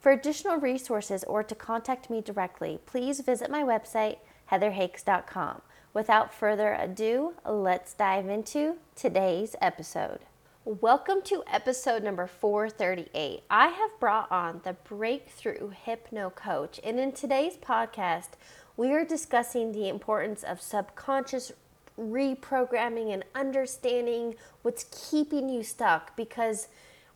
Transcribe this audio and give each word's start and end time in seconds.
For 0.00 0.12
additional 0.12 0.56
resources 0.56 1.24
or 1.24 1.42
to 1.42 1.54
contact 1.54 2.08
me 2.08 2.22
directly, 2.22 2.80
please 2.86 3.20
visit 3.20 3.50
my 3.50 3.62
website, 3.62 4.16
heatherhakes.com. 4.50 5.60
Without 5.92 6.32
further 6.32 6.72
ado, 6.72 7.34
let's 7.46 7.92
dive 7.92 8.26
into 8.26 8.76
today's 8.96 9.56
episode. 9.60 10.20
Welcome 10.64 11.20
to 11.24 11.44
episode 11.46 12.02
number 12.02 12.26
438. 12.26 13.42
I 13.50 13.66
have 13.68 14.00
brought 14.00 14.32
on 14.32 14.62
the 14.64 14.72
Breakthrough 14.72 15.68
Hypno 15.68 16.30
Coach, 16.30 16.80
and 16.82 16.98
in 16.98 17.12
today's 17.12 17.58
podcast, 17.58 18.30
we 18.78 18.92
are 18.92 19.04
discussing 19.04 19.72
the 19.72 19.90
importance 19.90 20.42
of 20.42 20.62
subconscious 20.62 21.52
reprogramming 22.00 23.12
and 23.12 23.24
understanding 23.34 24.34
what's 24.62 24.84
keeping 25.10 25.50
you 25.50 25.62
stuck 25.62 26.16
because 26.16 26.68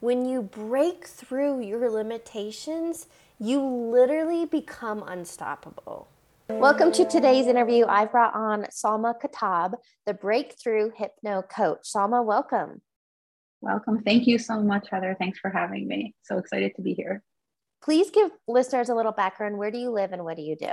when 0.04 0.26
you 0.26 0.42
break 0.42 1.06
through 1.06 1.62
your 1.62 1.88
limitations, 1.88 3.06
you 3.38 3.58
literally 3.58 4.44
become 4.44 5.02
unstoppable. 5.06 6.08
Welcome 6.50 6.92
to 6.92 7.06
today's 7.06 7.46
interview. 7.46 7.86
I've 7.86 8.12
brought 8.12 8.34
on 8.34 8.64
Salma 8.64 9.14
Katab, 9.18 9.72
the 10.04 10.12
Breakthrough 10.12 10.90
Hypno 10.94 11.40
Coach. 11.40 11.84
Salma, 11.84 12.22
welcome. 12.22 12.82
Welcome. 13.62 14.02
Thank 14.02 14.26
you 14.26 14.38
so 14.38 14.60
much, 14.60 14.88
Heather. 14.90 15.16
Thanks 15.18 15.38
for 15.38 15.48
having 15.48 15.88
me. 15.88 16.14
So 16.20 16.36
excited 16.36 16.74
to 16.76 16.82
be 16.82 16.92
here. 16.92 17.22
Please 17.82 18.10
give 18.10 18.30
listeners 18.46 18.90
a 18.90 18.94
little 18.94 19.12
background. 19.12 19.56
Where 19.56 19.70
do 19.70 19.78
you 19.78 19.88
live 19.88 20.12
and 20.12 20.22
what 20.22 20.36
do 20.36 20.42
you 20.42 20.54
do? 20.54 20.72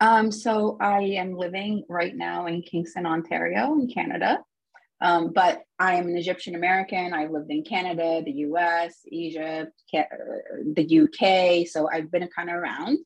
Um, 0.00 0.32
so 0.32 0.78
I 0.80 1.00
am 1.02 1.36
living 1.36 1.84
right 1.88 2.16
now 2.16 2.46
in 2.46 2.62
Kingston, 2.62 3.06
Ontario, 3.06 3.74
in 3.74 3.86
Canada. 3.86 4.40
Um, 5.02 5.32
but 5.32 5.62
I 5.78 5.94
am 5.94 6.08
an 6.08 6.16
Egyptian 6.16 6.54
American. 6.54 7.14
I 7.14 7.26
lived 7.26 7.50
in 7.50 7.64
Canada, 7.64 8.22
the 8.24 8.32
US, 8.48 9.00
Egypt, 9.06 9.72
the 9.92 11.00
UK. 11.02 11.66
So 11.66 11.88
I've 11.90 12.10
been 12.10 12.28
kind 12.34 12.50
of 12.50 12.56
around. 12.56 12.98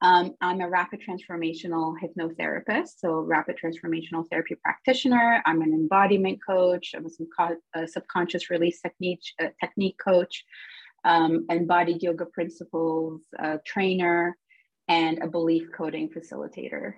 Um, 0.00 0.34
I'm 0.40 0.60
a 0.60 0.68
rapid 0.68 1.02
transformational 1.02 1.94
hypnotherapist, 2.00 2.98
so 2.98 3.14
rapid 3.20 3.58
transformational 3.62 4.24
therapy 4.30 4.54
practitioner. 4.62 5.42
I'm 5.44 5.62
an 5.62 5.72
embodiment 5.72 6.38
coach. 6.46 6.94
I'm 6.94 7.06
a, 7.06 7.80
a 7.80 7.88
subconscious 7.88 8.48
release 8.48 8.80
technique, 8.80 9.22
uh, 9.42 9.48
technique 9.60 9.96
coach, 10.02 10.44
um, 11.04 11.46
embodied 11.50 12.02
yoga 12.02 12.26
principles 12.26 13.22
uh, 13.38 13.56
trainer, 13.66 14.36
and 14.86 15.22
a 15.22 15.26
belief 15.26 15.68
coding 15.76 16.08
facilitator 16.08 16.94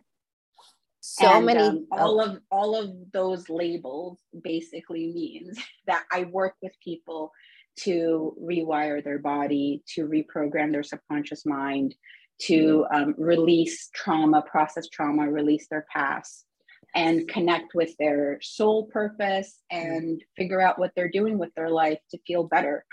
so 1.05 1.27
and, 1.27 1.47
many 1.47 1.61
um, 1.61 1.86
all 1.91 2.20
of 2.20 2.39
all 2.50 2.81
of 2.81 2.91
those 3.12 3.48
labels 3.48 4.19
basically 4.42 5.12
means 5.12 5.58
that 5.86 6.05
i 6.12 6.25
work 6.25 6.55
with 6.62 6.72
people 6.83 7.33
to 7.77 8.36
rewire 8.42 9.03
their 9.03 9.19
body 9.19 9.83
to 9.86 10.06
reprogram 10.06 10.73
their 10.73 10.83
subconscious 10.83 11.45
mind 11.45 11.95
to 12.39 12.86
um, 12.92 13.14
release 13.19 13.89
trauma 13.95 14.42
process 14.42 14.89
trauma 14.89 15.30
release 15.30 15.67
their 15.69 15.86
past 15.92 16.47
and 16.95 17.27
connect 17.28 17.75
with 17.75 17.97
their 17.98 18.39
soul 18.42 18.86
purpose 18.86 19.61
and 19.70 20.23
figure 20.36 20.61
out 20.61 20.79
what 20.79 20.92
they're 20.95 21.11
doing 21.11 21.39
with 21.39 21.55
their 21.55 21.70
life 21.70 21.98
to 22.11 22.19
feel 22.27 22.45
better. 22.45 22.84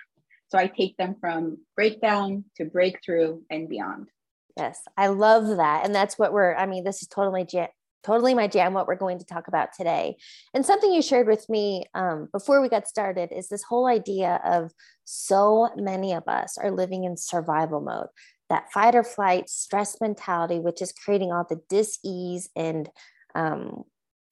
So 0.47 0.57
i 0.57 0.67
take 0.67 0.97
them 0.97 1.15
from 1.19 1.57
breakdown 1.75 2.45
to 2.57 2.65
breakthrough 2.65 3.41
and 3.49 3.69
beyond. 3.69 4.07
Yes, 4.57 4.81
I 4.97 5.07
love 5.07 5.57
that. 5.57 5.85
And 5.85 5.93
that's 5.93 6.17
what 6.17 6.33
we're, 6.33 6.55
I 6.55 6.65
mean, 6.65 6.83
this 6.83 7.01
is 7.01 7.07
totally 7.07 7.45
totally 8.03 8.33
my 8.33 8.47
jam 8.47 8.73
what 8.73 8.87
we're 8.87 8.95
going 8.95 9.19
to 9.19 9.25
talk 9.25 9.47
about 9.47 9.69
today. 9.73 10.17
And 10.53 10.65
something 10.65 10.91
you 10.91 11.01
shared 11.01 11.27
with 11.27 11.47
me 11.49 11.85
um, 11.93 12.29
before 12.31 12.61
we 12.61 12.69
got 12.69 12.87
started 12.87 13.31
is 13.31 13.49
this 13.49 13.63
whole 13.63 13.87
idea 13.87 14.41
of 14.45 14.71
so 15.05 15.69
many 15.75 16.13
of 16.13 16.27
us 16.27 16.57
are 16.57 16.71
living 16.71 17.03
in 17.03 17.17
survival 17.17 17.81
mode 17.81 18.07
that 18.49 18.71
fight 18.71 18.95
or 18.95 19.03
flight 19.03 19.47
stress 19.47 20.01
mentality 20.01 20.59
which 20.59 20.81
is 20.81 20.91
creating 20.91 21.31
all 21.31 21.45
the 21.47 21.61
dis-ease 21.69 22.49
and 22.55 22.89
um, 23.35 23.83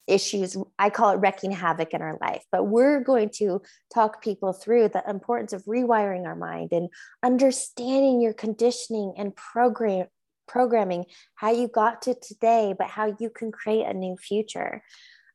issues 0.08 0.56
i 0.78 0.90
call 0.90 1.10
it 1.10 1.16
wrecking 1.16 1.52
havoc 1.52 1.92
in 1.92 2.02
our 2.02 2.18
life. 2.20 2.42
But 2.50 2.64
we're 2.64 3.00
going 3.00 3.30
to 3.34 3.60
talk 3.92 4.22
people 4.22 4.52
through 4.52 4.88
the 4.88 5.02
importance 5.08 5.52
of 5.52 5.64
rewiring 5.64 6.26
our 6.26 6.36
mind 6.36 6.70
and 6.72 6.88
understanding 7.22 8.20
your 8.20 8.32
conditioning 8.32 9.14
and 9.16 9.36
program 9.36 10.06
programming, 10.48 11.04
how 11.34 11.50
you 11.52 11.68
got 11.68 12.02
to 12.02 12.14
today, 12.14 12.74
but 12.76 12.88
how 12.88 13.14
you 13.18 13.30
can 13.30 13.52
create 13.52 13.86
a 13.86 13.94
new 13.94 14.16
future. 14.16 14.82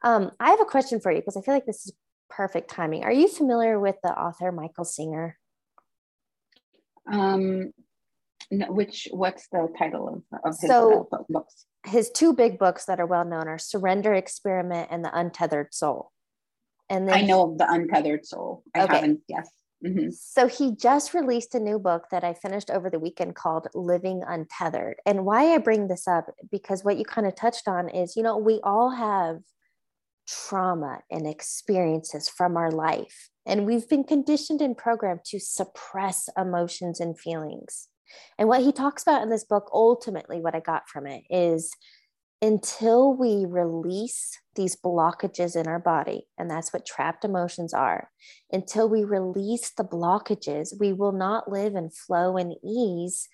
Um, 0.03 0.31
I 0.39 0.49
have 0.49 0.61
a 0.61 0.65
question 0.65 0.99
for 0.99 1.11
you 1.11 1.19
because 1.19 1.37
I 1.37 1.41
feel 1.41 1.53
like 1.53 1.65
this 1.65 1.85
is 1.85 1.93
perfect 2.29 2.69
timing. 2.69 3.03
Are 3.03 3.11
you 3.11 3.27
familiar 3.27 3.79
with 3.79 3.95
the 4.03 4.09
author 4.09 4.51
Michael 4.51 4.85
Singer? 4.85 5.37
Um, 7.11 7.71
no, 8.51 8.71
which 8.71 9.07
what's 9.11 9.47
the 9.49 9.69
title 9.77 10.23
of, 10.33 10.39
of 10.43 10.55
his 10.59 10.69
so, 10.69 11.07
uh, 11.11 11.17
books? 11.29 11.65
His 11.85 12.11
two 12.11 12.33
big 12.33 12.59
books 12.59 12.85
that 12.85 12.99
are 12.99 13.05
well 13.05 13.25
known 13.25 13.47
are 13.47 13.57
Surrender 13.57 14.13
Experiment 14.13 14.89
and 14.91 15.03
The 15.03 15.17
Untethered 15.17 15.73
Soul. 15.73 16.11
And 16.89 17.07
then 17.07 17.15
I 17.15 17.21
know 17.21 17.51
of 17.51 17.57
the 17.57 17.69
Untethered 17.69 18.25
Soul. 18.25 18.63
I 18.75 18.83
okay. 18.83 18.95
haven't. 18.95 19.21
Yes. 19.27 19.49
Mm-hmm. 19.85 20.11
So 20.11 20.47
he 20.47 20.75
just 20.75 21.13
released 21.13 21.55
a 21.55 21.59
new 21.59 21.77
book 21.77 22.05
that 22.11 22.23
I 22.23 22.33
finished 22.33 22.69
over 22.69 22.89
the 22.89 22.99
weekend 22.99 23.35
called 23.35 23.67
Living 23.73 24.23
Untethered. 24.25 24.95
And 25.05 25.25
why 25.25 25.53
I 25.53 25.57
bring 25.57 25.87
this 25.87 26.07
up, 26.07 26.27
because 26.51 26.83
what 26.83 26.97
you 26.97 27.03
kind 27.03 27.27
of 27.27 27.35
touched 27.35 27.67
on 27.67 27.89
is, 27.89 28.15
you 28.15 28.23
know, 28.23 28.37
we 28.37 28.61
all 28.63 28.91
have 28.91 29.39
trauma 30.27 30.99
and 31.11 31.27
experiences 31.27 32.29
from 32.29 32.55
our 32.55 32.71
life. 32.71 33.29
And 33.45 33.65
we've 33.65 33.89
been 33.89 34.05
conditioned 34.05 34.61
and 34.61 34.77
programmed 34.77 35.25
to 35.25 35.39
suppress 35.39 36.29
emotions 36.37 37.01
and 37.01 37.19
feelings. 37.19 37.89
And 38.37 38.47
what 38.47 38.61
he 38.61 38.71
talks 38.71 39.01
about 39.03 39.23
in 39.23 39.29
this 39.29 39.43
book, 39.43 39.69
ultimately, 39.73 40.39
what 40.39 40.55
I 40.55 40.61
got 40.61 40.87
from 40.87 41.07
it 41.07 41.23
is 41.29 41.71
until 42.43 43.13
we 43.13 43.45
release 43.47 44.37
these 44.55 44.75
blockages 44.75 45.55
in 45.55 45.65
our 45.65 45.79
body, 45.79 46.27
and 46.37 46.51
that's 46.51 46.73
what 46.73 46.85
trapped 46.85 47.23
emotions 47.23 47.73
are, 47.73 48.11
until 48.51 48.89
we 48.89 49.05
release 49.05 49.71
the 49.71 49.83
blockages, 49.85 50.77
we 50.77 50.91
will 50.91 51.13
not 51.13 51.49
live 51.49 51.73
in 51.73 51.89
flow 51.89 52.35
and 52.35 52.53
ease 52.61 53.29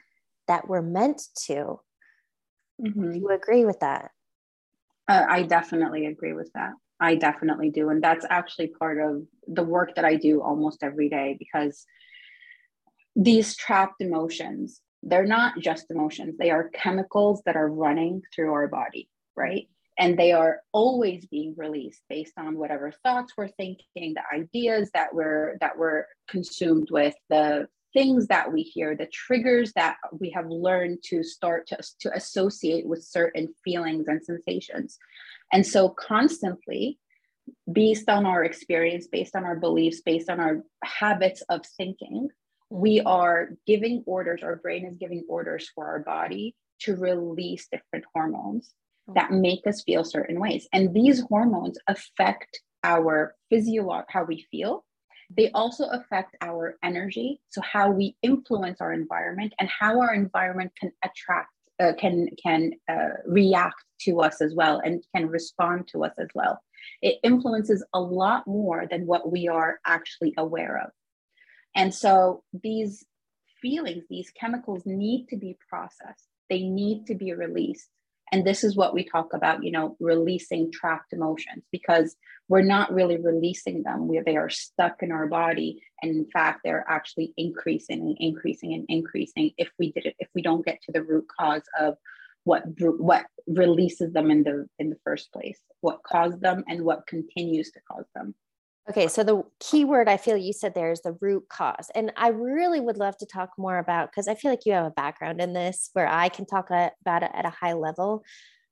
that 0.47 0.67
we're 0.67 0.83
meant 0.83 1.23
to. 1.47 1.79
Mm-hmm. 2.79 3.11
Do 3.11 3.17
you 3.17 3.29
agree 3.31 3.65
with 3.65 3.79
that? 3.79 4.11
Uh, 5.07 5.25
I 5.27 5.41
definitely 5.41 6.05
agree 6.05 6.33
with 6.33 6.51
that. 6.53 6.73
I 6.99 7.15
definitely 7.15 7.71
do. 7.71 7.89
And 7.89 8.03
that's 8.03 8.27
actually 8.29 8.67
part 8.67 8.99
of 9.01 9.23
the 9.47 9.63
work 9.63 9.95
that 9.95 10.05
I 10.05 10.17
do 10.17 10.43
almost 10.43 10.83
every 10.83 11.09
day 11.09 11.35
because 11.39 11.83
these 13.15 13.55
trapped 13.55 14.01
emotions 14.01 14.81
they're 15.03 15.25
not 15.25 15.59
just 15.59 15.91
emotions, 15.91 16.37
they 16.37 16.51
are 16.51 16.69
chemicals 16.69 17.41
that 17.45 17.55
are 17.55 17.69
running 17.69 18.21
through 18.33 18.51
our 18.53 18.67
body, 18.67 19.09
right? 19.35 19.67
And 19.97 20.17
they 20.17 20.31
are 20.31 20.61
always 20.71 21.25
being 21.25 21.55
released 21.57 22.01
based 22.09 22.33
on 22.37 22.57
whatever 22.57 22.91
thoughts 23.03 23.33
we're 23.37 23.49
thinking, 23.49 24.13
the 24.13 24.23
ideas 24.33 24.89
that 24.93 25.13
we're 25.13 25.57
that 25.59 25.77
we're 25.77 26.05
consumed 26.29 26.89
with, 26.89 27.15
the 27.29 27.67
things 27.93 28.27
that 28.27 28.51
we 28.51 28.61
hear, 28.61 28.95
the 28.95 29.07
triggers 29.07 29.73
that 29.73 29.97
we 30.19 30.29
have 30.29 30.47
learned 30.47 30.99
to 31.03 31.23
start 31.23 31.67
to, 31.67 31.77
to 31.99 32.15
associate 32.15 32.85
with 32.85 33.03
certain 33.03 33.53
feelings 33.63 34.07
and 34.07 34.23
sensations. 34.23 34.97
And 35.51 35.65
so 35.65 35.89
constantly, 35.89 36.99
based 37.71 38.09
on 38.09 38.25
our 38.25 38.43
experience, 38.43 39.07
based 39.07 39.35
on 39.35 39.43
our 39.43 39.55
beliefs, 39.55 40.01
based 40.01 40.29
on 40.29 40.39
our 40.39 40.63
habits 40.83 41.41
of 41.49 41.65
thinking, 41.77 42.29
we 42.69 43.01
are 43.01 43.49
giving 43.65 44.03
orders, 44.05 44.43
our 44.43 44.57
brain 44.57 44.85
is 44.85 44.97
giving 44.97 45.23
orders 45.27 45.69
for 45.73 45.85
our 45.85 45.99
body 45.99 46.55
to 46.81 46.95
release 46.95 47.67
different 47.71 48.05
hormones 48.13 48.73
that 49.15 49.31
make 49.31 49.65
us 49.65 49.81
feel 49.83 50.03
certain 50.03 50.39
ways. 50.39 50.67
And 50.71 50.93
these 50.93 51.21
hormones 51.21 51.77
affect 51.87 52.61
our 52.83 53.35
physiology, 53.49 54.05
how 54.09 54.23
we 54.23 54.45
feel. 54.51 54.85
They 55.35 55.51
also 55.51 55.85
affect 55.89 56.35
our 56.41 56.77
energy, 56.83 57.41
so 57.49 57.61
how 57.61 57.91
we 57.91 58.15
influence 58.23 58.81
our 58.81 58.93
environment 58.93 59.53
and 59.59 59.69
how 59.69 59.99
our 59.99 60.13
environment 60.13 60.71
can 60.79 60.91
attract, 61.03 61.49
uh, 61.79 61.93
can 61.99 62.29
can 62.41 62.71
uh, 62.89 63.09
react 63.27 63.83
to 64.01 64.21
us 64.21 64.41
as 64.41 64.55
well, 64.55 64.81
and 64.83 65.03
can 65.15 65.27
respond 65.27 65.87
to 65.89 66.03
us 66.03 66.13
as 66.17 66.29
well. 66.33 66.59
It 67.01 67.19
influences 67.23 67.85
a 67.93 67.99
lot 67.99 68.47
more 68.47 68.85
than 68.89 69.05
what 69.05 69.31
we 69.31 69.47
are 69.47 69.79
actually 69.85 70.33
aware 70.37 70.81
of. 70.83 70.91
And 71.75 71.93
so 71.93 72.43
these 72.63 73.05
feelings, 73.61 74.03
these 74.09 74.31
chemicals 74.31 74.83
need 74.85 75.27
to 75.29 75.37
be 75.37 75.57
processed, 75.69 76.27
they 76.49 76.63
need 76.63 77.07
to 77.07 77.15
be 77.15 77.33
released. 77.33 77.89
And 78.31 78.45
this 78.45 78.63
is 78.63 78.75
what 78.75 78.93
we 78.93 79.03
talk 79.03 79.33
about, 79.33 79.63
you 79.63 79.71
know, 79.71 79.97
releasing 79.99 80.71
trapped 80.71 81.13
emotions 81.13 81.63
because 81.71 82.15
we're 82.47 82.61
not 82.61 82.93
really 82.93 83.17
releasing 83.17 83.83
them 83.83 84.07
where 84.07 84.23
they 84.23 84.37
are 84.37 84.49
stuck 84.49 85.01
in 85.01 85.11
our 85.11 85.27
body. 85.27 85.81
And 86.01 86.15
in 86.15 86.25
fact, 86.31 86.61
they're 86.63 86.85
actually 86.87 87.33
increasing 87.37 88.01
and 88.01 88.17
increasing 88.19 88.73
and 88.73 88.85
increasing 88.87 89.51
if 89.57 89.69
we 89.79 89.91
did 89.91 90.05
it, 90.05 90.15
if 90.19 90.29
we 90.35 90.43
don't 90.43 90.65
get 90.65 90.79
to 90.83 90.91
the 90.91 91.03
root 91.03 91.25
cause 91.39 91.63
of 91.79 91.95
what 92.43 92.63
what 92.77 93.25
releases 93.47 94.13
them 94.13 94.31
in 94.31 94.43
the 94.43 94.67
in 94.79 94.89
the 94.89 94.97
first 95.03 95.31
place, 95.31 95.59
what 95.81 96.03
caused 96.03 96.41
them 96.41 96.63
and 96.67 96.83
what 96.83 97.07
continues 97.07 97.71
to 97.71 97.79
cause 97.91 98.05
them. 98.15 98.33
Okay, 98.89 99.07
so 99.07 99.23
the 99.23 99.43
key 99.59 99.85
word 99.85 100.09
I 100.09 100.17
feel 100.17 100.35
you 100.35 100.51
said 100.51 100.73
there 100.73 100.91
is 100.91 101.01
the 101.01 101.15
root 101.21 101.47
cause. 101.47 101.91
And 101.93 102.11
I 102.17 102.29
really 102.29 102.79
would 102.79 102.97
love 102.97 103.15
to 103.17 103.25
talk 103.27 103.51
more 103.55 103.77
about 103.77 104.09
because 104.09 104.27
I 104.27 104.33
feel 104.33 104.49
like 104.49 104.65
you 104.65 104.73
have 104.73 104.85
a 104.85 104.91
background 104.91 105.39
in 105.39 105.53
this 105.53 105.91
where 105.93 106.07
I 106.07 106.29
can 106.29 106.47
talk 106.47 106.69
about 106.71 107.23
it 107.23 107.31
at 107.31 107.45
a 107.45 107.51
high 107.51 107.73
level. 107.73 108.23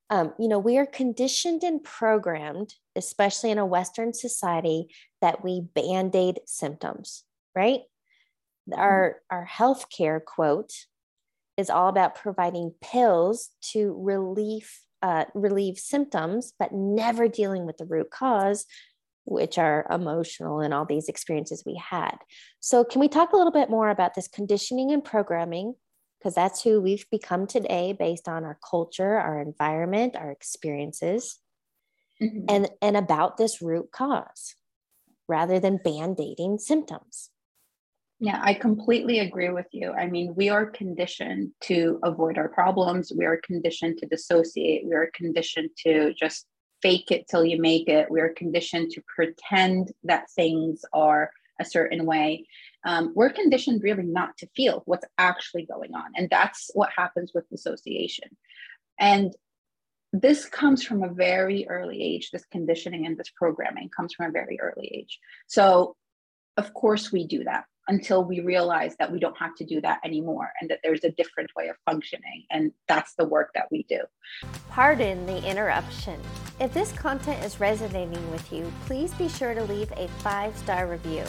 Um, 0.10 0.34
you 0.40 0.48
know, 0.48 0.58
we 0.58 0.80
are 0.80 0.88
conditioned 0.88 1.64
and 1.64 1.84
programmed, 1.84 2.74
especially 2.96 3.52
in 3.52 3.60
a 3.60 3.66
Western 3.66 4.12
society, 4.14 4.88
that 5.22 5.44
we 5.44 5.62
band 5.62 6.16
aid 6.16 6.40
symptoms, 6.48 7.24
right? 7.56 7.82
Mm-hmm. 8.70 8.80
Our, 8.80 9.18
our 9.30 9.46
healthcare 9.46 10.24
quote 10.24 10.72
is 11.58 11.70
all 11.70 11.90
about 11.90 12.16
providing 12.16 12.74
pills 12.82 13.50
to 13.74 13.96
relieve 14.00 14.72
uh, 15.04 15.26
relieve 15.36 15.78
symptoms, 15.78 16.54
but 16.58 16.72
never 16.74 17.28
dealing 17.28 17.68
with 17.68 17.78
the 17.78 17.86
root 17.86 18.10
cause, 18.10 18.66
which 19.28 19.58
are 19.58 19.86
emotional 19.92 20.62
and 20.62 20.74
all 20.74 20.86
these 20.86 21.10
experiences 21.10 21.64
we 21.66 21.76
had. 21.76 22.18
So, 22.60 22.84
can 22.84 23.02
we 23.02 23.10
talk 23.10 23.34
a 23.34 23.36
little 23.36 23.52
bit 23.52 23.70
more 23.70 23.90
about 23.90 24.16
this 24.16 24.28
conditioning 24.28 24.92
and 24.92 25.04
programming? 25.04 25.76
Because 26.18 26.34
that's 26.34 26.64
who 26.64 26.82
we've 26.82 27.06
become 27.12 27.46
today 27.46 27.96
based 27.98 28.28
on 28.28 28.44
our 28.44 28.58
culture, 28.68 29.18
our 29.18 29.40
environment, 29.40 30.16
our 30.16 30.32
experiences, 30.32 31.40
mm-hmm. 32.22 32.46
and, 32.50 32.70
and 32.82 32.98
about 32.98 33.38
this 33.38 33.62
root 33.62 33.92
cause 33.92 34.56
rather 35.28 35.60
than 35.60 35.78
band 35.78 36.20
aiding 36.20 36.58
symptoms. 36.58 37.30
Yeah, 38.20 38.40
I 38.42 38.56
completely 38.56 39.20
agree 39.20 39.50
with 39.50 39.68
you. 39.72 39.92
I 39.92 40.08
mean, 40.08 40.34
we 40.36 40.50
are 40.50 40.66
conditioned 40.66 41.52
to 41.66 42.00
avoid 42.02 42.40
our 42.40 42.50
problems. 42.50 43.12
We 43.16 43.26
are 43.26 43.40
conditioned 43.44 44.00
to 44.00 44.08
dissociate. 44.08 44.86
We 44.86 44.96
are 44.96 45.12
conditioned 45.14 45.70
to 45.86 46.14
just 46.14 46.48
fake 46.82 47.12
it 47.12 47.28
till 47.28 47.46
you 47.46 47.60
make 47.62 47.88
it. 47.88 48.10
We're 48.10 48.34
conditioned 48.34 48.92
to 48.92 49.04
pretend 49.16 49.92
that 50.04 50.30
things 50.32 50.84
are 50.94 51.32
a 51.60 51.66
certain 51.66 52.06
way. 52.06 52.46
Um, 52.86 53.14
we're 53.16 53.32
conditioned 53.32 53.84
really 53.84 54.04
not 54.04 54.38
to 54.38 54.50
feel 54.56 54.84
what's 54.86 55.08
actually 55.18 55.66
going 55.66 55.94
on. 55.94 56.12
And 56.16 56.30
that's 56.30 56.70
what 56.74 56.90
happens 56.96 57.32
with 57.34 57.50
dissociation. 57.50 58.30
And 59.00 59.34
this 60.14 60.46
comes 60.46 60.84
from 60.84 61.04
a 61.04 61.14
very 61.14 61.68
early 61.68 62.02
age. 62.02 62.32
This 62.32 62.46
conditioning 62.46 63.06
and 63.06 63.18
this 63.18 63.30
programming 63.36 63.90
comes 63.90 64.14
from 64.14 64.28
a 64.28 64.32
very 64.32 64.60
early 64.60 64.92
age. 64.94 65.20
So, 65.48 65.96
of 66.56 66.74
course, 66.74 67.12
we 67.12 67.28
do 67.28 67.44
that 67.44 67.66
until 67.88 68.24
we 68.24 68.40
realize 68.42 68.96
that 69.00 69.12
we 69.12 69.20
don't 69.20 69.38
have 69.38 69.56
to 69.56 69.66
do 69.66 69.80
that 69.82 70.00
anymore 70.04 70.52
and 70.60 70.70
that 70.70 70.80
there's 70.84 71.04
a 71.04 71.12
different 71.12 71.50
way 71.56 71.68
of 71.68 71.76
functioning. 71.86 72.44
And 72.52 72.72
that's 72.88 73.14
the 73.16 73.26
work 73.26 73.52
that 73.56 73.68
we 73.72 73.84
do. 73.90 74.02
Pardon 74.70 75.26
the 75.26 75.44
interruption. 75.50 76.20
If 76.60 76.74
this 76.74 76.92
content 76.92 77.44
is 77.44 77.60
resonating 77.60 78.32
with 78.32 78.52
you, 78.52 78.72
please 78.86 79.14
be 79.14 79.30
sure 79.30 79.54
to 79.54 79.64
leave 79.64 79.92
a 79.94 80.08
five 80.20 80.58
star 80.58 80.88
review. 80.88 81.24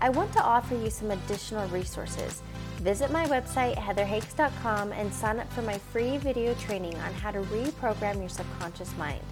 I 0.00 0.08
want 0.08 0.32
to 0.32 0.42
offer 0.42 0.74
you 0.74 0.90
some 0.90 1.12
additional 1.12 1.68
resources. 1.68 2.42
Visit 2.78 3.12
my 3.12 3.24
website, 3.26 3.76
heatherhakes.com, 3.76 4.90
and 4.90 5.14
sign 5.14 5.38
up 5.38 5.52
for 5.52 5.62
my 5.62 5.78
free 5.78 6.16
video 6.16 6.54
training 6.54 6.96
on 6.96 7.14
how 7.14 7.30
to 7.30 7.40
reprogram 7.42 8.18
your 8.18 8.28
subconscious 8.28 8.96
mind. 8.96 9.22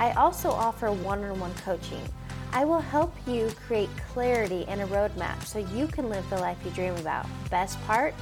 I 0.00 0.10
also 0.12 0.50
offer 0.50 0.90
one 0.90 1.22
on 1.22 1.38
one 1.38 1.54
coaching. 1.54 2.02
I 2.52 2.64
will 2.64 2.80
help 2.80 3.14
you 3.28 3.48
create 3.66 3.90
clarity 4.12 4.64
and 4.66 4.80
a 4.80 4.86
roadmap 4.86 5.44
so 5.44 5.60
you 5.60 5.86
can 5.86 6.08
live 6.08 6.28
the 6.30 6.38
life 6.38 6.58
you 6.64 6.72
dream 6.72 6.96
about. 6.96 7.26
Best 7.48 7.80
part? 7.82 8.12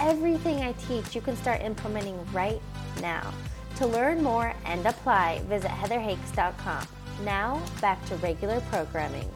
Everything 0.00 0.62
I 0.62 0.72
teach 0.72 1.14
you 1.14 1.20
can 1.20 1.36
start 1.36 1.60
implementing 1.60 2.18
right 2.32 2.60
now. 3.00 3.32
To 3.76 3.86
learn 3.86 4.22
more 4.24 4.54
and 4.64 4.84
apply, 4.84 5.42
visit 5.46 5.70
heatherhakes.com. 5.70 6.86
Now, 7.24 7.62
back 7.80 8.04
to 8.06 8.16
regular 8.16 8.60
programming. 8.72 9.30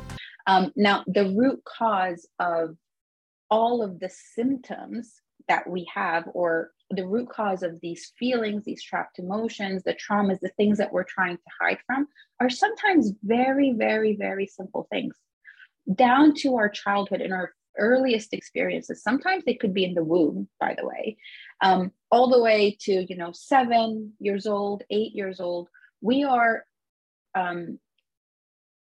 Um, 0.48 0.72
now, 0.74 1.04
the 1.06 1.32
root 1.36 1.62
cause 1.64 2.26
of 2.40 2.76
all 3.50 3.82
of 3.82 4.00
the 4.00 4.10
symptoms 4.34 5.14
that 5.46 5.68
we 5.68 5.88
have, 5.94 6.24
or 6.34 6.72
the 6.90 7.06
root 7.06 7.28
cause 7.28 7.62
of 7.62 7.80
these 7.80 8.12
feelings, 8.18 8.64
these 8.64 8.82
trapped 8.82 9.18
emotions, 9.18 9.82
the 9.82 9.94
traumas, 9.94 10.40
the 10.40 10.50
things 10.56 10.78
that 10.78 10.92
we're 10.92 11.04
trying 11.04 11.36
to 11.36 11.42
hide 11.60 11.78
from, 11.86 12.06
are 12.40 12.50
sometimes 12.50 13.12
very, 13.22 13.72
very, 13.72 14.16
very 14.16 14.46
simple 14.46 14.86
things 14.90 15.16
down 15.94 16.34
to 16.34 16.56
our 16.56 16.68
childhood 16.68 17.20
and 17.20 17.32
our 17.32 17.52
earliest 17.78 18.32
experiences. 18.32 19.02
Sometimes 19.02 19.44
they 19.44 19.54
could 19.54 19.74
be 19.74 19.84
in 19.84 19.94
the 19.94 20.04
womb, 20.04 20.48
by 20.60 20.74
the 20.78 20.86
way, 20.86 21.16
um, 21.60 21.90
all 22.10 22.30
the 22.30 22.42
way 22.42 22.76
to, 22.80 23.04
you 23.08 23.16
know, 23.16 23.32
seven 23.32 24.12
years 24.20 24.46
old, 24.46 24.82
eight 24.90 25.14
years 25.14 25.40
old. 25.40 25.68
We 26.00 26.24
are 26.24 26.64
um, 27.34 27.78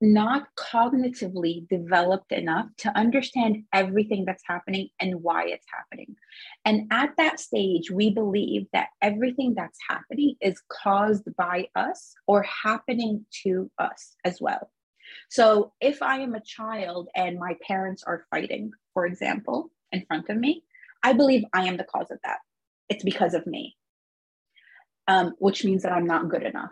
not 0.00 0.46
cognitively 0.56 1.68
developed 1.68 2.30
enough 2.30 2.66
to 2.78 2.96
understand 2.96 3.64
everything 3.72 4.24
that's 4.24 4.44
happening 4.46 4.88
and 5.00 5.22
why 5.22 5.44
it's 5.46 5.66
happening. 5.72 6.14
And 6.64 6.86
at 6.92 7.16
that 7.16 7.40
stage, 7.40 7.90
we 7.90 8.10
believe 8.10 8.66
that 8.72 8.88
everything 9.02 9.54
that's 9.56 9.78
happening 9.88 10.36
is 10.40 10.62
caused 10.68 11.24
by 11.36 11.68
us 11.74 12.14
or 12.26 12.42
happening 12.42 13.26
to 13.42 13.70
us 13.78 14.14
as 14.24 14.40
well. 14.40 14.70
So 15.30 15.72
if 15.80 16.02
I 16.02 16.18
am 16.18 16.34
a 16.34 16.40
child 16.40 17.08
and 17.16 17.38
my 17.38 17.56
parents 17.66 18.04
are 18.04 18.26
fighting, 18.30 18.70
for 18.94 19.06
example, 19.06 19.70
in 19.90 20.04
front 20.06 20.28
of 20.28 20.36
me, 20.36 20.64
I 21.02 21.12
believe 21.12 21.44
I 21.52 21.66
am 21.66 21.76
the 21.76 21.84
cause 21.84 22.10
of 22.10 22.18
that. 22.24 22.38
It's 22.88 23.04
because 23.04 23.34
of 23.34 23.46
me, 23.46 23.76
um, 25.08 25.34
which 25.38 25.64
means 25.64 25.82
that 25.82 25.92
I'm 25.92 26.06
not 26.06 26.28
good 26.28 26.42
enough 26.42 26.70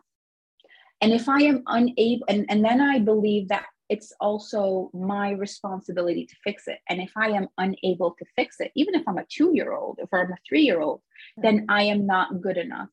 and 1.00 1.12
if 1.12 1.28
i 1.28 1.40
am 1.42 1.62
unable 1.66 2.24
and, 2.28 2.46
and 2.48 2.64
then 2.64 2.80
i 2.80 2.98
believe 2.98 3.48
that 3.48 3.66
it's 3.88 4.12
also 4.20 4.90
my 4.92 5.30
responsibility 5.30 6.26
to 6.26 6.34
fix 6.42 6.66
it. 6.66 6.80
And 6.88 7.00
if 7.00 7.12
i 7.16 7.28
am 7.28 7.48
unable 7.58 8.12
to 8.18 8.24
fix 8.34 8.60
it 8.60 8.72
even 8.74 8.94
if 8.94 9.02
i'm 9.06 9.18
a 9.18 9.24
two 9.28 9.50
year 9.54 9.72
old 9.72 9.98
if 10.02 10.08
i'm 10.12 10.32
a 10.32 10.36
three 10.48 10.62
year 10.62 10.80
old 10.80 11.02
then 11.36 11.66
i 11.68 11.84
am 11.84 12.06
not 12.06 12.40
good 12.40 12.56
enough 12.56 12.88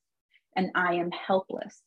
and 0.55 0.72
i 0.75 0.93
am 0.95 1.12
helpless. 1.12 1.81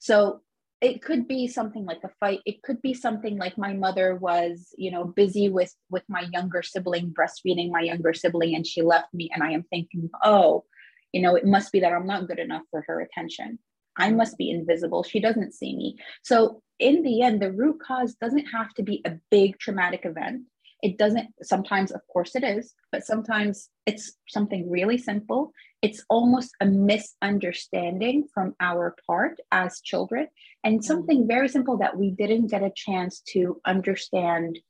So 0.00 0.42
it 0.80 1.02
could 1.02 1.26
be 1.26 1.48
something 1.48 1.84
like 1.84 2.04
a 2.04 2.10
fight. 2.20 2.40
It 2.46 2.62
could 2.62 2.80
be 2.82 2.94
something 2.94 3.36
like 3.36 3.58
my 3.58 3.72
mother 3.72 4.14
was 4.14 4.74
you 4.76 4.90
know 4.90 5.04
busy 5.04 5.48
with 5.48 5.74
with 5.90 6.04
my 6.08 6.24
younger 6.32 6.62
sibling 6.62 7.12
breastfeeding 7.12 7.70
my 7.70 7.80
younger 7.80 8.14
sibling 8.14 8.54
and 8.54 8.66
she 8.66 8.82
left 8.82 9.12
me 9.12 9.30
and 9.32 9.42
i 9.42 9.50
am 9.50 9.64
thinking 9.64 10.08
oh 10.22 10.64
you 11.12 11.20
know 11.20 11.34
it 11.34 11.44
must 11.44 11.72
be 11.72 11.80
that 11.80 11.92
i'm 11.92 12.06
not 12.06 12.28
good 12.28 12.38
enough 12.38 12.62
for 12.70 12.84
her 12.86 13.00
attention 13.00 13.58
I 13.98 14.10
must 14.10 14.38
be 14.38 14.50
invisible. 14.50 15.02
She 15.02 15.20
doesn't 15.20 15.52
see 15.52 15.76
me. 15.76 15.96
So, 16.22 16.62
in 16.78 17.02
the 17.02 17.22
end, 17.22 17.42
the 17.42 17.52
root 17.52 17.80
cause 17.84 18.14
doesn't 18.14 18.46
have 18.46 18.72
to 18.74 18.84
be 18.84 19.02
a 19.04 19.16
big 19.30 19.58
traumatic 19.58 20.02
event. 20.04 20.42
It 20.80 20.96
doesn't, 20.96 21.28
sometimes, 21.42 21.90
of 21.90 22.00
course, 22.06 22.36
it 22.36 22.44
is, 22.44 22.72
but 22.92 23.04
sometimes 23.04 23.68
it's 23.84 24.12
something 24.28 24.70
really 24.70 24.96
simple. 24.96 25.52
It's 25.82 26.04
almost 26.08 26.52
a 26.60 26.66
misunderstanding 26.66 28.28
from 28.32 28.54
our 28.60 28.94
part 29.04 29.40
as 29.50 29.80
children, 29.80 30.28
and 30.62 30.78
mm-hmm. 30.78 30.86
something 30.86 31.26
very 31.26 31.48
simple 31.48 31.78
that 31.78 31.96
we 31.96 32.12
didn't 32.12 32.46
get 32.46 32.62
a 32.62 32.72
chance 32.74 33.20
to 33.32 33.60
understand 33.66 34.60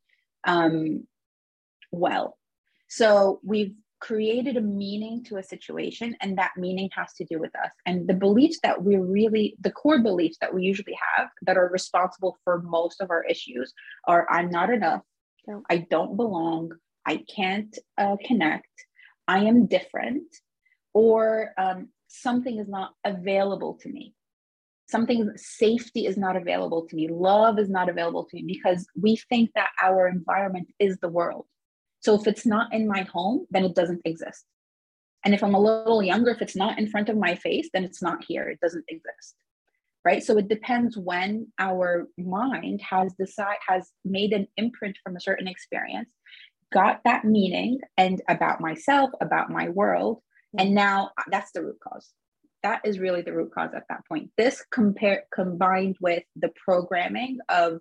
um, 0.45 1.07
well. 1.93 2.39
So, 2.89 3.41
we've 3.45 3.75
created 4.01 4.57
a 4.57 4.61
meaning 4.61 5.25
to 5.25 5.37
a 5.37 5.43
situation 5.43 6.17
and 6.21 6.39
that 6.39 6.53
meaning 6.57 6.89
has 6.95 7.13
to 7.15 7.25
do 7.25 7.39
with 7.39 7.55
us. 7.57 7.71
And 7.87 8.09
the 8.09 8.15
beliefs 8.15 8.59
that 8.63 8.83
we 8.83 8.97
really 8.97 9.57
the 9.61 9.73
core 9.73 10.01
beliefs 10.01 10.39
that 10.41 10.55
we 10.55 10.63
usually 10.63 10.97
have 11.17 11.29
that 11.43 11.57
are 11.57 11.69
responsible 11.69 12.37
for 12.45 12.63
most 12.63 13.01
of 13.01 13.11
our 13.11 13.25
issues 13.25 13.73
are 14.07 14.27
i'm 14.31 14.51
not 14.51 14.71
enough. 14.71 15.03
I 15.71 15.87
don't 15.91 16.17
belong. 16.17 16.73
I 17.07 17.25
can't 17.35 17.77
uh, 17.97 18.17
connect. 18.25 18.69
I 19.27 19.45
am 19.45 19.67
different. 19.67 20.25
Or 20.93 21.53
um, 21.57 21.89
something 22.09 22.59
is 22.59 22.69
not 22.69 22.93
available 23.05 23.79
to 23.83 23.89
me. 23.89 24.15
Something 24.91 25.31
safety 25.37 26.07
is 26.07 26.17
not 26.17 26.37
available 26.37 26.87
to 26.87 26.97
me. 26.97 27.09
Love 27.09 27.59
is 27.59 27.69
not 27.69 27.89
available 27.89 28.25
to 28.25 28.37
me 28.37 28.45
because 28.47 28.87
we 29.01 29.17
think 29.29 29.51
that 29.55 29.71
our 29.83 30.09
environment 30.09 30.69
is 30.79 30.99
the 30.99 31.09
world 31.09 31.47
so 32.09 32.15
if 32.15 32.27
it's 32.27 32.47
not 32.47 32.73
in 32.73 32.89
my 32.89 33.03
home, 33.03 33.47
then 33.51 33.67
it 33.67 33.75
doesn't 33.75 34.01
exist. 34.07 34.47
And 35.27 35.35
if 35.35 35.45
I'm 35.45 35.55
a 35.55 35.61
little 35.61 36.03
younger, 36.03 36.31
if 36.31 36.41
it's 36.41 36.57
not 36.57 36.79
in 36.79 36.89
front 36.89 37.11
of 37.11 37.19
my 37.19 37.35
face, 37.35 37.69
then 37.75 37.85
it's 37.85 38.01
not 38.01 38.25
here. 38.27 38.49
It 38.49 38.61
doesn't 38.61 38.87
exist. 38.89 39.35
Right. 40.07 40.23
So 40.23 40.39
it 40.39 40.49
depends 40.49 40.97
when 40.97 41.49
our 41.59 42.09
mind 42.17 42.81
has 42.81 43.13
decided 43.21 43.59
has 43.69 43.91
made 44.07 44.33
an 44.33 44.49
imprint 44.57 44.97
from 45.05 45.17
a 45.17 45.21
certain 45.21 45.47
experience 45.47 46.09
got 46.73 47.03
that 47.05 47.27
meaning 47.27 47.79
and 47.99 48.23
about 48.27 48.63
myself, 48.63 49.11
about 49.21 49.51
my 49.51 49.69
world. 49.69 50.23
And 50.59 50.75
now 50.75 51.11
that's 51.31 51.53
the 51.53 51.63
root 51.63 51.79
cause. 51.87 52.09
That 52.63 52.81
is 52.85 52.99
really 52.99 53.21
the 53.21 53.35
root 53.35 53.53
cause 53.55 53.75
at 53.77 53.85
that 53.91 54.07
point. 54.09 54.31
This 54.39 54.65
compare 54.73 55.25
combined 55.35 55.97
with 56.01 56.23
the 56.37 56.53
programming 56.65 57.37
of 57.51 57.81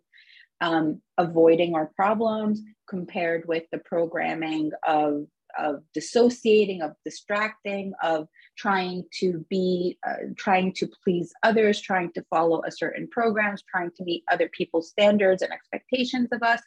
um, 0.62 1.02
avoiding 1.18 1.76
our 1.76 1.88
problems, 1.96 2.62
compared 2.88 3.48
with 3.48 3.64
the 3.72 3.80
programming 3.80 4.72
of 4.88 5.28
of 5.58 5.82
dissociating, 5.94 6.82
of 6.82 6.94
distracting, 7.04 7.94
of 8.04 8.28
trying 8.58 9.04
to 9.12 9.46
be, 9.50 9.98
uh, 10.08 10.28
trying 10.36 10.72
to 10.74 10.88
please 11.04 11.34
others, 11.44 11.82
trying 11.82 12.12
to 12.14 12.24
follow 12.30 12.62
a 12.66 12.72
certain 12.72 13.08
programs, 13.08 13.64
trying 13.70 13.92
to 13.96 14.04
meet 14.04 14.24
other 14.32 14.50
people's 14.50 14.90
standards 14.90 15.42
and 15.42 15.52
expectations 15.52 16.30
of 16.32 16.44
us. 16.44 16.62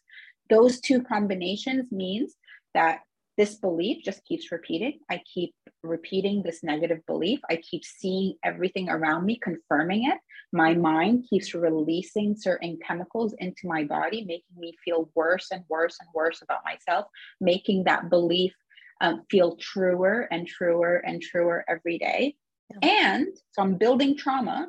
Those 0.49 0.81
two 0.81 1.03
combinations 1.03 1.93
means 1.93 2.35
that 2.75 3.01
this 3.37 3.55
belief 3.55 4.05
just 4.05 4.25
keeps 4.25 4.53
repeating. 4.53 4.99
I 5.11 5.23
keep 5.33 5.55
repeating 5.83 6.43
this 6.43 6.63
negative 6.63 7.01
belief. 7.07 7.41
I 7.49 7.57
keep 7.57 7.85
seeing 7.85 8.35
everything 8.45 8.89
around 8.89 9.25
me, 9.25 9.39
confirming 9.43 10.05
it. 10.11 10.19
My 10.53 10.75
mind 10.75 11.27
keeps 11.31 11.55
releasing 11.55 12.37
certain 12.37 12.79
chemicals 12.87 13.35
into 13.39 13.67
my 13.67 13.85
body, 13.85 14.25
making 14.25 14.57
me 14.57 14.75
feel 14.85 15.11
worse 15.15 15.49
and 15.53 15.65
worse 15.69 15.97
and 16.01 16.09
worse 16.15 16.43
about 16.43 16.65
myself, 16.65 17.07
making 17.41 17.85
that 17.85 18.11
belief 18.11 18.53
um, 19.01 19.23
feel 19.31 19.57
truer 19.57 20.29
and 20.31 20.47
truer 20.47 20.97
and 20.97 21.23
truer 21.23 21.65
every 21.69 21.99
day. 21.99 22.37
Yeah. 22.71 22.89
And 23.07 23.29
so 23.53 23.63
I'm 23.63 23.77
building 23.77 24.17
trauma 24.17 24.69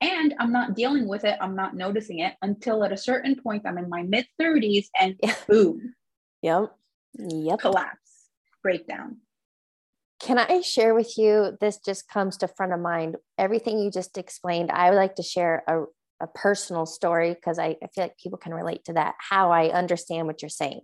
and 0.00 0.34
I'm 0.38 0.52
not 0.52 0.74
dealing 0.74 1.06
with 1.08 1.24
it. 1.24 1.38
I'm 1.40 1.54
not 1.54 1.76
noticing 1.76 2.20
it 2.20 2.34
until 2.42 2.84
at 2.84 2.92
a 2.92 2.96
certain 2.96 3.36
point 3.40 3.62
I'm 3.66 3.78
in 3.78 3.88
my 3.88 4.02
mid 4.02 4.26
30s 4.40 4.86
and 5.00 5.16
yeah. 5.22 5.34
boom. 5.48 5.94
Yep. 6.42 6.74
Yep. 7.18 7.60
Collapse, 7.60 8.01
breakdown. 8.62 9.18
Can 10.20 10.38
I 10.38 10.60
share 10.60 10.94
with 10.94 11.18
you? 11.18 11.56
This 11.60 11.78
just 11.78 12.08
comes 12.08 12.36
to 12.38 12.48
front 12.48 12.72
of 12.72 12.80
mind. 12.80 13.16
Everything 13.38 13.80
you 13.80 13.90
just 13.90 14.16
explained, 14.16 14.70
I 14.70 14.90
would 14.90 14.96
like 14.96 15.16
to 15.16 15.22
share 15.22 15.64
a, 15.66 15.82
a 16.22 16.28
personal 16.28 16.86
story 16.86 17.34
because 17.34 17.58
I, 17.58 17.76
I 17.82 17.88
feel 17.92 18.04
like 18.04 18.18
people 18.18 18.38
can 18.38 18.54
relate 18.54 18.84
to 18.84 18.92
that, 18.92 19.16
how 19.18 19.50
I 19.50 19.70
understand 19.70 20.28
what 20.28 20.40
you're 20.40 20.48
saying. 20.48 20.82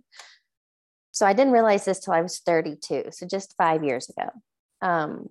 So 1.11 1.25
I 1.25 1.33
didn't 1.33 1.53
realize 1.53 1.85
this 1.85 1.99
till 1.99 2.13
I 2.13 2.21
was 2.21 2.39
32. 2.39 3.05
So 3.11 3.25
just 3.25 3.55
five 3.57 3.83
years 3.83 4.09
ago. 4.09 4.29
Um, 4.81 5.29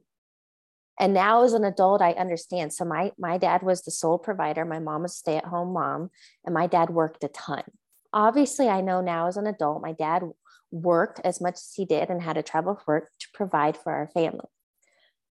and 0.99 1.15
now 1.15 1.45
as 1.45 1.53
an 1.53 1.65
adult, 1.65 2.03
I 2.03 2.13
understand. 2.13 2.73
So 2.73 2.85
my 2.85 3.13
my 3.19 3.39
dad 3.39 3.63
was 3.63 3.83
the 3.83 3.91
sole 3.91 4.19
provider. 4.19 4.65
My 4.65 4.81
mom 4.81 5.03
was 5.03 5.17
stay 5.17 5.37
at 5.37 5.45
home 5.45 5.73
mom, 5.73 6.11
and 6.45 6.55
my 6.55 6.67
dad 6.67 6.91
worked 6.91 7.23
a 7.23 7.29
ton. 7.29 7.63
Obviously, 8.13 8.69
I 8.69 8.81
know 8.81 9.01
now 9.01 9.29
as 9.29 9.37
an 9.37 9.47
adult, 9.47 9.81
my 9.81 9.93
dad 9.93 10.25
worked 10.71 11.21
as 11.25 11.41
much 11.41 11.55
as 11.55 11.73
he 11.75 11.85
did 11.85 12.11
and 12.11 12.23
had 12.23 12.35
to 12.35 12.43
travel 12.43 12.75
for 12.75 12.95
work 12.95 13.11
to 13.21 13.27
provide 13.35 13.77
for 13.77 13.93
our 13.93 14.09
family. 14.09 14.47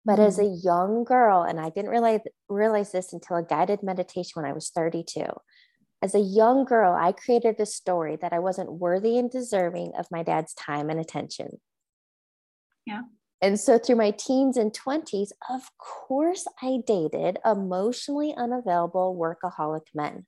But 0.06 0.14
mm-hmm. 0.14 0.28
as 0.28 0.40
a 0.40 0.46
young 0.46 1.04
girl, 1.04 1.42
and 1.42 1.60
I 1.60 1.70
didn't 1.70 1.90
realize 1.90 2.22
realize 2.48 2.92
this 2.92 3.14
until 3.14 3.38
a 3.38 3.44
guided 3.44 3.84
meditation 3.84 4.34
when 4.36 4.50
I 4.50 4.54
was 4.54 4.70
32. 4.70 5.26
As 6.02 6.14
a 6.14 6.20
young 6.20 6.66
girl, 6.66 6.94
I 6.94 7.12
created 7.12 7.60
a 7.60 7.66
story 7.66 8.16
that 8.18 8.34
I 8.34 8.40
wasn't 8.40 8.74
worthy 8.74 9.18
and 9.18 9.32
deserving 9.32 9.94
of 9.98 10.08
my 10.12 10.22
dad's 10.22 10.54
time 10.54 10.90
and 10.90 11.00
attention. 11.00 11.60
Yeah. 12.86 13.02
And 13.42 13.60
so 13.60 13.78
through 13.78 13.96
my 13.98 14.12
teens 14.12 14.58
and 14.58 14.72
20s, 14.72 15.30
of 15.50 15.62
course, 15.78 16.48
I 16.62 16.80
dated 16.86 17.40
emotionally 17.44 18.34
unavailable 18.36 19.18
workaholic 19.18 19.88
men. 19.94 20.26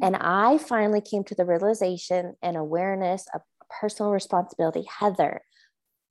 And 0.00 0.16
I 0.16 0.58
finally 0.58 1.00
came 1.00 1.24
to 1.24 1.34
the 1.34 1.44
realization 1.44 2.34
and 2.42 2.56
awareness 2.56 3.26
of 3.34 3.40
personal 3.68 4.12
responsibility. 4.12 4.84
Heather, 4.98 5.42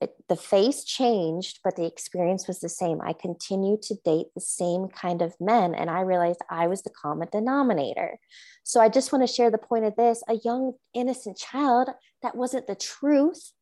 it, 0.01 0.13
the 0.27 0.35
face 0.35 0.83
changed, 0.83 1.59
but 1.63 1.75
the 1.75 1.85
experience 1.85 2.47
was 2.47 2.59
the 2.59 2.69
same. 2.69 2.99
I 3.01 3.13
continued 3.13 3.81
to 3.83 3.95
date 4.03 4.27
the 4.35 4.41
same 4.41 4.87
kind 4.89 5.21
of 5.21 5.35
men, 5.39 5.73
and 5.73 5.89
I 5.89 6.01
realized 6.01 6.41
I 6.49 6.67
was 6.67 6.81
the 6.81 6.89
common 6.89 7.29
denominator. 7.31 8.19
So 8.63 8.81
I 8.81 8.89
just 8.89 9.11
want 9.11 9.27
to 9.27 9.33
share 9.33 9.51
the 9.51 9.57
point 9.57 9.85
of 9.85 9.95
this 9.95 10.21
a 10.27 10.35
young, 10.43 10.73
innocent 10.93 11.37
child, 11.37 11.89
that 12.21 12.35
wasn't 12.35 12.67
the 12.67 12.75
truth, 12.75 13.53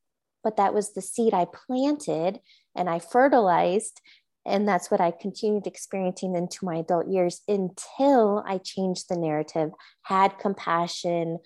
but 0.44 0.58
that 0.58 0.74
was 0.74 0.94
the 0.94 1.02
seed 1.02 1.34
I 1.34 1.46
planted 1.46 2.40
and 2.76 2.90
I 2.90 3.00
fertilized. 3.00 4.02
And 4.46 4.68
that's 4.68 4.92
what 4.92 5.00
I 5.00 5.12
continued 5.12 5.68
experiencing 5.68 6.36
into 6.36 6.66
my 6.66 6.78
adult 6.78 7.08
years 7.08 7.42
until 7.48 8.44
I 8.46 8.58
changed 8.58 9.06
the 9.08 9.16
narrative, 9.16 9.72
had 10.02 10.38
compassion, 10.38 11.40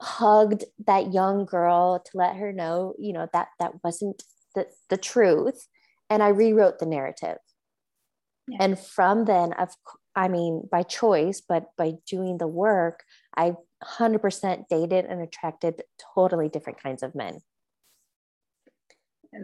hugged 0.00 0.64
that 0.86 1.12
young 1.12 1.44
girl 1.44 2.00
to 2.04 2.10
let 2.14 2.36
her 2.36 2.52
know, 2.52 2.94
you 2.98 3.12
know, 3.12 3.28
that 3.32 3.48
that 3.58 3.72
wasn't 3.82 4.22
the, 4.54 4.66
the 4.90 4.96
truth. 4.96 5.66
And 6.10 6.22
I 6.22 6.28
rewrote 6.28 6.78
the 6.78 6.86
narrative. 6.86 7.38
Yeah. 8.46 8.58
And 8.60 8.78
from 8.78 9.24
then, 9.24 9.52
of 9.54 9.70
I 10.16 10.28
mean, 10.28 10.68
by 10.70 10.82
choice, 10.82 11.42
but 11.46 11.66
by 11.76 11.94
doing 12.06 12.38
the 12.38 12.46
work, 12.46 13.02
I 13.36 13.54
100% 13.82 14.68
dated 14.68 15.04
and 15.06 15.20
attracted 15.20 15.82
totally 16.14 16.48
different 16.48 16.80
kinds 16.80 17.02
of 17.02 17.14
men. 17.14 17.40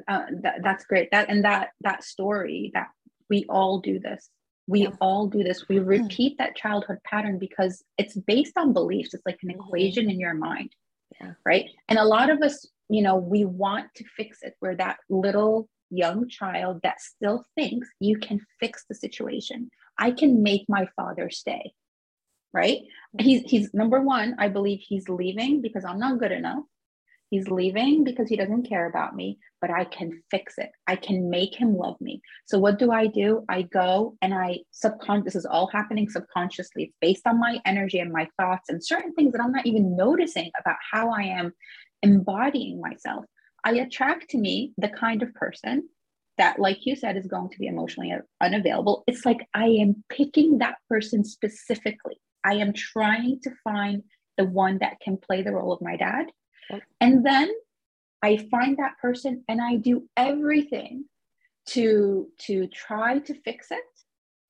Uh, 0.06 0.22
that, 0.42 0.60
that's 0.62 0.84
great. 0.84 1.10
That 1.10 1.28
and 1.28 1.44
that 1.44 1.70
that 1.80 2.04
story 2.04 2.70
that 2.74 2.88
we 3.28 3.44
all 3.48 3.80
do 3.80 3.98
this 3.98 4.30
we 4.70 4.82
yeah. 4.82 4.90
all 5.00 5.26
do 5.26 5.42
this 5.42 5.68
we 5.68 5.78
hmm. 5.78 5.86
repeat 5.86 6.38
that 6.38 6.56
childhood 6.56 6.98
pattern 7.04 7.38
because 7.38 7.82
it's 7.98 8.16
based 8.16 8.56
on 8.56 8.72
beliefs 8.72 9.12
it's 9.12 9.26
like 9.26 9.38
an 9.42 9.50
mm-hmm. 9.50 9.60
equation 9.60 10.08
in 10.08 10.20
your 10.20 10.34
mind 10.34 10.70
yeah. 11.20 11.32
right 11.44 11.66
and 11.88 11.98
a 11.98 12.04
lot 12.04 12.30
of 12.30 12.40
us 12.40 12.66
you 12.88 13.02
know 13.02 13.16
we 13.16 13.44
want 13.44 13.86
to 13.96 14.04
fix 14.16 14.38
it 14.42 14.54
we're 14.60 14.76
that 14.76 14.98
little 15.08 15.68
young 15.90 16.28
child 16.28 16.80
that 16.84 17.00
still 17.00 17.44
thinks 17.56 17.88
you 17.98 18.16
can 18.16 18.40
fix 18.60 18.84
the 18.88 18.94
situation 18.94 19.68
i 19.98 20.10
can 20.12 20.42
make 20.42 20.64
my 20.68 20.86
father 20.94 21.28
stay 21.30 21.72
right 22.52 22.78
mm-hmm. 22.78 23.24
he's 23.24 23.42
he's 23.42 23.74
number 23.74 24.00
one 24.00 24.36
i 24.38 24.48
believe 24.48 24.78
he's 24.80 25.08
leaving 25.08 25.60
because 25.60 25.84
i'm 25.84 25.98
not 25.98 26.20
good 26.20 26.32
enough 26.32 26.62
He's 27.30 27.48
leaving 27.48 28.02
because 28.02 28.28
he 28.28 28.36
doesn't 28.36 28.68
care 28.68 28.88
about 28.88 29.14
me, 29.14 29.38
but 29.60 29.70
I 29.70 29.84
can 29.84 30.20
fix 30.32 30.54
it. 30.58 30.70
I 30.88 30.96
can 30.96 31.30
make 31.30 31.54
him 31.54 31.76
love 31.76 31.94
me. 32.00 32.20
So 32.46 32.58
what 32.58 32.80
do 32.80 32.90
I 32.90 33.06
do? 33.06 33.44
I 33.48 33.62
go 33.62 34.16
and 34.20 34.34
I 34.34 34.58
subconscious 34.72 35.24
this 35.24 35.36
is 35.36 35.46
all 35.46 35.68
happening 35.68 36.08
subconsciously. 36.08 36.84
It's 36.84 36.96
based 37.00 37.26
on 37.28 37.38
my 37.38 37.60
energy 37.64 38.00
and 38.00 38.12
my 38.12 38.28
thoughts 38.36 38.68
and 38.68 38.84
certain 38.84 39.14
things 39.14 39.32
that 39.32 39.40
I'm 39.40 39.52
not 39.52 39.66
even 39.66 39.96
noticing 39.96 40.50
about 40.60 40.76
how 40.90 41.10
I 41.10 41.22
am 41.22 41.52
embodying 42.02 42.80
myself. 42.80 43.24
I 43.64 43.74
attract 43.74 44.30
to 44.30 44.38
me 44.38 44.72
the 44.76 44.88
kind 44.88 45.22
of 45.22 45.32
person 45.34 45.88
that, 46.36 46.58
like 46.58 46.84
you 46.84 46.96
said, 46.96 47.16
is 47.16 47.28
going 47.28 47.50
to 47.50 47.58
be 47.58 47.68
emotionally 47.68 48.12
unavailable. 48.40 49.04
It's 49.06 49.24
like 49.24 49.46
I 49.54 49.66
am 49.66 50.02
picking 50.08 50.58
that 50.58 50.76
person 50.88 51.22
specifically. 51.22 52.16
I 52.44 52.54
am 52.54 52.72
trying 52.72 53.38
to 53.42 53.50
find 53.62 54.02
the 54.36 54.46
one 54.46 54.78
that 54.80 54.98
can 55.00 55.16
play 55.16 55.42
the 55.42 55.52
role 55.52 55.72
of 55.72 55.82
my 55.82 55.96
dad 55.96 56.26
and 57.00 57.24
then 57.24 57.50
I 58.22 58.36
find 58.50 58.76
that 58.78 58.98
person 59.00 59.44
and 59.48 59.60
I 59.60 59.76
do 59.76 60.08
everything 60.16 61.04
to 61.68 62.28
to 62.46 62.66
try 62.68 63.18
to 63.20 63.34
fix 63.42 63.70
it, 63.70 63.82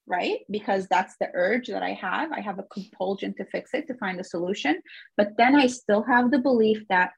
right? 0.06 0.40
Because 0.50 0.86
that's 0.88 1.16
the 1.20 1.28
urge 1.34 1.68
that 1.68 1.82
I 1.82 1.92
have. 1.92 2.32
I 2.32 2.40
have 2.40 2.58
a 2.58 2.64
compulsion 2.64 3.34
to 3.36 3.44
fix 3.46 3.74
it, 3.74 3.86
to 3.88 3.94
find 3.94 4.20
a 4.20 4.24
solution. 4.24 4.80
But 5.16 5.36
then 5.36 5.54
I 5.54 5.66
still 5.66 6.02
have 6.02 6.30
the 6.30 6.38
belief 6.38 6.82
that 6.88 7.12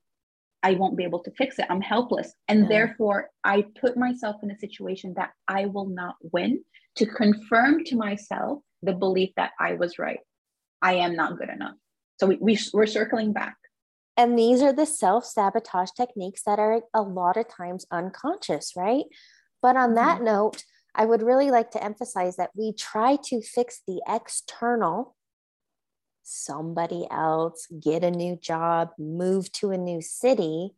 I 0.63 0.75
won't 0.75 0.97
be 0.97 1.05
able 1.05 1.23
to 1.25 1.31
fix 1.33 1.59
it. 1.59 1.67
I'm 1.69 1.81
helpless. 1.81 2.33
And 2.49 2.71
therefore, 2.71 3.31
I 3.43 3.65
put 3.81 3.97
myself 3.97 4.37
in 4.43 4.51
a 4.51 4.59
situation 4.59 5.15
that 5.17 5.31
I 5.49 5.67
will 5.67 5.87
not 5.89 6.15
win 6.33 6.63
to 6.97 7.07
confirm 7.07 7.85
to 7.85 7.97
myself 7.97 8.61
the 8.83 8.93
belief 8.93 9.31
that 9.37 9.53
I 9.59 9.75
was 9.75 9.99
right. 9.99 10.21
I 10.81 10.95
am 10.95 11.17
not 11.17 11.39
good 11.39 11.49
enough. 11.49 11.75
So 12.21 12.27
we, 12.27 12.37
we, 12.41 12.59
we're 12.73 12.87
circling 12.87 13.33
back. 13.33 13.57
And 14.17 14.39
these 14.39 14.63
are 14.63 14.73
the 14.73 14.87
self 14.87 15.25
sabotage 15.25 15.91
techniques 15.97 16.43
that 16.45 16.59
are 16.59 16.83
a 16.95 17.03
lot 17.03 17.37
of 17.37 17.49
times 17.49 17.87
unconscious, 17.91 18.73
right? 18.77 19.05
But 19.63 19.77
on 19.77 19.95
that 19.95 20.17
mm-hmm. 20.17 20.27
note, 20.27 20.65
I 20.95 21.07
would 21.07 21.23
really 21.23 21.51
like 21.51 21.71
to 21.71 21.83
emphasize 21.83 22.37
that 22.37 22.51
we 22.55 22.75
try 22.75 23.17
to 23.25 23.41
fix 23.41 23.81
the 23.87 24.03
external, 24.07 25.17
somebody 26.23 27.07
else, 27.11 27.67
get 27.81 28.05
a 28.05 28.11
new 28.11 28.37
job, 28.37 28.91
move 28.99 29.51
to 29.53 29.71
a 29.71 29.79
new 29.79 30.03
city. 30.03 30.73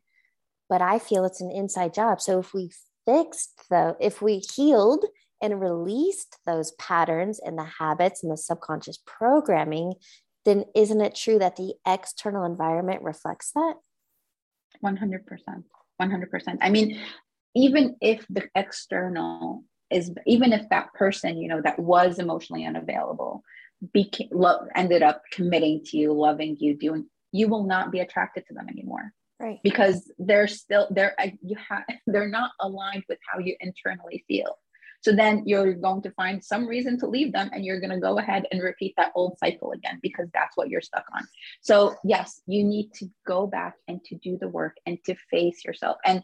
But 0.69 0.83
I 0.83 0.99
feel 0.99 1.25
it's 1.25 1.41
an 1.41 1.51
inside 1.51 1.95
job. 1.95 2.21
So 2.21 2.39
if 2.39 2.55
we 2.55 2.71
fixed 3.07 3.65
the, 3.71 3.97
if 4.01 4.23
we 4.23 4.39
healed 4.39 5.05
and 5.43 5.61
released 5.61 6.39
those 6.47 6.73
patterns 6.73 7.41
and 7.45 7.59
the 7.59 7.65
habits 7.65 8.23
and 8.23 8.33
the 8.33 8.37
subconscious 8.37 8.99
programming, 9.05 9.95
then 10.45 10.65
isn't 10.75 11.01
it 11.01 11.15
true 11.15 11.39
that 11.39 11.57
the 11.57 11.75
external 11.87 12.45
environment 12.45 13.03
reflects 13.03 13.51
that? 13.53 13.75
100%. 14.85 15.21
100%. 16.01 16.59
I 16.61 16.71
mean, 16.71 17.01
even 17.55 17.97
if 18.01 18.27
the 18.29 18.49
external 18.55 19.65
is, 19.91 20.13
even 20.27 20.53
if 20.53 20.69
that 20.71 20.93
person, 20.95 21.39
you 21.39 21.49
know, 21.49 21.61
that 21.63 21.79
was 21.79 22.19
emotionally 22.19 22.67
unavailable, 22.67 23.43
became, 23.93 24.29
lo- 24.33 24.67
ended 24.75 25.03
up 25.03 25.23
committing 25.33 25.83
to 25.87 25.97
you, 25.97 26.13
loving 26.13 26.57
you, 26.59 26.77
doing, 26.77 27.07
you 27.33 27.49
will 27.49 27.65
not 27.65 27.93
be 27.93 28.01
attracted 28.01 28.45
to 28.47 28.55
them 28.55 28.69
anymore. 28.69 29.13
right 29.41 29.59
because 29.63 30.11
they're 30.19 30.47
still 30.47 30.87
they're 30.91 31.15
you 31.43 31.57
have 31.69 31.83
they're 32.07 32.29
not 32.29 32.53
aligned 32.61 33.05
with 33.09 33.19
how 33.29 33.39
you 33.39 33.57
internally 33.61 34.25
feel 34.29 34.57
so 35.05 35.15
then 35.15 35.43
you're 35.45 35.75
going 35.75 36.01
to 36.01 36.11
find 36.13 36.43
some 36.43 36.67
reason 36.67 36.99
to 36.99 37.07
leave 37.07 37.31
them 37.31 37.51
and 37.53 37.63
you're 37.63 37.79
going 37.79 37.91
to 37.91 38.01
go 38.01 38.19
ahead 38.19 38.47
and 38.51 38.63
repeat 38.63 38.95
that 38.97 39.13
old 39.15 39.37
cycle 39.39 39.73
again 39.73 39.99
because 40.01 40.29
that's 40.33 40.57
what 40.57 40.71
you're 40.71 40.81
stuck 40.81 41.05
on. 41.15 41.29
So, 41.61 41.95
yes, 42.05 42.41
you 42.47 42.65
need 42.65 42.91
to 42.95 43.11
go 43.27 43.47
back 43.47 43.75
and 43.87 44.03
to 44.07 44.17
do 44.17 44.39
the 44.41 44.49
work 44.49 44.79
and 44.87 44.97
to 45.05 45.15
face 45.31 45.63
yourself. 45.63 45.99
And 46.07 46.23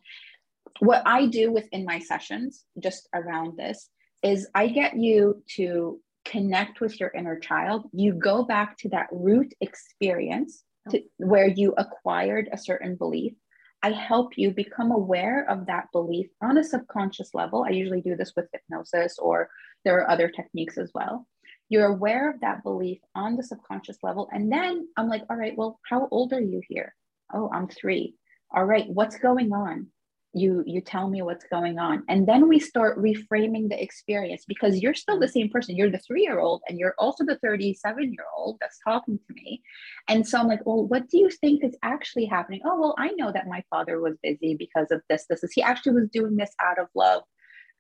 what 0.79 1.03
I 1.05 1.27
do 1.27 1.53
within 1.53 1.85
my 1.85 1.99
sessions 1.99 2.65
just 2.83 3.07
around 3.13 3.59
this 3.59 3.91
is 4.23 4.49
I 4.55 4.69
get 4.69 4.97
you 4.97 5.43
to 5.57 6.01
connect 6.25 6.81
with 6.81 6.99
your 6.99 7.11
inner 7.11 7.39
child. 7.39 7.85
You 7.93 8.15
go 8.15 8.45
back 8.45 8.79
to 8.79 8.89
that 8.91 9.09
root 9.13 9.53
experience 9.61 10.65
to, 10.89 11.01
oh. 11.01 11.03
where 11.19 11.49
you 11.49 11.75
acquired 11.77 12.49
a 12.51 12.57
certain 12.57 12.97
belief 12.97 13.35
I 13.83 13.93
help 13.93 14.37
you 14.37 14.51
become 14.51 14.91
aware 14.91 15.49
of 15.49 15.67
that 15.67 15.91
belief 15.93 16.29
on 16.43 16.59
a 16.59 16.65
subconscious 16.65 17.35
level. 17.35 17.65
I 17.67 17.71
usually 17.71 18.03
do 18.03 18.15
this 18.15 18.33
with 18.37 18.49
hypnosis, 18.53 19.19
or 19.19 19.49
there 19.85 19.99
are 20.01 20.11
other 20.11 20.29
techniques 20.29 20.77
as 20.77 20.91
well. 20.95 21.27
You're 21.71 21.87
aware 21.87 22.31
of 22.31 22.41
that 22.41 22.63
belief 22.63 22.99
on 23.15 23.37
the 23.37 23.43
subconscious 23.43 23.99
level. 24.03 24.29
And 24.33 24.53
then 24.53 24.89
I'm 24.97 25.09
like, 25.09 25.23
all 25.31 25.37
right, 25.37 25.57
well, 25.57 25.79
how 25.89 26.09
old 26.11 26.33
are 26.33 26.41
you 26.41 26.61
here? 26.69 26.95
Oh, 27.33 27.49
I'm 27.55 27.69
three. 27.69 28.17
All 28.51 28.65
right, 28.65 28.89
what's 28.89 29.17
going 29.17 29.53
on? 29.53 29.87
You 30.33 30.63
you 30.67 30.81
tell 30.81 31.09
me 31.09 31.23
what's 31.23 31.45
going 31.45 31.79
on. 31.79 32.05
And 32.09 32.27
then 32.27 32.49
we 32.49 32.61
start 32.61 32.99
reframing 32.99 33.69
the 33.69 33.83
experience 33.83 34.45
because 34.47 34.79
you're 34.79 34.95
still 34.95 35.19
the 35.19 35.29
same 35.29 35.49
person. 35.49 35.77
You're 35.77 35.91
the 35.91 35.99
three 35.99 36.23
year 36.23 36.39
old 36.39 36.63
and 36.69 36.79
you're 36.79 36.95
also 36.99 37.25
the 37.25 37.39
37 37.39 38.13
year 38.13 38.27
old 38.37 38.59
that's 38.61 38.79
talking 38.85 39.19
to 39.19 39.35
me. 39.35 39.63
And 40.09 40.27
so 40.27 40.39
i'm 40.39 40.49
like 40.49 40.65
well 40.65 40.87
what 40.87 41.09
do 41.09 41.19
you 41.19 41.31
think 41.31 41.65
is 41.65 41.77
actually 41.83 42.27
happening? 42.27 42.61
Oh 42.65 42.79
well 42.81 42.95
i 42.99 43.09
know 43.13 43.33
that 43.33 43.49
my 43.49 43.63
father 43.71 44.01
was 44.01 44.17
busy 44.23 44.55
because 44.55 44.91
of 44.91 45.03
this 45.09 45.27
this 45.29 45.43
is 45.43 45.53
he 45.53 45.63
actually 45.63 45.93
was 45.93 46.09
doing 46.11 46.37
this 46.37 46.55
out 46.63 46.79
of 46.79 46.87
love 46.95 47.23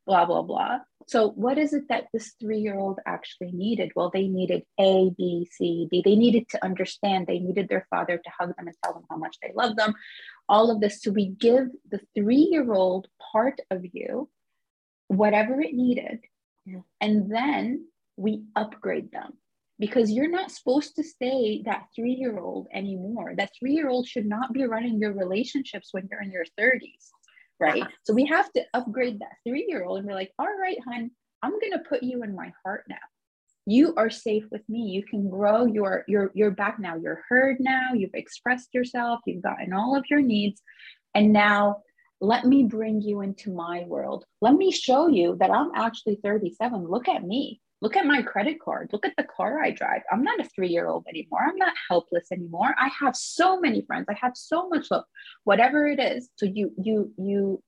blah 0.06 0.24
blah 0.24 0.42
blah. 0.42 0.78
So 1.06 1.30
what 1.30 1.58
is 1.58 1.72
it 1.72 1.84
that 1.88 2.06
this 2.12 2.34
three 2.40 2.58
year 2.58 2.78
old 2.78 2.98
actually 3.06 3.52
needed? 3.52 3.92
Well 3.94 4.10
they 4.12 4.28
needed 4.28 4.62
a 4.78 5.10
b 5.16 5.48
c 5.50 5.86
d. 5.90 6.02
They 6.04 6.16
needed 6.16 6.48
to 6.50 6.64
understand. 6.64 7.26
They 7.26 7.38
needed 7.38 7.68
their 7.68 7.86
father 7.90 8.16
to 8.18 8.30
hug 8.38 8.56
them 8.56 8.66
and 8.66 8.76
tell 8.82 8.94
them 8.94 9.04
how 9.10 9.16
much 9.16 9.36
they 9.42 9.52
love 9.54 9.76
them 9.76 9.94
all 10.50 10.70
of 10.70 10.80
this. 10.80 11.02
So 11.02 11.12
we 11.12 11.28
give 11.28 11.68
the 11.90 12.00
three 12.14 12.48
year 12.50 12.72
old 12.72 13.08
part 13.32 13.58
of 13.70 13.84
you 13.92 14.28
whatever 15.08 15.60
it 15.60 15.74
needed. 15.74 16.20
And 17.00 17.32
then 17.32 17.86
we 18.16 18.44
upgrade 18.54 19.10
them. 19.10 19.32
Because 19.78 20.10
you're 20.10 20.28
not 20.28 20.50
supposed 20.50 20.96
to 20.96 21.02
stay 21.02 21.62
that 21.64 21.86
three 21.96 22.12
year 22.12 22.38
old 22.38 22.68
anymore. 22.72 23.32
That 23.34 23.52
three 23.58 23.72
year 23.72 23.88
old 23.88 24.06
should 24.06 24.26
not 24.26 24.52
be 24.52 24.64
running 24.64 24.98
your 24.98 25.14
relationships 25.14 25.88
when 25.92 26.06
you're 26.10 26.22
in 26.22 26.30
your 26.30 26.44
30s 26.60 27.08
right? 27.60 27.82
Uh-huh. 27.82 27.90
So 28.04 28.14
we 28.14 28.26
have 28.26 28.50
to 28.54 28.64
upgrade 28.74 29.20
that 29.20 29.36
three 29.46 29.66
year 29.68 29.84
old 29.84 29.98
and 29.98 30.08
be 30.08 30.14
like, 30.14 30.32
all 30.38 30.48
right, 30.60 30.78
hon, 30.84 31.10
I'm 31.42 31.60
going 31.60 31.72
to 31.72 31.88
put 31.88 32.02
you 32.02 32.22
in 32.24 32.34
my 32.34 32.52
heart 32.64 32.84
now. 32.88 32.96
You 33.70 33.94
are 33.96 34.10
safe 34.10 34.42
with 34.50 34.68
me. 34.68 34.80
You 34.80 35.04
can 35.04 35.30
grow. 35.30 35.64
You're 35.64 36.04
you're 36.08 36.32
you're 36.34 36.50
back 36.50 36.80
now. 36.80 36.96
You're 36.96 37.22
heard 37.28 37.58
now. 37.60 37.92
You've 37.94 38.14
expressed 38.14 38.70
yourself. 38.74 39.20
You've 39.26 39.44
gotten 39.44 39.72
all 39.72 39.94
of 39.94 40.04
your 40.10 40.20
needs, 40.20 40.60
and 41.14 41.32
now 41.32 41.82
let 42.20 42.44
me 42.44 42.64
bring 42.64 43.00
you 43.00 43.20
into 43.20 43.54
my 43.54 43.84
world. 43.86 44.24
Let 44.40 44.54
me 44.54 44.72
show 44.72 45.06
you 45.06 45.36
that 45.38 45.52
I'm 45.52 45.70
actually 45.76 46.18
37. 46.20 46.84
Look 46.88 47.06
at 47.06 47.22
me. 47.22 47.60
Look 47.80 47.96
at 47.96 48.06
my 48.06 48.22
credit 48.22 48.58
card. 48.60 48.90
Look 48.92 49.06
at 49.06 49.14
the 49.16 49.22
car 49.36 49.62
I 49.62 49.70
drive. 49.70 50.02
I'm 50.10 50.24
not 50.24 50.40
a 50.40 50.48
three 50.48 50.70
year 50.70 50.88
old 50.88 51.06
anymore. 51.08 51.46
I'm 51.48 51.56
not 51.56 51.72
helpless 51.88 52.32
anymore. 52.32 52.74
I 52.76 52.90
have 52.98 53.14
so 53.14 53.60
many 53.60 53.82
friends. 53.82 54.06
I 54.10 54.16
have 54.20 54.32
so 54.34 54.68
much 54.68 54.90
love, 54.90 55.04
whatever 55.44 55.86
it 55.86 56.00
is. 56.00 56.28
So 56.34 56.46
you, 56.46 56.72
you, 56.76 57.12
you, 57.16 57.62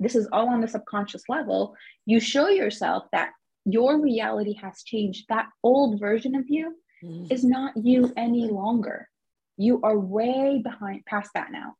this 0.00 0.16
is 0.16 0.26
all 0.32 0.48
on 0.48 0.60
the 0.60 0.66
subconscious 0.66 1.22
level. 1.28 1.76
You 2.04 2.18
show 2.18 2.48
yourself 2.48 3.04
that 3.12 3.30
your 3.64 4.00
reality 4.00 4.54
has 4.54 4.82
changed. 4.82 5.26
That 5.28 5.46
old 5.62 6.00
version 6.00 6.34
of 6.34 6.44
you 6.48 6.74
mm. 7.04 7.30
is 7.30 7.44
not 7.44 7.76
you 7.76 8.12
any 8.16 8.50
longer. 8.50 9.08
You 9.56 9.80
are 9.82 9.98
way 9.98 10.60
behind 10.62 11.04
past 11.06 11.30
that 11.34 11.52
now. 11.52 11.74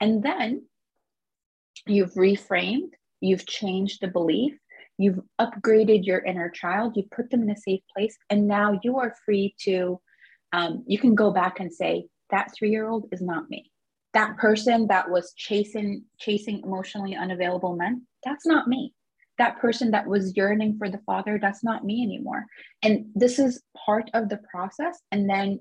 And 0.00 0.22
then 0.22 0.66
you've 1.86 2.14
reframed, 2.14 2.90
you've 3.20 3.46
changed 3.46 4.00
the 4.00 4.08
belief, 4.08 4.54
you've 5.00 5.20
upgraded 5.40 6.04
your 6.04 6.18
inner 6.18 6.50
child 6.50 6.92
you 6.94 7.04
put 7.10 7.30
them 7.30 7.42
in 7.42 7.50
a 7.50 7.56
safe 7.56 7.80
place 7.96 8.16
and 8.28 8.46
now 8.46 8.78
you 8.84 8.98
are 8.98 9.14
free 9.24 9.54
to 9.58 9.98
um, 10.52 10.84
you 10.86 10.98
can 10.98 11.14
go 11.14 11.30
back 11.30 11.58
and 11.58 11.72
say 11.72 12.04
that 12.30 12.52
three 12.56 12.70
year 12.70 12.86
old 12.86 13.06
is 13.10 13.22
not 13.22 13.48
me 13.48 13.70
that 14.12 14.36
person 14.36 14.86
that 14.88 15.10
was 15.10 15.32
chasing 15.36 16.04
chasing 16.18 16.60
emotionally 16.62 17.16
unavailable 17.16 17.74
men 17.74 18.06
that's 18.24 18.46
not 18.46 18.68
me 18.68 18.92
that 19.40 19.58
person 19.58 19.90
that 19.90 20.06
was 20.06 20.36
yearning 20.36 20.76
for 20.78 20.90
the 20.90 21.00
father 21.06 21.38
that's 21.40 21.64
not 21.64 21.84
me 21.84 22.02
anymore. 22.02 22.44
And 22.82 23.06
this 23.14 23.38
is 23.38 23.62
part 23.86 24.10
of 24.12 24.28
the 24.28 24.38
process. 24.52 25.00
And 25.10 25.28
then 25.28 25.60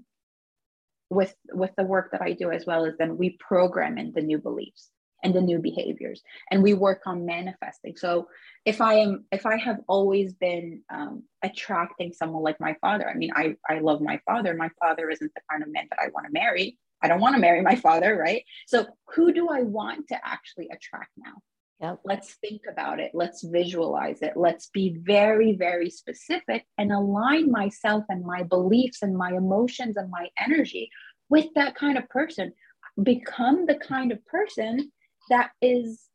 with 1.09 1.33
with 1.53 1.71
the 1.75 1.83
work 1.83 2.11
that 2.11 2.21
i 2.21 2.33
do 2.33 2.51
as 2.51 2.67
well 2.67 2.85
as 2.85 2.93
then 2.99 3.17
we 3.17 3.31
program 3.39 3.97
in 3.97 4.11
the 4.13 4.21
new 4.21 4.37
beliefs 4.37 4.89
and 5.23 5.33
the 5.33 5.41
new 5.41 5.57
behaviors 5.57 6.21
and 6.51 6.61
we 6.61 6.73
work 6.73 7.01
on 7.05 7.25
manifesting. 7.25 7.95
So 7.97 8.27
if 8.65 8.79
i 8.79 8.93
am 8.93 9.25
if 9.31 9.45
i 9.45 9.57
have 9.57 9.79
always 9.87 10.33
been 10.33 10.83
um, 10.93 11.23
attracting 11.41 12.13
someone 12.13 12.43
like 12.43 12.59
my 12.59 12.75
father 12.81 13.09
i 13.09 13.15
mean 13.15 13.31
i 13.35 13.55
i 13.69 13.79
love 13.79 14.01
my 14.01 14.19
father. 14.25 14.53
My 14.53 14.69
father 14.79 15.09
isn't 15.09 15.33
the 15.33 15.41
kind 15.49 15.63
of 15.63 15.71
man 15.71 15.87
that 15.89 15.99
i 16.03 16.09
want 16.13 16.27
to 16.27 16.33
marry. 16.33 16.77
I 17.01 17.07
don't 17.07 17.21
want 17.21 17.35
to 17.35 17.41
marry 17.41 17.61
my 17.61 17.75
father 17.87 18.15
right? 18.17 18.43
So 18.67 18.85
who 19.13 19.33
do 19.33 19.49
i 19.49 19.61
want 19.63 20.09
to 20.09 20.17
actually 20.23 20.67
attract 20.75 21.11
now 21.17 21.37
Yep. 21.81 22.01
Let's 22.03 22.33
think 22.35 22.63
about 22.69 22.99
it. 22.99 23.11
Let's 23.13 23.41
visualize 23.43 24.21
it. 24.21 24.33
Let's 24.35 24.67
be 24.67 24.97
very, 25.01 25.53
very 25.53 25.89
specific 25.89 26.65
and 26.77 26.91
align 26.91 27.51
myself 27.51 28.03
and 28.09 28.25
my 28.25 28.43
beliefs 28.43 29.01
and 29.01 29.15
my 29.15 29.31
emotions 29.31 29.95
and 29.95 30.09
my 30.09 30.27
energy 30.37 30.89
with 31.29 31.47
that 31.55 31.75
kind 31.75 31.97
of 31.97 32.09
person. 32.09 32.51
Become 33.01 33.65
the 33.65 33.75
kind 33.75 34.11
of 34.11 34.25
person 34.25 34.91
that 35.29 35.51
is 35.61 36.09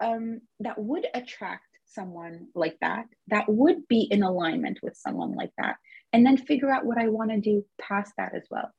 um, 0.00 0.42
that 0.60 0.78
would 0.78 1.06
attract 1.12 1.64
someone 1.86 2.48
like 2.54 2.76
that 2.80 3.06
that 3.28 3.48
would 3.48 3.88
be 3.88 4.02
in 4.10 4.22
alignment 4.22 4.78
with 4.82 4.94
someone 4.96 5.34
like 5.34 5.50
that 5.58 5.76
and 6.12 6.24
then 6.24 6.36
figure 6.36 6.70
out 6.70 6.84
what 6.84 6.98
i 6.98 7.08
want 7.08 7.30
to 7.30 7.40
do 7.40 7.64
past 7.80 8.12
that 8.18 8.34
as 8.34 8.42
well 8.50 8.70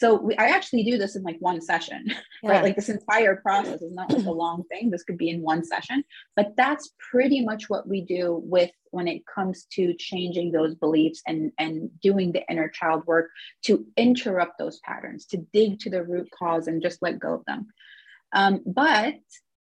so 0.00 0.14
we, 0.14 0.34
i 0.36 0.46
actually 0.46 0.82
do 0.82 0.96
this 0.96 1.14
in 1.14 1.22
like 1.22 1.36
one 1.40 1.60
session 1.60 2.02
yeah. 2.42 2.50
right 2.50 2.62
like 2.62 2.76
this 2.76 2.88
entire 2.88 3.36
process 3.36 3.82
is 3.82 3.92
not 3.92 4.10
like 4.10 4.24
a 4.24 4.30
long 4.30 4.64
thing. 4.70 4.90
This 4.90 5.04
could 5.04 5.18
be 5.18 5.30
in 5.30 5.42
one 5.42 5.62
session 5.64 6.02
but 6.36 6.54
that's 6.56 6.94
pretty 7.10 7.44
much 7.44 7.68
what 7.68 7.86
we 7.86 8.00
do 8.00 8.40
with 8.44 8.70
when 8.90 9.06
it 9.06 9.22
comes 9.26 9.66
to 9.72 9.94
changing 9.98 10.50
those 10.50 10.74
beliefs 10.74 11.20
and 11.26 11.52
and 11.58 11.90
doing 12.00 12.32
the 12.32 12.44
inner 12.50 12.68
child 12.68 13.06
work 13.06 13.28
to 13.66 13.84
interrupt 13.96 14.58
those 14.58 14.80
patterns 14.80 15.26
to 15.26 15.36
dig 15.52 15.78
to 15.80 15.90
the 15.90 16.02
root 16.02 16.28
cause 16.36 16.66
and 16.66 16.82
just 16.82 17.02
let 17.02 17.18
go 17.18 17.34
of 17.34 17.44
them. 17.44 17.66
Um, 18.32 18.62
but 18.66 19.14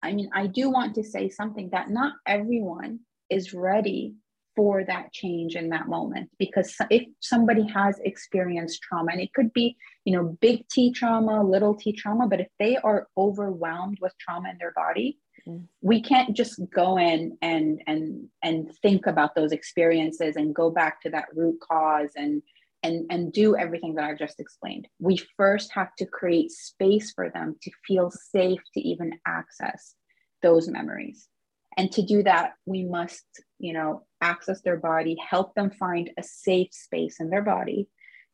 I 0.02 0.12
mean, 0.12 0.30
I 0.34 0.46
do 0.46 0.70
want 0.70 0.94
to 0.96 1.04
say 1.04 1.28
something 1.28 1.70
that 1.70 1.90
not 1.90 2.14
everyone 2.26 3.00
is 3.30 3.54
ready 3.54 4.14
for 4.54 4.84
that 4.84 5.12
change 5.12 5.56
in 5.56 5.68
that 5.70 5.88
moment 5.88 6.30
because 6.38 6.74
if 6.90 7.04
somebody 7.20 7.66
has 7.66 7.98
experienced 8.04 8.82
trauma 8.82 9.12
and 9.12 9.20
it 9.20 9.32
could 9.32 9.52
be 9.52 9.76
you 10.04 10.12
know 10.14 10.36
big 10.40 10.66
t 10.68 10.92
trauma 10.92 11.42
little 11.42 11.74
t 11.74 11.92
trauma 11.92 12.26
but 12.26 12.40
if 12.40 12.48
they 12.58 12.76
are 12.78 13.08
overwhelmed 13.16 13.98
with 14.00 14.12
trauma 14.18 14.50
in 14.50 14.58
their 14.58 14.72
body 14.72 15.18
mm. 15.46 15.62
we 15.80 16.00
can't 16.00 16.36
just 16.36 16.60
go 16.74 16.98
in 16.98 17.36
and 17.42 17.82
and 17.86 18.28
and 18.42 18.70
think 18.82 19.06
about 19.06 19.34
those 19.34 19.52
experiences 19.52 20.36
and 20.36 20.54
go 20.54 20.70
back 20.70 21.00
to 21.00 21.10
that 21.10 21.26
root 21.34 21.58
cause 21.60 22.10
and 22.16 22.42
and, 22.82 23.06
and 23.10 23.32
do 23.32 23.56
everything 23.56 23.94
that 23.94 24.04
I've 24.04 24.18
just 24.18 24.40
explained. 24.40 24.88
We 24.98 25.20
first 25.36 25.72
have 25.72 25.94
to 25.98 26.06
create 26.06 26.50
space 26.50 27.12
for 27.12 27.30
them 27.30 27.56
to 27.62 27.70
feel 27.86 28.10
safe 28.10 28.60
to 28.74 28.80
even 28.80 29.12
access 29.24 29.94
those 30.42 30.68
memories. 30.68 31.28
And 31.76 31.90
to 31.92 32.02
do 32.02 32.22
that, 32.24 32.54
we 32.66 32.84
must, 32.84 33.24
you 33.62 33.72
know, 33.72 34.04
access 34.20 34.60
their 34.60 34.76
body, 34.76 35.16
help 35.30 35.54
them 35.54 35.70
find 35.70 36.10
a 36.18 36.22
safe 36.22 36.68
space 36.72 37.20
in 37.20 37.30
their 37.30 37.42
body 37.42 37.88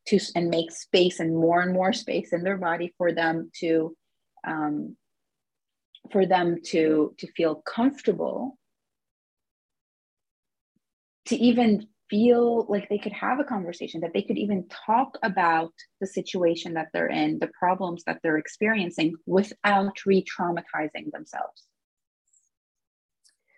to 0.07 0.19
and 0.35 0.49
make 0.49 0.73
space 0.73 1.21
and 1.21 1.37
more 1.37 1.61
and 1.61 1.73
more 1.73 1.93
space 1.93 2.33
in 2.33 2.43
their 2.43 2.57
body 2.57 2.95
for 2.97 3.13
them 3.13 3.51
to 3.61 3.95
um, 4.47 4.97
for 6.11 6.25
them 6.25 6.57
to 6.65 7.15
to 7.19 7.27
feel 7.37 7.57
comfortable 7.57 8.59
to 11.27 11.37
even 11.37 11.87
feel 12.09 12.65
like 12.71 12.89
they 12.89 12.97
could 12.97 13.13
have 13.13 13.39
a 13.39 13.45
conversation, 13.45 14.01
that 14.01 14.15
they 14.15 14.23
could 14.23 14.39
even 14.39 14.67
talk 14.87 15.19
about 15.23 15.75
the 16.01 16.07
situation 16.07 16.73
that 16.73 16.89
they're 16.95 17.11
in, 17.11 17.39
the 17.39 17.51
problems 17.59 18.03
that 18.05 18.19
they're 18.23 18.39
experiencing 18.39 19.15
without 19.27 19.95
re-traumatizing 20.07 21.13
themselves. 21.13 21.68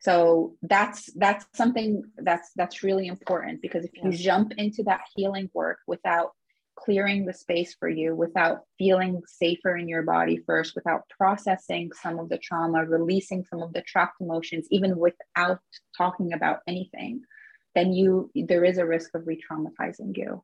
So 0.01 0.57
that's 0.63 1.13
that's 1.15 1.45
something 1.55 2.03
that's 2.17 2.51
that's 2.57 2.83
really 2.83 3.07
important 3.07 3.61
because 3.61 3.85
if 3.85 3.91
you 4.03 4.11
jump 4.13 4.53
into 4.57 4.83
that 4.85 5.03
healing 5.15 5.51
work 5.53 5.79
without 5.87 6.31
clearing 6.75 7.27
the 7.27 7.35
space 7.35 7.75
for 7.79 7.89
you 7.89 8.15
without 8.15 8.61
feeling 8.79 9.21
safer 9.27 9.77
in 9.77 9.87
your 9.87 10.03
body 10.03 10.43
first, 10.47 10.75
without 10.75 11.03
processing 11.11 11.91
some 11.93 12.19
of 12.19 12.31
the 12.31 12.39
trauma, 12.39 12.85
releasing 12.85 13.45
some 13.45 13.63
of 13.63 13.75
the 13.75 13.83
trapped 13.83 14.21
emotions, 14.21 14.67
even 14.71 14.97
without 14.97 15.61
talking 15.97 16.33
about 16.33 16.61
anything, 16.67 17.21
then 17.75 17.93
you 17.93 18.31
there 18.35 18.65
is 18.65 18.79
a 18.79 18.87
risk 18.87 19.15
of 19.15 19.27
re-traumatizing 19.27 20.17
you. 20.17 20.43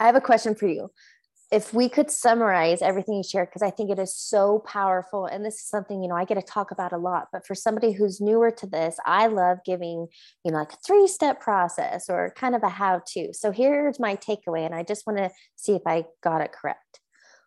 I 0.00 0.06
have 0.06 0.16
a 0.16 0.20
question 0.20 0.56
for 0.56 0.66
you 0.66 0.90
if 1.50 1.72
we 1.72 1.88
could 1.88 2.10
summarize 2.10 2.82
everything 2.82 3.14
you 3.14 3.22
shared, 3.22 3.48
because 3.48 3.62
I 3.62 3.70
think 3.70 3.90
it 3.90 3.98
is 3.98 4.14
so 4.14 4.58
powerful. 4.66 5.24
And 5.24 5.44
this 5.44 5.54
is 5.54 5.68
something, 5.68 6.02
you 6.02 6.08
know, 6.08 6.14
I 6.14 6.26
get 6.26 6.34
to 6.34 6.42
talk 6.42 6.70
about 6.70 6.92
a 6.92 6.98
lot, 6.98 7.28
but 7.32 7.46
for 7.46 7.54
somebody 7.54 7.92
who's 7.92 8.20
newer 8.20 8.50
to 8.50 8.66
this, 8.66 8.96
I 9.06 9.28
love 9.28 9.58
giving, 9.64 10.08
you 10.44 10.52
know, 10.52 10.58
like 10.58 10.74
a 10.74 10.78
three 10.86 11.08
step 11.08 11.40
process 11.40 12.10
or 12.10 12.34
kind 12.36 12.54
of 12.54 12.62
a 12.62 12.68
how 12.68 13.00
to. 13.14 13.32
So 13.32 13.50
here's 13.50 13.98
my 13.98 14.16
takeaway. 14.16 14.66
And 14.66 14.74
I 14.74 14.82
just 14.82 15.06
want 15.06 15.18
to 15.18 15.30
see 15.56 15.72
if 15.72 15.82
I 15.86 16.04
got 16.22 16.42
it 16.42 16.52
correct. 16.52 17.00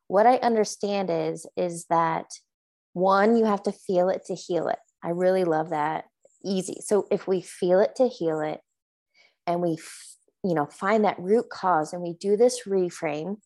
What 0.07 0.25
I 0.25 0.37
understand 0.37 1.09
is, 1.11 1.45
is 1.55 1.85
that 1.89 2.25
one, 2.93 3.37
you 3.37 3.45
have 3.45 3.63
to 3.63 3.71
feel 3.71 4.09
it 4.09 4.25
to 4.25 4.35
heal 4.35 4.67
it. 4.67 4.79
I 5.03 5.09
really 5.09 5.43
love 5.43 5.69
that. 5.69 6.05
Easy. 6.43 6.77
So 6.83 7.05
if 7.11 7.27
we 7.27 7.41
feel 7.41 7.79
it 7.79 7.95
to 7.97 8.07
heal 8.07 8.41
it 8.41 8.61
and 9.45 9.61
we, 9.61 9.77
you 10.43 10.55
know, 10.55 10.65
find 10.65 11.05
that 11.05 11.19
root 11.19 11.45
cause 11.51 11.93
and 11.93 12.01
we 12.01 12.15
do 12.19 12.35
this 12.35 12.63
reframe, 12.67 13.37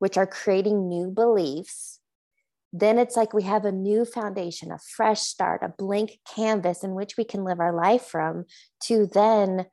which 0.00 0.16
are 0.16 0.26
creating 0.26 0.88
new 0.88 1.08
beliefs, 1.08 2.00
then 2.72 2.98
it's 2.98 3.16
like 3.16 3.32
we 3.32 3.42
have 3.42 3.64
a 3.64 3.72
new 3.72 4.04
foundation, 4.04 4.72
a 4.72 4.78
fresh 4.78 5.20
start, 5.20 5.62
a 5.62 5.72
blank 5.76 6.18
canvas 6.34 6.82
in 6.82 6.94
which 6.94 7.16
we 7.16 7.24
can 7.24 7.44
live 7.44 7.60
our 7.60 7.74
life 7.74 8.06
from 8.06 8.44
to 8.84 9.06
then 9.06 9.66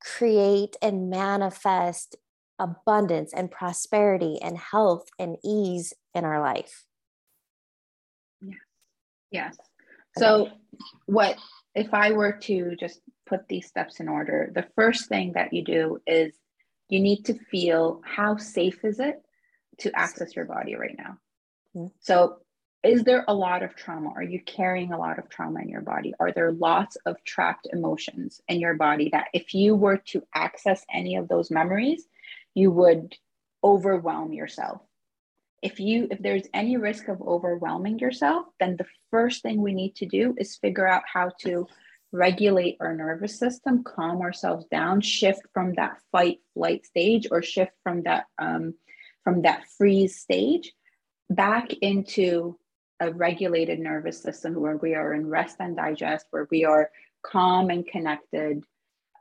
create 0.00 0.76
and 0.82 1.08
manifest 1.08 2.16
abundance 2.58 3.32
and 3.32 3.50
prosperity 3.50 4.38
and 4.42 4.58
health 4.58 5.08
and 5.18 5.36
ease 5.44 5.94
in 6.14 6.24
our 6.24 6.40
life. 6.40 6.84
Yes. 8.40 8.56
Yes. 9.30 9.56
So, 10.18 10.42
okay. 10.42 10.52
what 11.06 11.38
if 11.74 11.94
I 11.94 12.12
were 12.12 12.32
to 12.32 12.76
just 12.78 13.00
put 13.24 13.48
these 13.48 13.66
steps 13.66 14.00
in 14.00 14.08
order? 14.08 14.52
The 14.54 14.66
first 14.76 15.08
thing 15.08 15.32
that 15.34 15.54
you 15.54 15.64
do 15.64 15.98
is 16.06 16.34
you 16.90 17.00
need 17.00 17.24
to 17.24 17.38
feel 17.50 18.02
how 18.04 18.36
safe 18.36 18.84
is 18.84 19.00
it 19.00 19.22
to 19.82 19.98
access 19.98 20.34
your 20.34 20.44
body 20.44 20.74
right 20.74 20.96
now. 20.96 21.18
Mm-hmm. 21.76 21.86
So, 22.00 22.38
is 22.82 23.04
there 23.04 23.24
a 23.28 23.34
lot 23.34 23.62
of 23.62 23.76
trauma? 23.76 24.12
Are 24.16 24.22
you 24.24 24.40
carrying 24.44 24.92
a 24.92 24.98
lot 24.98 25.20
of 25.20 25.28
trauma 25.28 25.60
in 25.60 25.68
your 25.68 25.82
body? 25.82 26.14
Are 26.18 26.32
there 26.32 26.50
lots 26.50 26.96
of 27.06 27.16
trapped 27.24 27.68
emotions 27.72 28.40
in 28.48 28.58
your 28.58 28.74
body 28.74 29.08
that 29.12 29.28
if 29.32 29.54
you 29.54 29.76
were 29.76 29.98
to 30.08 30.24
access 30.34 30.84
any 30.92 31.14
of 31.14 31.28
those 31.28 31.48
memories, 31.48 32.04
you 32.54 32.72
would 32.72 33.14
overwhelm 33.62 34.32
yourself? 34.32 34.80
If 35.62 35.78
you 35.78 36.08
if 36.10 36.18
there's 36.18 36.48
any 36.52 36.76
risk 36.76 37.06
of 37.06 37.22
overwhelming 37.22 38.00
yourself, 38.00 38.46
then 38.58 38.76
the 38.76 38.86
first 39.12 39.42
thing 39.42 39.62
we 39.62 39.74
need 39.74 39.94
to 39.96 40.06
do 40.06 40.34
is 40.36 40.56
figure 40.56 40.88
out 40.88 41.04
how 41.06 41.30
to 41.42 41.68
regulate 42.10 42.76
our 42.80 42.94
nervous 42.94 43.38
system, 43.38 43.84
calm 43.84 44.20
ourselves 44.20 44.66
down, 44.70 45.00
shift 45.00 45.42
from 45.54 45.74
that 45.74 45.98
fight 46.12 46.38
flight 46.54 46.84
stage 46.84 47.26
or 47.30 47.42
shift 47.42 47.72
from 47.82 48.02
that 48.02 48.24
um, 48.38 48.74
from 49.24 49.42
that 49.42 49.64
freeze 49.76 50.18
stage 50.18 50.72
back 51.30 51.72
into 51.80 52.58
a 53.00 53.12
regulated 53.12 53.78
nervous 53.78 54.22
system 54.22 54.54
where 54.54 54.76
we 54.76 54.94
are 54.94 55.14
in 55.14 55.28
rest 55.28 55.56
and 55.60 55.76
digest, 55.76 56.26
where 56.30 56.46
we 56.50 56.64
are 56.64 56.90
calm 57.24 57.70
and 57.70 57.86
connected 57.86 58.62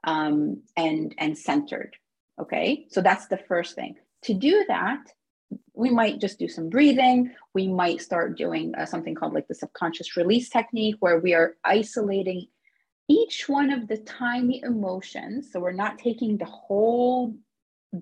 um, 0.03 0.61
and 0.77 1.15
and 1.17 1.37
centered. 1.37 1.95
Okay, 2.39 2.85
so 2.89 3.01
that's 3.01 3.27
the 3.27 3.37
first 3.37 3.75
thing. 3.75 3.95
To 4.23 4.33
do 4.33 4.65
that, 4.67 4.99
we 5.73 5.89
might 5.89 6.21
just 6.21 6.39
do 6.39 6.47
some 6.47 6.69
breathing. 6.69 7.33
We 7.53 7.67
might 7.67 8.01
start 8.01 8.37
doing 8.37 8.73
uh, 8.75 8.85
something 8.85 9.15
called 9.15 9.33
like 9.33 9.47
the 9.47 9.55
subconscious 9.55 10.15
release 10.17 10.49
technique, 10.49 10.95
where 10.99 11.19
we 11.19 11.33
are 11.33 11.55
isolating 11.63 12.47
each 13.07 13.49
one 13.49 13.71
of 13.71 13.87
the 13.87 13.97
tiny 13.97 14.61
emotions. 14.63 15.51
So 15.51 15.59
we're 15.59 15.71
not 15.71 15.99
taking 15.99 16.37
the 16.37 16.45
whole 16.45 17.35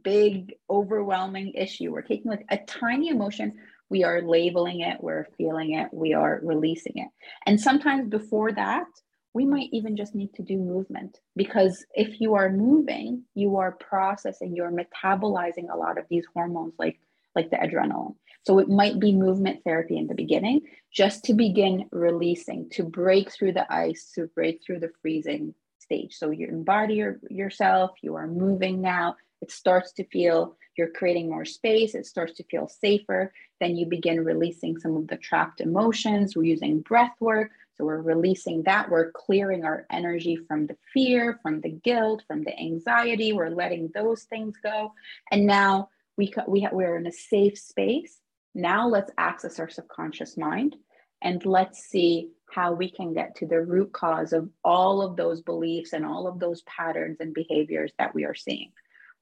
big, 0.04 0.54
overwhelming 0.70 1.54
issue. 1.54 1.92
We're 1.92 2.02
taking 2.02 2.32
like 2.32 2.46
a 2.50 2.58
tiny 2.58 3.10
emotion, 3.10 3.54
we 3.90 4.04
are 4.04 4.22
labeling 4.22 4.82
it, 4.82 5.02
we're 5.02 5.28
feeling 5.38 5.74
it, 5.74 5.90
we 5.92 6.14
are 6.14 6.40
releasing 6.44 6.94
it. 6.98 7.10
And 7.46 7.60
sometimes 7.60 8.10
before 8.10 8.52
that, 8.54 8.88
we 9.34 9.46
might 9.46 9.70
even 9.72 9.96
just 9.96 10.16
need 10.16 10.34
to 10.36 10.44
do 10.44 10.58
movement 10.58 11.20
because 11.36 11.86
if 11.94 12.20
you 12.20 12.34
are 12.36 12.50
moving, 12.50 13.24
you 13.36 13.58
are 13.58 13.74
processing, 13.74 14.56
you're 14.56 14.72
metabolizing 14.72 15.72
a 15.72 15.78
lot 15.78 15.98
of 15.98 16.06
these 16.10 16.26
hormones 16.34 16.74
like 16.80 17.00
like 17.36 17.52
the 17.52 17.58
adrenaline. 17.58 18.16
So 18.44 18.60
it 18.60 18.70
might 18.70 19.00
be 19.00 19.14
movement 19.14 19.64
therapy 19.64 19.98
in 19.98 20.08
the 20.08 20.16
beginning, 20.16 20.62
just 20.92 21.24
to 21.26 21.34
begin 21.34 21.88
releasing, 21.92 22.70
to 22.72 22.84
break 22.84 23.32
through 23.32 23.54
the 23.54 23.72
ice, 23.72 24.12
to 24.16 24.28
break 24.34 24.62
through 24.66 24.80
the 24.80 24.92
freezing 25.02 25.54
stage. 25.78 26.16
So 26.16 26.32
you 26.32 26.48
embody 26.48 26.96
your, 26.96 27.20
yourself, 27.30 27.92
you 28.02 28.16
are 28.16 28.28
moving 28.28 28.82
now, 28.82 29.16
it 29.42 29.52
starts 29.52 29.92
to 29.94 30.04
feel 30.06 30.58
you're 30.78 30.90
creating 30.90 31.30
more 31.30 31.46
space, 31.46 31.94
it 31.94 32.06
starts 32.06 32.34
to 32.34 32.44
feel 32.46 32.68
safer. 32.68 33.34
Then 33.60 33.76
you 33.76 33.86
begin 33.86 34.24
releasing 34.24 34.78
some 34.80 34.96
of 34.96 35.08
the 35.08 35.18
trapped 35.18 35.60
emotions. 35.60 36.36
We're 36.36 36.44
using 36.44 36.80
breath 36.82 37.16
work. 37.20 37.52
So 37.76 37.86
we're 37.86 38.02
releasing 38.02 38.64
that. 38.64 38.90
We're 38.90 39.12
clearing 39.12 39.66
our 39.66 39.86
energy 39.92 40.38
from 40.48 40.68
the 40.68 40.78
fear, 40.94 41.40
from 41.42 41.62
the 41.62 41.72
guilt, 41.72 42.24
from 42.28 42.44
the 42.44 42.58
anxiety. 42.58 43.34
We're 43.34 43.50
letting 43.50 43.90
those 43.94 44.24
things 44.24 44.56
go. 44.64 44.94
And 45.32 45.46
now 45.46 45.90
we, 46.18 46.34
we 46.48 46.68
we're 46.72 46.98
in 46.98 47.08
a 47.08 47.12
safe 47.12 47.58
space. 47.58 48.20
Now 48.56 48.88
let's 48.88 49.12
access 49.18 49.60
our 49.60 49.70
subconscious 49.70 50.38
mind 50.38 50.76
and 51.22 51.46
let's 51.46 51.80
see 51.80 52.30
how 52.52 52.74
we 52.74 52.90
can 52.90 53.14
get 53.14 53.36
to 53.36 53.46
the 53.46 53.62
root 53.62 53.92
cause 53.94 54.34
of 54.34 54.50
all 54.64 55.02
of 55.02 55.16
those 55.16 55.42
beliefs 55.42 55.94
and 55.94 56.06
all 56.06 56.28
of 56.28 56.40
those 56.40 56.62
patterns 56.64 57.18
and 57.20 57.34
behaviors 57.34 57.92
that 58.00 58.14
we 58.16 58.26
are 58.26 58.36
seeing. 58.36 58.72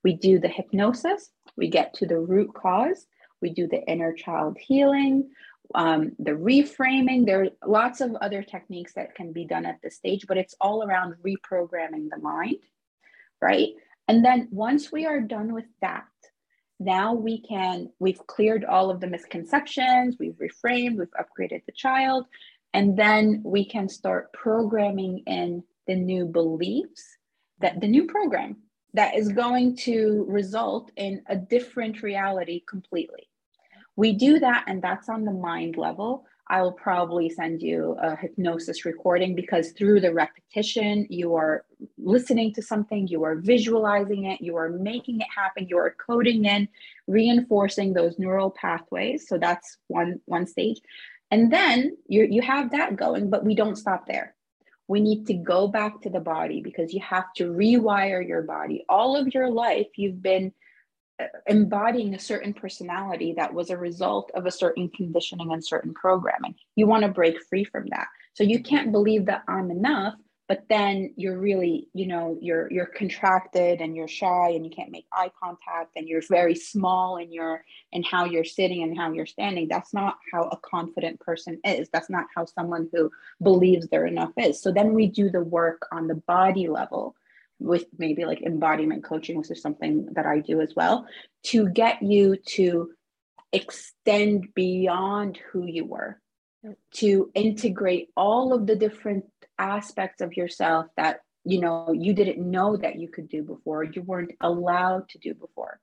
We 0.07 0.13
do 0.13 0.39
the 0.39 0.47
hypnosis, 0.47 1.31
we 1.57 1.67
get 1.69 1.93
to 1.95 2.05
the 2.05 2.17
root 2.17 2.53
cause, 2.53 3.05
we 3.41 3.49
do 3.49 3.67
the 3.67 3.83
inner 3.91 4.13
child 4.13 4.55
healing, 4.57 5.31
um, 5.75 6.13
the 6.17 6.31
reframing. 6.31 7.25
There 7.25 7.43
are 7.43 7.49
lots 7.67 7.99
of 7.99 8.15
other 8.21 8.41
techniques 8.41 8.93
that 8.93 9.15
can 9.15 9.33
be 9.33 9.43
done 9.43 9.65
at 9.65 9.81
this 9.83 9.97
stage, 9.97 10.23
but 10.25 10.37
it's 10.37 10.55
all 10.61 10.81
around 10.81 11.15
reprogramming 11.25 12.09
the 12.09 12.21
mind, 12.21 12.55
right? 13.41 13.71
And 14.07 14.23
then 14.23 14.47
once 14.49 14.93
we 14.93 15.05
are 15.05 15.19
done 15.19 15.53
with 15.53 15.67
that, 15.81 16.05
now 16.79 17.13
we 17.13 17.41
can, 17.41 17.89
we've 17.99 18.25
cleared 18.27 18.63
all 18.63 18.89
of 18.89 19.01
the 19.01 19.07
misconceptions, 19.07 20.15
we've 20.17 20.39
reframed, 20.39 20.99
we've 20.99 21.19
upgraded 21.19 21.65
the 21.65 21.73
child, 21.73 22.27
and 22.73 22.97
then 22.97 23.41
we 23.43 23.65
can 23.65 23.89
start 23.89 24.31
programming 24.31 25.23
in 25.27 25.65
the 25.85 25.95
new 25.95 26.23
beliefs 26.23 27.03
that 27.59 27.81
the 27.81 27.89
new 27.89 28.05
program 28.05 28.55
that 28.93 29.15
is 29.15 29.29
going 29.29 29.75
to 29.75 30.25
result 30.27 30.91
in 30.95 31.21
a 31.27 31.35
different 31.35 32.01
reality 32.01 32.63
completely. 32.67 33.29
We 33.95 34.13
do 34.13 34.39
that, 34.39 34.65
and 34.67 34.81
that's 34.81 35.09
on 35.09 35.25
the 35.25 35.31
mind 35.31 35.75
level. 35.75 36.25
I 36.49 36.61
will 36.61 36.71
probably 36.71 37.29
send 37.29 37.61
you 37.61 37.97
a 37.99 38.15
hypnosis 38.15 38.85
recording 38.85 39.35
because 39.35 39.71
through 39.71 39.99
the 39.99 40.13
repetition, 40.13 41.05
you 41.09 41.35
are 41.35 41.65
listening 41.97 42.53
to 42.53 42.61
something, 42.61 43.07
you 43.07 43.23
are 43.23 43.35
visualizing 43.35 44.25
it, 44.25 44.39
you 44.39 44.55
are 44.55 44.69
making 44.69 45.19
it 45.19 45.27
happen, 45.35 45.67
you 45.67 45.77
are 45.77 45.95
coding 45.99 46.45
in, 46.45 46.69
reinforcing 47.07 47.93
those 47.93 48.17
neural 48.17 48.51
pathways. 48.51 49.27
So 49.27 49.37
that's 49.37 49.77
one 49.87 50.21
one 50.25 50.47
stage. 50.47 50.79
And 51.31 51.51
then 51.51 51.97
you 52.07 52.25
you 52.29 52.41
have 52.43 52.71
that 52.71 52.95
going, 52.95 53.29
but 53.29 53.43
we 53.43 53.53
don't 53.53 53.75
stop 53.75 54.07
there 54.07 54.36
we 54.87 55.01
need 55.01 55.27
to 55.27 55.33
go 55.33 55.67
back 55.67 56.01
to 56.01 56.09
the 56.09 56.19
body 56.19 56.61
because 56.61 56.93
you 56.93 57.01
have 57.01 57.33
to 57.33 57.51
rewire 57.51 58.25
your 58.25 58.41
body. 58.41 58.85
All 58.87 59.15
of 59.15 59.33
your 59.33 59.49
life, 59.49 59.87
you've 59.95 60.21
been 60.21 60.53
uh, 61.19 61.25
embodying 61.45 62.13
a 62.13 62.19
certain 62.19 62.53
personality 62.53 63.33
that 63.37 63.53
was 63.53 63.69
a 63.69 63.77
result 63.77 64.31
of 64.33 64.45
a 64.45 64.51
certain 64.51 64.89
conditioning 64.89 65.51
and 65.51 65.65
certain 65.65 65.93
programming. 65.93 66.55
You 66.75 66.87
want 66.87 67.03
to 67.03 67.09
break 67.09 67.41
free 67.49 67.65
from 67.65 67.87
that. 67.89 68.07
So 68.33 68.43
you 68.43 68.61
can't 68.61 68.91
believe 68.91 69.25
that 69.25 69.43
I'm 69.47 69.71
enough 69.71 70.13
but 70.47 70.63
then 70.69 71.13
you're 71.17 71.37
really 71.37 71.89
you 71.93 72.07
know 72.07 72.37
you're 72.41 72.71
you're 72.71 72.85
contracted 72.85 73.81
and 73.81 73.95
you're 73.95 74.07
shy 74.07 74.49
and 74.49 74.65
you 74.65 74.71
can't 74.71 74.91
make 74.91 75.05
eye 75.11 75.31
contact 75.41 75.91
and 75.95 76.07
you're 76.07 76.21
very 76.29 76.55
small 76.55 77.17
in 77.17 77.31
your 77.31 77.63
in 77.91 78.03
how 78.03 78.25
you're 78.25 78.45
sitting 78.45 78.83
and 78.83 78.97
how 78.97 79.11
you're 79.11 79.25
standing. 79.25 79.67
That's 79.67 79.93
not 79.93 80.17
how 80.31 80.43
a 80.43 80.57
confident 80.57 81.19
person 81.19 81.59
is. 81.63 81.89
That's 81.91 82.09
not 82.09 82.25
how 82.35 82.45
someone 82.45 82.89
who 82.93 83.11
believes 83.41 83.87
they're 83.87 84.07
enough 84.07 84.31
is. 84.37 84.61
So 84.61 84.71
then 84.71 84.93
we 84.93 85.07
do 85.07 85.29
the 85.29 85.41
work 85.41 85.87
on 85.91 86.07
the 86.07 86.15
body 86.15 86.67
level 86.67 87.15
with 87.59 87.85
maybe 87.97 88.25
like 88.25 88.41
embodiment 88.43 89.03
coaching 89.03 89.35
which 89.35 89.49
is 89.49 89.63
something 89.63 90.07
that 90.13 90.27
i 90.27 90.39
do 90.39 90.61
as 90.61 90.73
well 90.75 91.07
to 91.41 91.67
get 91.69 92.03
you 92.03 92.37
to 92.45 92.91
extend 93.51 94.53
beyond 94.53 95.39
who 95.51 95.65
you 95.65 95.83
were 95.83 96.21
to 96.91 97.31
integrate 97.33 98.09
all 98.15 98.53
of 98.53 98.67
the 98.67 98.75
different 98.75 99.25
aspects 99.59 100.21
of 100.21 100.35
yourself 100.35 100.87
that 100.97 101.21
you 101.43 101.59
know 101.59 101.93
you 101.93 102.13
didn't 102.13 102.39
know 102.39 102.75
that 102.77 102.99
you 102.99 103.07
could 103.07 103.27
do 103.27 103.43
before 103.43 103.83
you 103.83 104.01
weren't 104.01 104.33
allowed 104.41 105.07
to 105.09 105.17
do 105.19 105.33
before. 105.33 105.79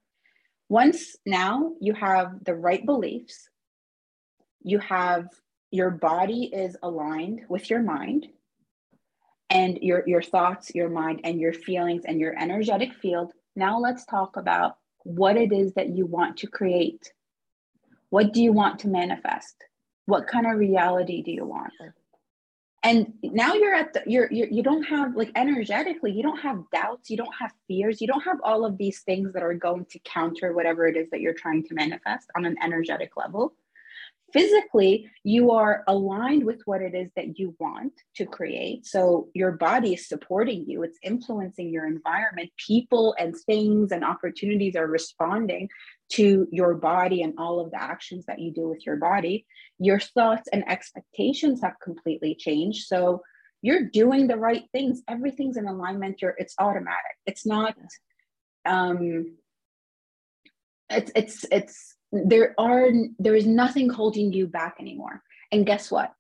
Once 0.69 1.17
now 1.27 1.73
you 1.81 1.93
have 1.95 2.45
the 2.45 2.55
right 2.55 2.85
beliefs, 2.85 3.49
you 4.63 4.79
have 4.79 5.29
your 5.71 5.91
body 5.91 6.51
is 6.53 6.77
aligned 6.83 7.43
with 7.49 7.69
your 7.69 7.83
mind 7.83 8.29
and 9.51 9.79
your 9.83 10.03
your 10.07 10.23
thoughts 10.23 10.75
your 10.75 10.89
mind 10.89 11.21
and 11.25 11.41
your 11.41 11.53
feelings 11.53 12.05
and 12.05 12.21
your 12.21 12.39
energetic 12.39 12.95
field. 12.95 13.33
Now 13.57 13.79
let's 13.79 14.05
talk 14.05 14.37
about 14.37 14.77
what 15.05 15.37
it 15.37 15.53
is 15.53 15.75
that 15.75 15.91
you 15.91 16.07
want 16.07 16.39
to 16.39 16.47
create. 16.47 17.13
What 18.11 18.33
do 18.33 18.43
you 18.43 18.53
want 18.53 18.81
to 18.81 18.89
manifest? 18.89 19.57
What 20.07 20.27
kind 20.27 20.47
of 20.47 20.59
reality 20.59 21.23
do 21.23 21.31
you 21.31 21.45
want 21.45 21.73
and 22.85 23.13
now 23.23 23.55
you're 23.55 23.75
at 23.75 23.95
the 23.95 24.03
you're, 24.07 24.31
you're 24.31 24.47
you 24.49 24.63
don't 24.63 24.85
have 24.85 25.17
like 25.17 25.31
energetically 25.35 26.13
you 26.13 26.23
don't 26.23 26.39
have 26.39 26.63
doubts 26.73 27.11
you 27.11 27.17
don't 27.17 27.35
have 27.41 27.51
fears 27.67 28.01
you 28.01 28.07
don't 28.07 28.21
have 28.21 28.37
all 28.45 28.65
of 28.65 28.77
these 28.79 29.01
things 29.01 29.33
that 29.33 29.43
are 29.43 29.55
going 29.55 29.85
to 29.87 29.99
counter 30.01 30.53
whatever 30.53 30.87
it 30.87 30.97
is 30.97 31.09
that 31.11 31.21
you're 31.21 31.35
trying 31.35 31.65
to 31.65 31.75
manifest 31.75 32.29
on 32.37 32.45
an 32.45 32.55
energetic 32.63 33.17
level 33.17 33.55
physically 34.35 35.09
you 35.23 35.53
are 35.53 35.85
aligned 35.87 36.45
with 36.45 36.61
what 36.67 36.83
it 36.83 36.95
is 36.95 37.09
that 37.15 37.39
you 37.39 37.55
want 37.61 37.93
to 38.17 38.27
create. 38.27 38.85
So 38.85 39.29
your 39.33 39.53
body 39.53 39.95
is 39.95 40.09
supporting 40.09 40.69
you. 40.69 40.83
It's 40.83 40.99
influencing 41.03 41.71
your 41.73 41.87
environment. 41.87 42.51
People 42.59 43.15
and 43.17 43.35
things 43.47 43.93
and 43.93 44.05
opportunities 44.05 44.75
are 44.75 44.89
responding 44.89 45.69
to 46.15 46.49
your 46.51 46.75
body 46.75 47.23
and 47.23 47.35
all 47.39 47.61
of 47.61 47.71
the 47.71 47.81
actions 47.81 48.27
that 48.27 48.41
you 48.41 48.53
do 48.53 48.69
with 48.69 48.85
your 48.85 48.97
body. 48.97 49.47
Your 49.79 50.01
thoughts 50.01 50.49
and 50.53 50.69
expectations 50.69 51.61
have 51.63 51.75
completely 51.83 52.35
changed. 52.35 52.87
So 52.89 53.23
you're 53.63 53.89
doing 53.89 54.27
the 54.27 54.37
right 54.37 54.65
things. 54.73 55.01
Everything's 55.09 55.57
in 55.57 55.69
alignment. 55.69 56.21
You're 56.21 56.35
it's 56.39 56.57
automatic. 56.59 57.17
It's 57.25 57.47
not 57.47 57.77
um 58.67 59.37
it's 60.91 61.13
it's 61.15 61.45
it's 61.51 61.97
there 62.15 62.55
are 62.59 62.91
there 63.19 63.35
is 63.35 63.47
nothing 63.47 63.89
holding 63.89 64.33
you 64.33 64.47
back 64.47 64.77
anymore. 64.81 65.23
And 65.53 65.67
guess 65.67 65.91
what? 65.91 66.13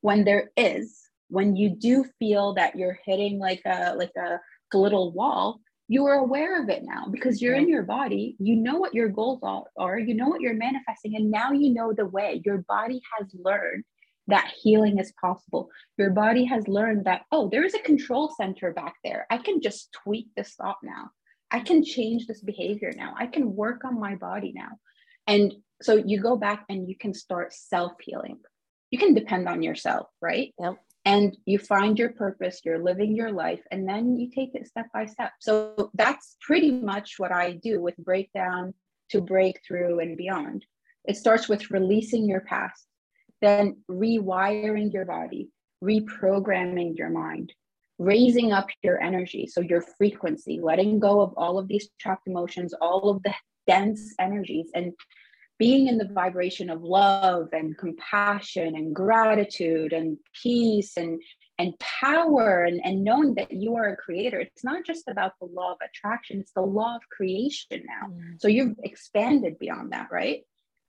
When 0.00 0.24
there 0.24 0.50
is 0.56 0.98
when 1.28 1.56
you 1.56 1.70
do 1.70 2.04
feel 2.18 2.54
that 2.54 2.76
you're 2.76 2.98
hitting 3.04 3.38
like 3.38 3.62
a 3.66 3.94
like 3.94 4.12
a 4.16 4.38
little 4.72 5.12
wall 5.12 5.60
you 5.90 6.06
are 6.06 6.14
aware 6.14 6.62
of 6.62 6.68
it 6.68 6.84
now 6.84 7.06
because 7.10 7.42
you're 7.42 7.56
in 7.56 7.68
your 7.68 7.82
body. 7.82 8.36
You 8.38 8.54
know 8.54 8.76
what 8.76 8.94
your 8.94 9.08
goals 9.08 9.40
are. 9.76 9.98
You 9.98 10.14
know 10.14 10.28
what 10.28 10.40
you're 10.40 10.54
manifesting. 10.54 11.16
And 11.16 11.32
now 11.32 11.50
you 11.50 11.74
know 11.74 11.92
the 11.92 12.06
way. 12.06 12.40
Your 12.44 12.58
body 12.68 13.02
has 13.18 13.26
learned 13.34 13.82
that 14.28 14.52
healing 14.62 15.00
is 15.00 15.12
possible. 15.20 15.68
Your 15.98 16.10
body 16.10 16.44
has 16.44 16.68
learned 16.68 17.06
that 17.06 17.22
oh 17.32 17.48
there 17.50 17.64
is 17.64 17.74
a 17.74 17.80
control 17.80 18.32
center 18.36 18.72
back 18.72 18.94
there. 19.02 19.26
I 19.30 19.38
can 19.38 19.60
just 19.60 19.90
tweak 20.04 20.28
this 20.36 20.54
thought 20.54 20.78
now. 20.84 21.10
I 21.50 21.58
can 21.58 21.84
change 21.84 22.28
this 22.28 22.40
behavior 22.40 22.92
now. 22.96 23.14
I 23.18 23.26
can 23.26 23.56
work 23.56 23.84
on 23.84 23.98
my 23.98 24.14
body 24.14 24.52
now 24.54 24.78
and 25.26 25.54
so 25.82 25.94
you 25.94 26.20
go 26.20 26.36
back 26.36 26.64
and 26.68 26.88
you 26.88 26.96
can 26.96 27.14
start 27.14 27.52
self 27.52 27.92
healing. 28.00 28.38
You 28.90 28.98
can 28.98 29.14
depend 29.14 29.48
on 29.48 29.62
yourself, 29.62 30.08
right? 30.20 30.52
Yep. 30.58 30.76
And 31.06 31.36
you 31.46 31.58
find 31.58 31.98
your 31.98 32.10
purpose, 32.10 32.60
you're 32.64 32.82
living 32.82 33.16
your 33.16 33.32
life, 33.32 33.62
and 33.70 33.88
then 33.88 34.18
you 34.18 34.30
take 34.30 34.54
it 34.54 34.66
step 34.66 34.86
by 34.92 35.06
step. 35.06 35.32
So 35.40 35.90
that's 35.94 36.36
pretty 36.42 36.72
much 36.72 37.14
what 37.18 37.32
I 37.32 37.52
do 37.52 37.80
with 37.80 37.96
breakdown 37.96 38.74
to 39.10 39.22
breakthrough 39.22 39.98
and 40.00 40.16
beyond. 40.16 40.66
It 41.06 41.16
starts 41.16 41.48
with 41.48 41.70
releasing 41.70 42.28
your 42.28 42.42
past, 42.42 42.86
then 43.40 43.78
rewiring 43.90 44.92
your 44.92 45.06
body, 45.06 45.48
reprogramming 45.82 46.98
your 46.98 47.08
mind, 47.08 47.54
raising 47.98 48.52
up 48.52 48.68
your 48.82 49.00
energy. 49.02 49.46
So 49.46 49.62
your 49.62 49.80
frequency, 49.80 50.60
letting 50.62 50.98
go 50.98 51.22
of 51.22 51.32
all 51.36 51.58
of 51.58 51.66
these 51.66 51.88
trapped 51.98 52.26
emotions, 52.26 52.74
all 52.74 53.08
of 53.08 53.22
the 53.22 53.34
dense 53.70 54.14
energies, 54.18 54.70
and 54.74 54.92
being 55.58 55.88
in 55.88 55.98
the 55.98 56.08
vibration 56.08 56.70
of 56.70 56.82
love 56.82 57.48
and 57.52 57.76
compassion 57.76 58.74
and 58.74 58.94
gratitude 58.94 59.92
and 59.92 60.16
peace 60.42 60.96
and 60.96 61.20
and 61.58 61.78
power 61.78 62.64
and, 62.64 62.80
and 62.82 63.04
knowing 63.04 63.34
that 63.34 63.52
you 63.52 63.76
are 63.76 63.90
a 63.90 63.96
creator. 63.96 64.40
It's 64.40 64.64
not 64.64 64.86
just 64.86 65.06
about 65.06 65.32
the 65.38 65.46
law 65.46 65.72
of 65.72 65.78
attraction 65.86 66.40
it's 66.40 66.52
the 66.52 66.62
law 66.62 66.96
of 66.96 67.02
creation 67.10 67.82
now. 67.86 68.08
Mm. 68.08 68.40
so 68.40 68.48
you've 68.48 68.76
expanded 68.82 69.58
beyond 69.58 69.92
that 69.92 70.08
right? 70.10 70.40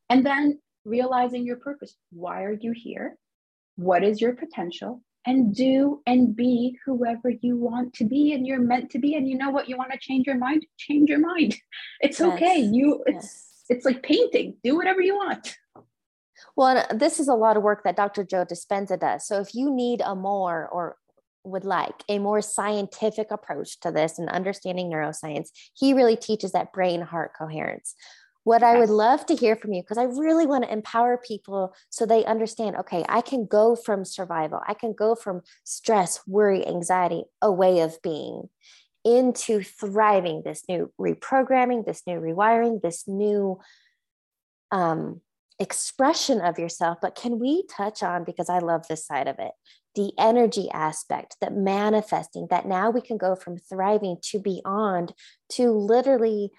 And 0.09 0.25
then 0.25 0.59
realizing 0.85 1.45
your 1.45 1.57
purpose. 1.57 1.95
Why 2.11 2.43
are 2.43 2.57
you 2.65 2.71
here? 2.75 3.17
What 3.75 4.03
is 4.03 4.21
your 4.21 4.33
potential 4.33 5.01
and 5.25 5.53
do 5.53 6.01
and 6.05 6.35
be 6.35 6.79
whoever 6.85 7.29
you 7.29 7.57
want 7.57 7.93
to 7.95 8.05
be 8.05 8.33
and 8.33 8.45
you're 8.45 8.59
meant 8.59 8.89
to 8.91 8.99
be. 8.99 9.15
And 9.15 9.27
you 9.27 9.37
know 9.37 9.49
what? 9.49 9.69
You 9.69 9.77
want 9.77 9.91
to 9.91 9.99
change 9.99 10.27
your 10.27 10.37
mind? 10.37 10.65
Change 10.77 11.09
your 11.09 11.19
mind. 11.19 11.55
It's 12.01 12.19
yes. 12.19 12.33
okay 12.33 12.57
you 12.57 13.03
it's 13.05 13.25
yes. 13.25 13.63
it's 13.69 13.85
like 13.85 14.01
painting. 14.01 14.55
Do 14.63 14.75
whatever 14.75 15.01
you 15.01 15.15
want. 15.15 15.55
Well 16.55 16.77
uh, 16.77 16.93
this 16.93 17.19
is 17.19 17.27
a 17.27 17.35
lot 17.35 17.57
of 17.57 17.63
work 17.63 17.83
that 17.83 17.95
dr 17.95 18.23
joe 18.25 18.45
dispenza 18.45 18.99
does. 18.99 19.27
So 19.27 19.39
if 19.39 19.53
you 19.53 19.73
need 19.73 20.01
a 20.01 20.15
more 20.15 20.67
or 20.71 20.97
would 21.43 21.65
like 21.65 22.03
a 22.07 22.19
more 22.19 22.41
scientific 22.41 23.31
approach 23.31 23.79
to 23.79 23.91
this 23.91 24.19
and 24.19 24.29
understanding 24.29 24.91
neuroscience 24.91 25.49
he 25.73 25.93
really 25.93 26.15
teaches 26.15 26.51
that 26.51 26.71
brain 26.71 27.01
heart 27.01 27.31
coherence 27.37 27.95
what 28.43 28.63
I 28.63 28.79
would 28.79 28.89
love 28.89 29.25
to 29.27 29.35
hear 29.35 29.55
from 29.55 29.73
you, 29.73 29.83
because 29.83 29.97
I 29.97 30.03
really 30.03 30.47
want 30.47 30.63
to 30.63 30.73
empower 30.73 31.17
people 31.17 31.75
so 31.89 32.05
they 32.05 32.25
understand 32.25 32.75
okay, 32.77 33.05
I 33.07 33.21
can 33.21 33.45
go 33.45 33.75
from 33.75 34.03
survival, 34.03 34.61
I 34.67 34.73
can 34.73 34.93
go 34.93 35.15
from 35.15 35.41
stress, 35.63 36.21
worry, 36.27 36.65
anxiety, 36.65 37.25
a 37.41 37.51
way 37.51 37.81
of 37.81 38.01
being 38.01 38.49
into 39.03 39.61
thriving 39.63 40.43
this 40.43 40.63
new 40.69 40.91
reprogramming, 40.99 41.85
this 41.85 42.03
new 42.05 42.19
rewiring, 42.19 42.81
this 42.81 43.07
new 43.07 43.59
um, 44.71 45.21
expression 45.59 46.41
of 46.41 46.57
yourself. 46.57 46.97
But 47.01 47.15
can 47.15 47.39
we 47.39 47.65
touch 47.67 48.03
on, 48.03 48.23
because 48.23 48.49
I 48.49 48.59
love 48.59 48.87
this 48.87 49.05
side 49.05 49.27
of 49.27 49.37
it, 49.39 49.51
the 49.95 50.11
energy 50.17 50.69
aspect, 50.71 51.35
that 51.41 51.53
manifesting, 51.53 52.47
that 52.49 52.67
now 52.67 52.89
we 52.89 53.01
can 53.01 53.17
go 53.17 53.35
from 53.35 53.57
thriving 53.57 54.17
to 54.23 54.39
beyond 54.39 55.13
to 55.53 55.71
literally, 55.71 56.51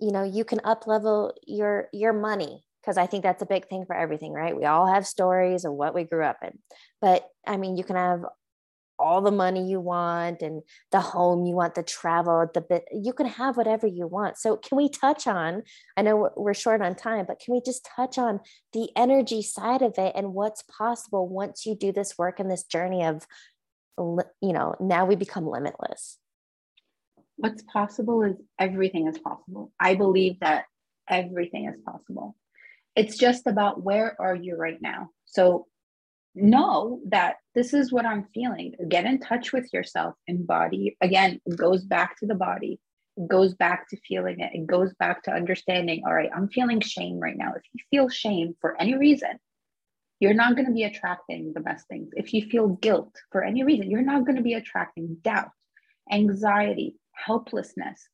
you 0.00 0.12
know, 0.12 0.22
you 0.22 0.44
can 0.44 0.60
up 0.64 0.86
level 0.86 1.34
your 1.46 1.88
your 1.92 2.12
money 2.12 2.64
because 2.80 2.96
I 2.96 3.06
think 3.06 3.22
that's 3.22 3.42
a 3.42 3.46
big 3.46 3.68
thing 3.68 3.84
for 3.86 3.94
everything, 3.94 4.32
right? 4.32 4.56
We 4.56 4.64
all 4.64 4.86
have 4.86 5.06
stories 5.06 5.64
of 5.64 5.72
what 5.72 5.94
we 5.94 6.04
grew 6.04 6.24
up 6.24 6.38
in. 6.42 6.58
But 7.00 7.26
I 7.46 7.56
mean, 7.56 7.76
you 7.76 7.84
can 7.84 7.96
have 7.96 8.24
all 8.98 9.20
the 9.20 9.30
money 9.30 9.68
you 9.68 9.80
want 9.80 10.42
and 10.42 10.62
the 10.90 11.00
home 11.00 11.46
you 11.46 11.54
want 11.54 11.74
the 11.74 11.82
travel 11.82 12.46
the 12.52 12.60
bit 12.60 12.84
you 12.92 13.12
can 13.12 13.26
have 13.26 13.56
whatever 13.56 13.86
you 13.86 14.06
want 14.06 14.36
so 14.36 14.56
can 14.56 14.76
we 14.76 14.88
touch 14.88 15.26
on 15.26 15.62
i 15.96 16.02
know 16.02 16.30
we're 16.36 16.54
short 16.54 16.82
on 16.82 16.94
time 16.94 17.24
but 17.26 17.38
can 17.38 17.54
we 17.54 17.60
just 17.64 17.88
touch 17.96 18.18
on 18.18 18.40
the 18.72 18.88
energy 18.96 19.40
side 19.40 19.82
of 19.82 19.94
it 19.98 20.12
and 20.16 20.34
what's 20.34 20.62
possible 20.62 21.28
once 21.28 21.64
you 21.64 21.76
do 21.76 21.92
this 21.92 22.18
work 22.18 22.40
and 22.40 22.50
this 22.50 22.64
journey 22.64 23.04
of 23.04 23.24
you 23.96 24.52
know 24.52 24.74
now 24.80 25.04
we 25.04 25.14
become 25.14 25.46
limitless 25.46 26.18
what's 27.38 27.62
possible 27.62 28.22
is 28.22 28.36
everything 28.58 29.08
is 29.08 29.18
possible 29.18 29.72
i 29.80 29.94
believe 29.94 30.38
that 30.40 30.64
everything 31.08 31.66
is 31.66 31.80
possible 31.84 32.36
it's 32.94 33.16
just 33.16 33.46
about 33.46 33.82
where 33.82 34.16
are 34.20 34.34
you 34.34 34.56
right 34.56 34.80
now 34.82 35.08
so 35.24 35.66
know 36.34 37.00
that 37.08 37.36
this 37.54 37.74
is 37.74 37.92
what 37.92 38.06
I'm 38.06 38.26
feeling. 38.34 38.74
Get 38.88 39.04
in 39.04 39.18
touch 39.18 39.52
with 39.52 39.72
yourself 39.72 40.14
and 40.26 40.46
body. 40.46 40.96
Again, 41.00 41.40
it 41.44 41.56
goes 41.56 41.84
back 41.84 42.18
to 42.18 42.26
the 42.26 42.34
body. 42.34 42.80
It 43.16 43.28
goes 43.28 43.54
back 43.54 43.88
to 43.88 43.96
feeling 44.06 44.40
it. 44.40 44.52
It 44.54 44.66
goes 44.66 44.92
back 44.94 45.22
to 45.24 45.32
understanding, 45.32 46.02
all 46.06 46.14
right, 46.14 46.30
I'm 46.34 46.48
feeling 46.48 46.80
shame 46.80 47.18
right 47.18 47.36
now. 47.36 47.52
If 47.56 47.62
you 47.72 47.84
feel 47.90 48.08
shame 48.08 48.54
for 48.60 48.80
any 48.80 48.96
reason, 48.96 49.38
you're 50.20 50.34
not 50.34 50.54
going 50.54 50.66
to 50.66 50.72
be 50.72 50.84
attracting 50.84 51.52
the 51.54 51.60
best 51.60 51.86
things. 51.88 52.10
If 52.16 52.32
you 52.32 52.48
feel 52.48 52.68
guilt 52.68 53.14
for 53.30 53.42
any 53.42 53.64
reason, 53.64 53.90
you're 53.90 54.02
not 54.02 54.24
going 54.24 54.36
to 54.36 54.42
be 54.42 54.54
attracting 54.54 55.18
doubt, 55.22 55.50
anxiety, 56.10 56.96
helplessness. 57.24 58.08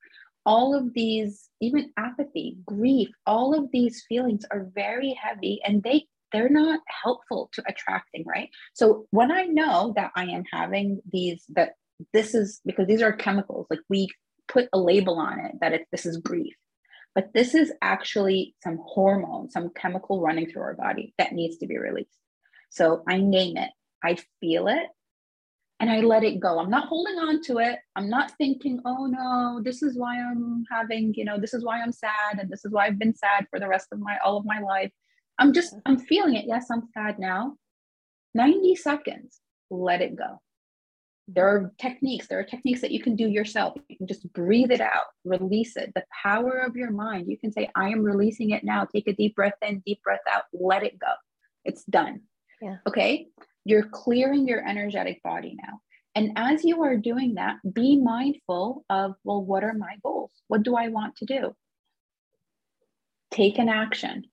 All 0.46 0.74
of 0.74 0.92
these, 0.92 1.48
even 1.60 1.90
apathy, 1.96 2.58
grief, 2.66 3.08
all 3.26 3.54
of 3.54 3.70
these 3.72 4.04
feelings 4.08 4.44
are 4.50 4.68
very 4.74 5.18
heavy 5.20 5.60
and 5.64 5.82
they 5.82 6.06
they're 6.34 6.48
not 6.48 6.80
helpful 7.04 7.48
to 7.52 7.62
attracting, 7.68 8.24
right? 8.26 8.50
So 8.72 9.06
when 9.10 9.30
I 9.30 9.44
know 9.44 9.92
that 9.94 10.10
I 10.16 10.24
am 10.24 10.42
having 10.52 11.00
these, 11.12 11.44
that 11.50 11.74
this 12.12 12.34
is 12.34 12.60
because 12.66 12.88
these 12.88 13.02
are 13.02 13.12
chemicals, 13.12 13.68
like 13.70 13.78
we 13.88 14.08
put 14.48 14.68
a 14.72 14.78
label 14.78 15.20
on 15.20 15.38
it 15.38 15.52
that 15.60 15.72
it, 15.72 15.86
this 15.92 16.04
is 16.04 16.16
grief, 16.16 16.54
but 17.14 17.32
this 17.34 17.54
is 17.54 17.72
actually 17.80 18.56
some 18.64 18.80
hormone, 18.84 19.48
some 19.48 19.70
chemical 19.76 20.20
running 20.20 20.50
through 20.50 20.62
our 20.62 20.74
body 20.74 21.14
that 21.18 21.32
needs 21.32 21.58
to 21.58 21.68
be 21.68 21.78
released. 21.78 22.18
So 22.70 23.04
I 23.08 23.18
name 23.18 23.56
it, 23.56 23.70
I 24.02 24.16
feel 24.40 24.66
it, 24.66 24.88
and 25.80 25.90
I 25.90 26.00
let 26.00 26.24
it 26.24 26.40
go. 26.40 26.58
I'm 26.60 26.70
not 26.70 26.88
holding 26.88 27.18
on 27.18 27.42
to 27.42 27.58
it. 27.58 27.78
I'm 27.96 28.08
not 28.08 28.32
thinking, 28.38 28.80
oh 28.84 29.06
no, 29.06 29.60
this 29.62 29.82
is 29.82 29.96
why 29.98 30.18
I'm 30.18 30.64
having, 30.70 31.12
you 31.16 31.24
know, 31.24 31.38
this 31.38 31.54
is 31.54 31.64
why 31.64 31.80
I'm 31.80 31.92
sad 31.92 32.38
and 32.38 32.48
this 32.48 32.64
is 32.64 32.72
why 32.72 32.86
I've 32.86 32.98
been 32.98 33.14
sad 33.14 33.46
for 33.50 33.58
the 33.58 33.68
rest 33.68 33.88
of 33.92 33.98
my 33.98 34.18
all 34.24 34.36
of 34.36 34.44
my 34.44 34.60
life. 34.60 34.92
I'm 35.38 35.52
just, 35.52 35.74
mm-hmm. 35.74 35.80
I'm 35.86 35.98
feeling 35.98 36.36
it. 36.36 36.44
Yes, 36.46 36.66
I'm 36.70 36.88
sad 36.94 37.18
now. 37.18 37.56
90 38.34 38.76
seconds, 38.76 39.40
let 39.70 40.00
it 40.00 40.16
go. 40.16 40.40
There 41.26 41.48
are 41.48 41.72
techniques, 41.78 42.28
there 42.28 42.38
are 42.38 42.44
techniques 42.44 42.82
that 42.82 42.90
you 42.90 43.02
can 43.02 43.16
do 43.16 43.26
yourself. 43.26 43.74
You 43.88 43.96
can 43.96 44.06
just 44.06 44.30
breathe 44.32 44.70
it 44.70 44.80
out, 44.80 45.06
release 45.24 45.76
it. 45.76 45.92
The 45.94 46.04
power 46.22 46.58
of 46.58 46.76
your 46.76 46.90
mind, 46.90 47.28
you 47.28 47.38
can 47.38 47.50
say, 47.50 47.70
I 47.74 47.88
am 47.88 48.02
releasing 48.02 48.50
it 48.50 48.62
now. 48.62 48.84
Take 48.84 49.08
a 49.08 49.12
deep 49.14 49.34
breath 49.34 49.54
in, 49.62 49.82
deep 49.86 50.02
breath 50.02 50.20
out, 50.30 50.42
let 50.52 50.82
it 50.82 50.98
go. 50.98 51.12
It's 51.64 51.84
done. 51.84 52.22
Yeah. 52.60 52.76
Okay. 52.86 53.28
You're 53.64 53.88
clearing 53.88 54.46
your 54.46 54.66
energetic 54.66 55.22
body 55.22 55.56
now. 55.56 55.80
And 56.14 56.32
as 56.36 56.64
you 56.64 56.82
are 56.82 56.96
doing 56.96 57.34
that, 57.34 57.56
be 57.72 58.00
mindful 58.00 58.84
of, 58.88 59.14
well, 59.24 59.42
what 59.42 59.64
are 59.64 59.74
my 59.74 59.96
goals? 60.02 60.30
What 60.48 60.62
do 60.62 60.76
I 60.76 60.88
want 60.88 61.16
to 61.16 61.24
do? 61.24 61.56
Take 63.32 63.58
an 63.58 63.68
action. 63.68 64.24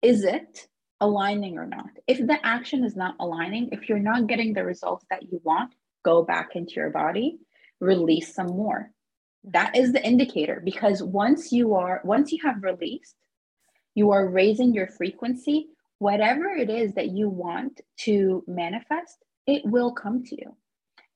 Is 0.00 0.22
it 0.22 0.68
aligning 1.00 1.58
or 1.58 1.66
not? 1.66 1.90
If 2.06 2.18
the 2.18 2.38
action 2.44 2.84
is 2.84 2.94
not 2.94 3.16
aligning, 3.18 3.70
if 3.72 3.88
you're 3.88 3.98
not 3.98 4.28
getting 4.28 4.52
the 4.52 4.64
results 4.64 5.04
that 5.10 5.22
you 5.24 5.40
want, 5.42 5.74
go 6.04 6.22
back 6.22 6.50
into 6.54 6.74
your 6.76 6.90
body, 6.90 7.38
release 7.80 8.34
some 8.34 8.48
more. 8.48 8.90
That 9.44 9.76
is 9.76 9.92
the 9.92 10.04
indicator 10.06 10.62
because 10.64 11.02
once 11.02 11.52
you 11.52 11.74
are, 11.74 12.00
once 12.04 12.32
you 12.32 12.38
have 12.44 12.62
released, 12.62 13.16
you 13.94 14.10
are 14.12 14.28
raising 14.28 14.72
your 14.72 14.86
frequency. 14.86 15.68
Whatever 16.08 16.48
it 16.64 16.68
is 16.68 16.92
that 16.96 17.12
you 17.18 17.30
want 17.30 17.80
to 18.00 18.44
manifest, 18.46 19.24
it 19.46 19.62
will 19.64 19.92
come 19.92 20.22
to 20.24 20.36
you. 20.36 20.54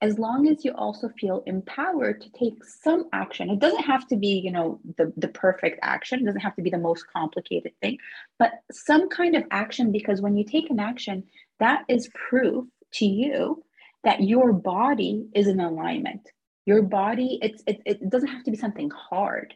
As 0.01 0.18
long 0.18 0.48
as 0.48 0.64
you 0.64 0.72
also 0.72 1.11
feel 1.20 1.42
empowered 1.46 2.22
to 2.22 2.31
take 2.31 2.64
some 2.64 3.05
action. 3.12 3.51
It 3.51 3.59
doesn't 3.59 3.85
have 3.92 4.07
to 4.09 4.16
be 4.16 4.40
you 4.46 4.51
know 4.51 4.81
the, 4.96 5.12
the 5.18 5.29
perfect 5.29 5.79
action. 5.83 6.20
It 6.20 6.24
doesn't 6.24 6.40
have 6.40 6.57
to 6.57 6.62
be 6.62 6.70
the 6.70 6.87
most 6.88 7.05
complicated 7.18 7.72
thing 7.83 7.98
but 8.38 8.53
some 8.72 9.11
kind 9.11 9.37
of 9.37 9.44
action 9.51 9.92
because 9.92 10.22
when 10.22 10.38
you 10.38 10.44
take 10.44 10.70
an 10.70 10.81
action 10.81 11.24
that 11.61 11.85
is 11.88 12.09
proof 12.29 12.64
to 12.94 13.05
you 13.05 13.62
that 14.05 14.22
your 14.22 14.55
body 14.55 15.27
is 15.35 15.48
in 15.48 15.61
alignment. 15.61 16.24
Your 16.64 16.83
body 16.83 17.38
it's 17.42 17.62
it, 17.66 17.83
it 17.85 18.09
doesn't 18.09 18.35
have 18.35 18.44
to 18.44 18.51
be 18.51 18.57
something 18.64 18.90
hard 19.11 19.48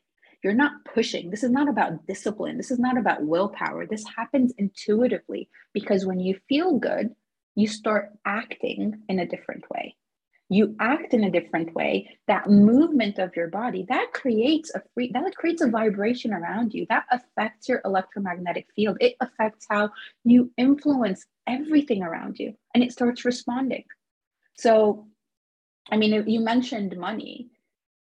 you're 0.43 0.55
not 0.55 0.85
pushing. 0.85 1.31
This 1.31 1.45
is 1.45 1.51
not 1.51 1.69
about 1.69 2.07
discipline. 2.07 2.57
This 2.57 2.71
is 2.71 2.79
not 2.79 2.99
about 2.99 3.23
willpower. 3.23 3.87
This 3.87 4.05
happens 4.17 4.53
intuitively 4.59 5.49
because 5.73 6.05
when 6.05 6.21
you 6.21 6.39
feel 6.49 6.79
good 6.79 7.11
you 7.55 7.67
start 7.67 8.11
acting 8.25 9.03
in 9.09 9.19
a 9.19 9.27
different 9.27 9.69
way. 9.71 9.97
You 10.49 10.77
act 10.81 11.15
in 11.15 11.25
a 11.25 11.31
different 11.31 11.75
way. 11.75 12.19
That 12.27 12.49
movement 12.49 13.19
of 13.19 13.35
your 13.37 13.49
body 13.49 13.87
that 13.89 14.13
creates 14.13 14.75
a 14.75 14.83
free 14.93 15.11
that 15.15 15.35
creates 15.37 15.63
a 15.63 15.71
vibration 15.71 16.33
around 16.33 16.75
you. 16.75 16.87
That 16.89 17.05
affects 17.11 17.69
your 17.69 17.81
electromagnetic 17.85 18.67
field. 18.77 18.99
It 19.01 19.15
affects 19.21 19.67
how 19.71 19.91
you 20.25 20.51
influence 20.59 21.25
everything 21.47 22.03
around 22.03 22.39
you 22.39 22.55
and 22.75 22.83
it 22.83 22.93
starts 22.93 23.25
responding. 23.25 23.85
So 24.55 25.09
i 25.91 25.97
mean 25.97 26.13
you 26.29 26.39
mentioned 26.41 26.97
money 26.97 27.49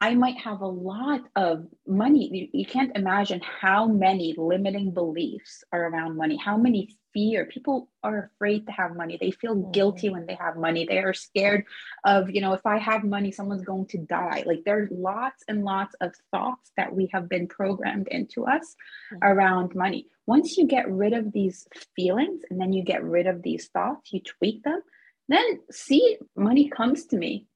I 0.04 0.14
might 0.14 0.36
have 0.36 0.60
a 0.60 0.66
lot 0.66 1.22
of 1.34 1.64
money. 1.86 2.28
You, 2.30 2.48
you, 2.60 2.66
can't 2.66 2.94
imagine 2.94 3.40
how 3.40 3.86
many 3.86 4.34
limiting 4.36 4.92
beliefs 4.92 5.64
are 5.72 5.88
around 5.88 6.18
money, 6.18 6.36
how 6.36 6.58
many 6.58 6.98
fear. 7.14 7.46
People 7.46 7.88
are 8.02 8.30
afraid 8.34 8.66
to 8.66 8.72
have 8.72 8.94
money. 8.94 9.16
They 9.18 9.30
feel 9.30 9.56
mm-hmm. 9.56 9.70
guilty 9.70 10.10
when 10.10 10.26
they 10.26 10.34
have 10.34 10.58
money. 10.58 10.84
They 10.84 10.98
are 10.98 11.14
scared 11.14 11.64
of, 12.04 12.28
you 12.28 12.42
know, 12.42 12.52
if 12.52 12.66
I 12.66 12.76
have 12.76 13.02
money, 13.02 13.32
someone's 13.32 13.64
going 13.64 13.86
to 13.86 13.98
die. 13.98 14.42
Like 14.44 14.60
there's 14.66 14.90
lots 14.92 15.42
and 15.48 15.64
lots 15.64 15.94
of 16.02 16.12
thoughts 16.30 16.70
that 16.76 16.94
we 16.94 17.08
have 17.14 17.26
been 17.26 17.48
programmed 17.48 18.08
into 18.08 18.44
us 18.44 18.76
mm-hmm. 19.10 19.24
around 19.24 19.74
money. 19.74 20.08
Once 20.26 20.58
you 20.58 20.66
get 20.66 20.86
rid 20.90 21.14
of 21.14 21.32
these 21.32 21.66
feelings 21.96 22.42
and 22.50 22.60
then 22.60 22.74
you 22.74 22.84
get 22.84 23.02
rid 23.02 23.26
of 23.26 23.42
these 23.42 23.68
thoughts, 23.68 24.12
you 24.12 24.20
tweak 24.20 24.64
them, 24.64 24.82
then 25.30 25.60
see 25.70 26.18
money 26.36 26.68
comes 26.68 27.06
to 27.06 27.16
me. 27.16 27.46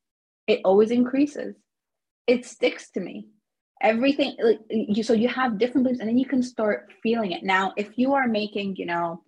It 0.46 0.62
always 0.64 0.90
increases 0.90 1.54
it 2.28 2.44
sticks 2.44 2.90
to 2.90 3.00
me. 3.00 3.26
Everything 3.80 4.36
like 4.40 4.60
you 4.70 5.02
so 5.02 5.12
you 5.12 5.28
have 5.28 5.58
different 5.58 5.84
beliefs 5.84 6.00
and 6.00 6.08
then 6.08 6.18
you 6.18 6.26
can 6.26 6.42
start 6.42 6.92
feeling 7.02 7.32
it. 7.32 7.42
Now 7.42 7.72
if 7.76 7.96
you 7.96 8.14
are 8.14 8.28
making 8.28 8.76
you 8.76 8.86
know 8.86 9.22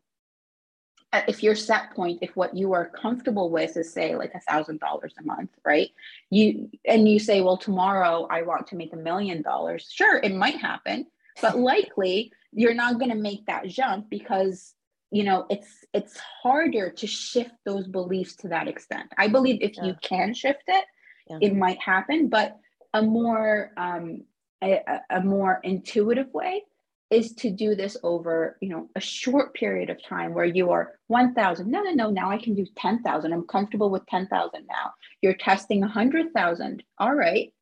if 1.26 1.42
your 1.42 1.54
set 1.54 1.92
point 1.94 2.18
if 2.20 2.36
what 2.36 2.56
you 2.56 2.72
are 2.72 2.88
comfortable 2.88 3.50
with 3.50 3.76
is 3.76 3.92
say 3.92 4.14
like 4.14 4.32
a 4.34 4.40
thousand 4.40 4.78
dollars 4.80 5.14
a 5.18 5.24
month 5.24 5.50
right? 5.64 5.90
You 6.30 6.68
and 6.84 7.08
you 7.08 7.18
say 7.18 7.40
well 7.40 7.56
tomorrow 7.56 8.26
i 8.28 8.42
want 8.42 8.66
to 8.68 8.76
make 8.76 8.92
a 8.92 8.96
million 8.96 9.40
dollars. 9.42 9.88
Sure 9.90 10.18
it 10.18 10.34
might 10.34 10.56
happen 10.56 11.06
but 11.40 11.58
likely 11.72 12.32
you're 12.52 12.74
not 12.74 12.98
going 12.98 13.10
to 13.10 13.16
make 13.16 13.46
that 13.46 13.68
jump 13.68 14.10
because 14.10 14.74
you 15.12 15.22
know 15.22 15.46
it's 15.48 15.84
it's 15.94 16.18
harder 16.42 16.90
to 16.90 17.06
shift 17.06 17.54
those 17.64 17.86
beliefs 17.86 18.34
to 18.36 18.48
that 18.48 18.66
extent. 18.66 19.12
I 19.16 19.28
believe 19.28 19.58
if 19.60 19.76
yeah. 19.76 19.84
you 19.84 19.94
can 20.02 20.34
shift 20.34 20.64
it 20.66 20.84
yeah. 21.28 21.38
it 21.40 21.54
might 21.54 21.80
happen 21.80 22.28
but 22.28 22.58
a 22.94 23.02
more 23.02 23.70
um, 23.76 24.24
a, 24.62 24.80
a 25.10 25.20
more 25.20 25.60
intuitive 25.62 26.32
way 26.34 26.62
is 27.10 27.32
to 27.32 27.50
do 27.50 27.74
this 27.74 27.96
over 28.02 28.56
you 28.60 28.68
know 28.68 28.88
a 28.94 29.00
short 29.00 29.54
period 29.54 29.90
of 29.90 30.02
time 30.02 30.32
where 30.32 30.44
you 30.44 30.70
are 30.70 30.92
1000 31.08 31.68
no 31.68 31.82
no 31.82 31.90
no 31.90 32.10
now 32.10 32.30
i 32.30 32.38
can 32.38 32.54
do 32.54 32.64
10000 32.76 33.32
i'm 33.32 33.46
comfortable 33.46 33.90
with 33.90 34.06
10000 34.06 34.66
now. 34.66 34.92
You're 35.20 35.34
testing 35.34 35.80
100000 35.80 36.82
all 36.98 37.14
right. 37.14 37.52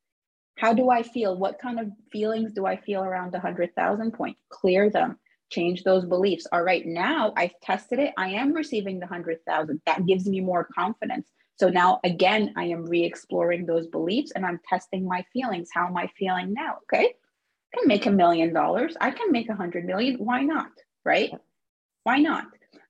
How 0.57 0.73
do 0.73 0.89
i 0.89 1.03
feel? 1.03 1.37
What 1.37 1.59
kind 1.59 1.79
of 1.79 1.87
feelings 2.11 2.51
do 2.53 2.65
i 2.65 2.77
feel 2.77 3.03
around 3.03 3.31
the 3.31 3.39
100000 3.39 4.11
point? 4.11 4.37
Clear 4.49 4.89
them. 4.89 5.17
Change 5.49 5.83
those 5.83 6.05
beliefs. 6.05 6.45
All 6.51 6.61
right 6.61 6.85
now 6.85 7.33
i've 7.35 7.59
tested 7.61 7.99
it. 7.99 8.13
I 8.17 8.29
am 8.31 8.53
receiving 8.53 8.99
the 8.99 9.07
100000 9.07 9.81
that 9.85 10.05
gives 10.05 10.27
me 10.27 10.41
more 10.41 10.67
confidence 10.75 11.31
so 11.59 11.69
now 11.69 11.99
again, 12.03 12.53
I 12.55 12.65
am 12.65 12.85
re-exploring 12.85 13.65
those 13.65 13.87
beliefs 13.87 14.31
and 14.35 14.45
I'm 14.45 14.59
testing 14.67 15.07
my 15.07 15.25
feelings. 15.33 15.69
How 15.73 15.87
am 15.87 15.97
I 15.97 16.07
feeling 16.17 16.53
now? 16.53 16.77
Okay. 16.83 17.13
I 17.73 17.77
can 17.77 17.87
make 17.87 18.05
a 18.05 18.11
million 18.11 18.53
dollars. 18.53 18.95
I 18.99 19.11
can 19.11 19.31
make 19.31 19.49
a 19.49 19.55
hundred 19.55 19.85
million. 19.85 20.15
Why 20.15 20.41
not? 20.41 20.71
Right? 21.05 21.31
Why 22.03 22.19
not? 22.19 22.45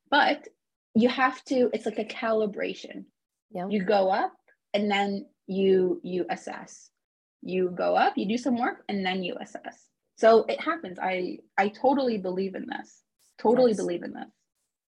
But 0.10 0.48
you 0.96 1.10
have 1.10 1.44
to, 1.46 1.70
it's 1.74 1.86
like 1.86 2.00
a 2.00 2.06
calibration. 2.06 3.06
Yeah. 3.52 3.68
You 3.68 3.84
go 3.84 4.10
up 4.10 4.34
and 4.74 4.90
then 4.90 5.26
you 5.48 6.00
you 6.04 6.26
assess. 6.30 6.92
You 7.42 7.72
go 7.72 7.96
up, 7.96 8.18
you 8.18 8.28
do 8.28 8.38
some 8.38 8.58
work, 8.58 8.84
and 8.88 9.06
then 9.06 9.24
you 9.24 9.36
assess. 9.42 9.88
So 10.18 10.44
it 10.44 10.62
happens. 10.62 11.00
I 11.02 11.40
I 11.58 11.70
totally 11.70 12.18
believe 12.20 12.54
in 12.56 12.68
this. 12.68 13.02
Totally 13.40 13.72
yes. 13.72 13.78
believe 13.78 14.04
in 14.04 14.14
this. 14.14 14.30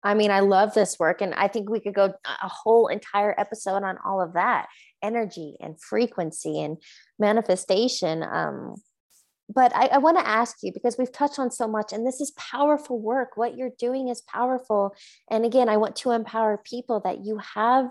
I 0.03 0.15
mean, 0.15 0.31
I 0.31 0.41
love 0.41 0.75
this 0.75 0.99
work, 0.99 1.21
and 1.21 1.35
I 1.35 1.49
think 1.49 1.69
we 1.69 1.81
could 1.81 1.95
go 1.95 2.15
a 2.25 2.49
whole 2.49 2.89
entire 2.89 3.35
episode 3.39 3.83
on 3.83 3.99
all 4.05 4.23
of 4.23 4.35
that 4.35 4.67
energy 5.03 5.57
and 5.61 5.81
frequency 5.81 6.61
and 6.61 6.79
manifestation. 7.19 8.23
Um, 8.23 8.77
but 9.53 9.75
I, 9.75 9.87
I 9.87 9.99
want 9.99 10.19
to 10.19 10.27
ask 10.27 10.59
you 10.63 10.73
because 10.73 10.97
we've 10.97 11.13
touched 11.13 11.39
on 11.39 11.51
so 11.51 11.67
much, 11.67 11.93
and 11.93 12.07
this 12.07 12.21
is 12.21 12.31
powerful 12.33 13.01
work. 13.01 13.37
What 13.37 13.57
you're 13.57 13.73
doing 13.79 14.09
is 14.09 14.23
powerful. 14.23 14.95
And 15.31 15.45
again, 15.45 15.69
I 15.69 15.77
want 15.77 15.97
to 15.97 16.13
empower 16.13 16.63
people 16.65 17.01
that 17.01 17.25
you 17.25 17.41
have 17.55 17.91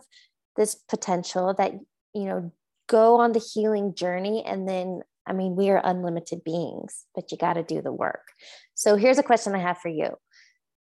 this 0.56 0.76
potential 0.76 1.54
that, 1.58 1.74
you 2.13 2.26
know, 2.26 2.52
go 2.88 3.19
on 3.19 3.34
the 3.34 3.39
healing 3.39 3.93
journey. 3.93 4.43
And 4.45 4.67
then, 4.67 5.02
I 5.28 5.34
mean, 5.34 5.56
we 5.56 5.69
are 5.69 5.82
unlimited 5.84 6.43
beings, 6.43 7.06
but 7.13 7.32
you 7.32 7.38
got 7.38 7.54
to 7.54 7.63
do 7.63 7.82
the 7.82 7.93
work. 7.93 8.28
So 8.74 8.95
here's 8.95 9.19
a 9.19 9.24
question 9.24 9.54
I 9.54 9.60
have 9.60 9.80
for 9.80 9.89
you 9.89 10.15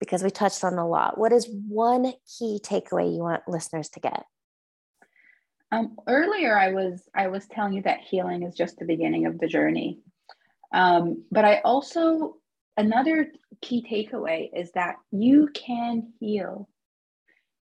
because 0.00 0.22
we 0.22 0.30
touched 0.30 0.64
on 0.64 0.74
a 0.74 0.86
lot. 0.86 1.18
What 1.18 1.32
is 1.32 1.48
one 1.68 2.12
key 2.38 2.60
takeaway 2.62 3.12
you 3.12 3.22
want 3.22 3.42
listeners 3.48 3.88
to 3.90 4.00
get? 4.00 4.24
Um, 5.72 5.96
earlier, 6.06 6.56
I 6.56 6.72
was 6.72 7.02
I 7.14 7.26
was 7.26 7.46
telling 7.46 7.72
you 7.72 7.82
that 7.82 8.00
healing 8.00 8.42
is 8.42 8.54
just 8.54 8.78
the 8.78 8.84
beginning 8.84 9.26
of 9.26 9.38
the 9.38 9.48
journey, 9.48 9.98
um, 10.72 11.24
but 11.32 11.44
I 11.44 11.60
also 11.64 12.36
another 12.76 13.32
key 13.60 13.84
takeaway 13.90 14.48
is 14.54 14.70
that 14.72 14.96
you 15.10 15.48
can 15.54 16.12
heal. 16.20 16.68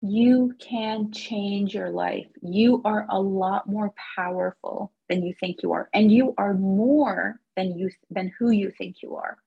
You 0.03 0.55
can 0.61 1.13
change 1.13 1.75
your 1.75 1.89
life. 1.89 2.27
You 2.43 2.83
are 2.85 3.07
a 3.09 3.19
lot 3.19 3.67
more 3.67 3.95
powerful 4.17 4.93
than 5.09 5.25
you 5.25 5.33
think 5.41 5.63
you 5.63 5.73
are, 5.73 5.89
and 5.95 6.13
you 6.13 6.35
are 6.37 6.53
more 6.53 7.41
than 7.57 7.79
you 7.79 7.91
than 8.11 8.31
who 8.39 8.51
you 8.51 8.71
think 8.71 8.97
you 9.03 9.17
are. 9.17 9.39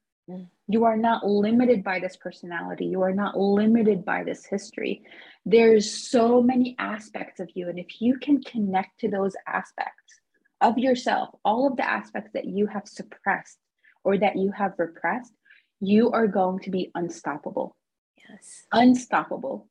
You 0.68 0.84
are 0.84 0.98
not 0.98 1.26
limited 1.26 1.84
by 1.84 2.00
this 2.00 2.18
personality. 2.18 2.86
You 2.86 3.02
are 3.02 3.13
not 3.13 3.38
limited 3.38 4.04
by 4.04 4.23
this 4.23 4.46
history. 4.46 5.04
There's 5.46 6.10
so 6.10 6.42
many 6.42 6.75
aspects 6.78 7.40
of 7.40 7.50
you. 7.54 7.69
And 7.69 7.80
if 7.80 8.02
you 8.02 8.17
can 8.17 8.44
connect 8.44 9.00
to 9.00 9.10
those 9.10 9.36
aspects 9.48 10.19
of 10.60 10.78
yourself, 10.78 11.30
all 11.46 11.67
of 11.67 11.78
the 11.78 11.90
aspects 11.90 12.32
that 12.34 12.46
you 12.46 12.67
have 12.67 12.88
suppressed 12.88 13.58
or 14.04 14.17
that 14.17 14.36
you 14.36 14.52
have 14.52 14.73
repressed, 14.78 15.32
you 15.80 16.12
are 16.12 16.28
going 16.28 16.60
to 16.60 16.71
be 16.71 16.92
unstoppable. 16.96 17.78
Yes. 18.30 18.65
Unstoppable. 18.73 19.69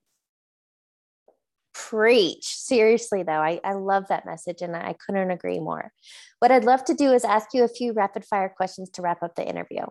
Preach. 1.74 2.46
Seriously, 2.46 3.22
though, 3.22 3.32
I, 3.32 3.60
I 3.62 3.74
love 3.74 4.08
that 4.08 4.24
message 4.24 4.62
and 4.62 4.74
I 4.74 4.94
couldn't 5.04 5.30
agree 5.30 5.60
more. 5.60 5.92
What 6.38 6.50
I'd 6.50 6.64
love 6.64 6.84
to 6.86 6.94
do 6.94 7.12
is 7.12 7.24
ask 7.24 7.48
you 7.52 7.64
a 7.64 7.68
few 7.68 7.92
rapid 7.92 8.24
fire 8.24 8.48
questions 8.48 8.88
to 8.90 9.02
wrap 9.02 9.22
up 9.22 9.34
the 9.34 9.46
interview. 9.46 9.84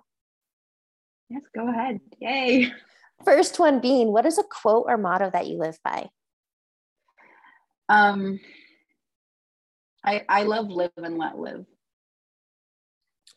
Yes, 1.29 1.41
go 1.55 1.67
ahead. 1.69 1.99
Yay. 2.19 2.71
First 3.23 3.59
one 3.59 3.79
being, 3.79 4.11
what 4.11 4.25
is 4.25 4.37
a 4.37 4.43
quote 4.43 4.85
or 4.87 4.97
motto 4.97 5.29
that 5.31 5.47
you 5.47 5.57
live 5.57 5.79
by? 5.83 6.09
Um, 7.89 8.39
I, 10.03 10.23
I 10.27 10.43
love 10.43 10.69
live 10.69 10.91
and 10.97 11.17
let 11.17 11.37
live. 11.37 11.65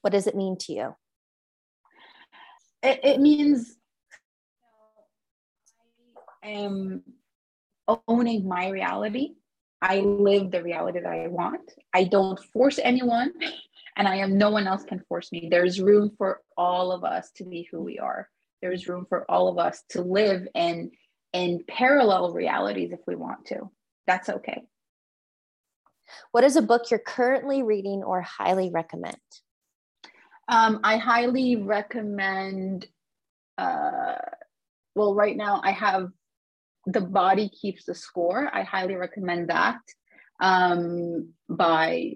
What 0.03 0.12
does 0.12 0.26
it 0.26 0.36
mean 0.36 0.57
to 0.61 0.72
you? 0.72 0.97
It, 2.82 3.01
it 3.03 3.20
means 3.20 3.76
I 6.45 6.49
am 6.49 7.03
owning 8.07 8.47
my 8.47 8.68
reality. 8.68 9.34
I 9.80 10.01
live 10.01 10.51
the 10.51 10.62
reality 10.62 11.01
that 11.01 11.12
I 11.12 11.28
want. 11.28 11.70
I 11.95 12.05
don't 12.05 12.39
force 12.53 12.78
anyone, 12.82 13.32
and 13.99 14.07
I 14.07 14.16
am 14.16 14.38
no 14.38 14.51
one 14.51 14.68
else 14.68 14.84
can 14.84 15.01
force 15.09 15.30
me. 15.32 15.49
There's 15.51 15.80
room 15.80 16.12
for 16.16 16.40
all 16.57 16.92
of 16.92 17.03
us 17.05 17.30
to 17.36 17.44
be 17.44 17.68
who 17.70 17.82
we 17.82 17.99
are. 17.99 18.28
There's 18.62 18.88
room 18.88 19.07
for 19.09 19.28
all 19.30 19.49
of 19.49 19.59
us 19.59 19.82
to 19.90 20.03
live 20.03 20.46
in 20.55 20.92
in 21.34 21.64
parallel 21.68 22.32
realities 22.32 22.92
if 22.92 23.01
we 23.07 23.16
want 23.16 23.44
to. 23.46 23.70
That's 24.07 24.28
okay. 24.28 24.62
What 26.30 26.44
is 26.44 26.57
a 26.57 26.62
book 26.62 26.90
you're 26.90 27.01
currently 27.01 27.62
reading 27.62 28.03
or 28.03 28.22
highly 28.22 28.70
recommend? 28.70 29.18
Um, 30.49 30.80
I 30.82 30.96
highly 30.96 31.57
recommend. 31.57 32.86
Uh, 33.59 34.14
well, 34.94 35.14
right 35.14 35.36
now 35.36 35.61
I 35.62 35.72
have 35.72 36.09
the 36.86 37.03
body 37.03 37.51
keeps 37.51 37.84
the 37.84 37.94
score. 37.94 38.49
I 38.53 38.62
highly 38.62 38.94
recommend 38.94 39.51
that. 39.51 39.80
Um, 40.40 41.34
by 41.49 42.12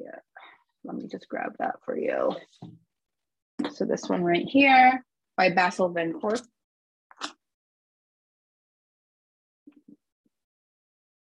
let 0.84 0.96
me 0.96 1.06
just 1.08 1.28
grab 1.28 1.52
that 1.58 1.76
for 1.84 1.96
you. 1.96 2.34
So 3.74 3.84
this 3.84 4.08
one 4.08 4.22
right 4.22 4.46
here 4.46 5.04
by 5.36 5.50
Bessel 5.50 5.88
van. 5.90 6.14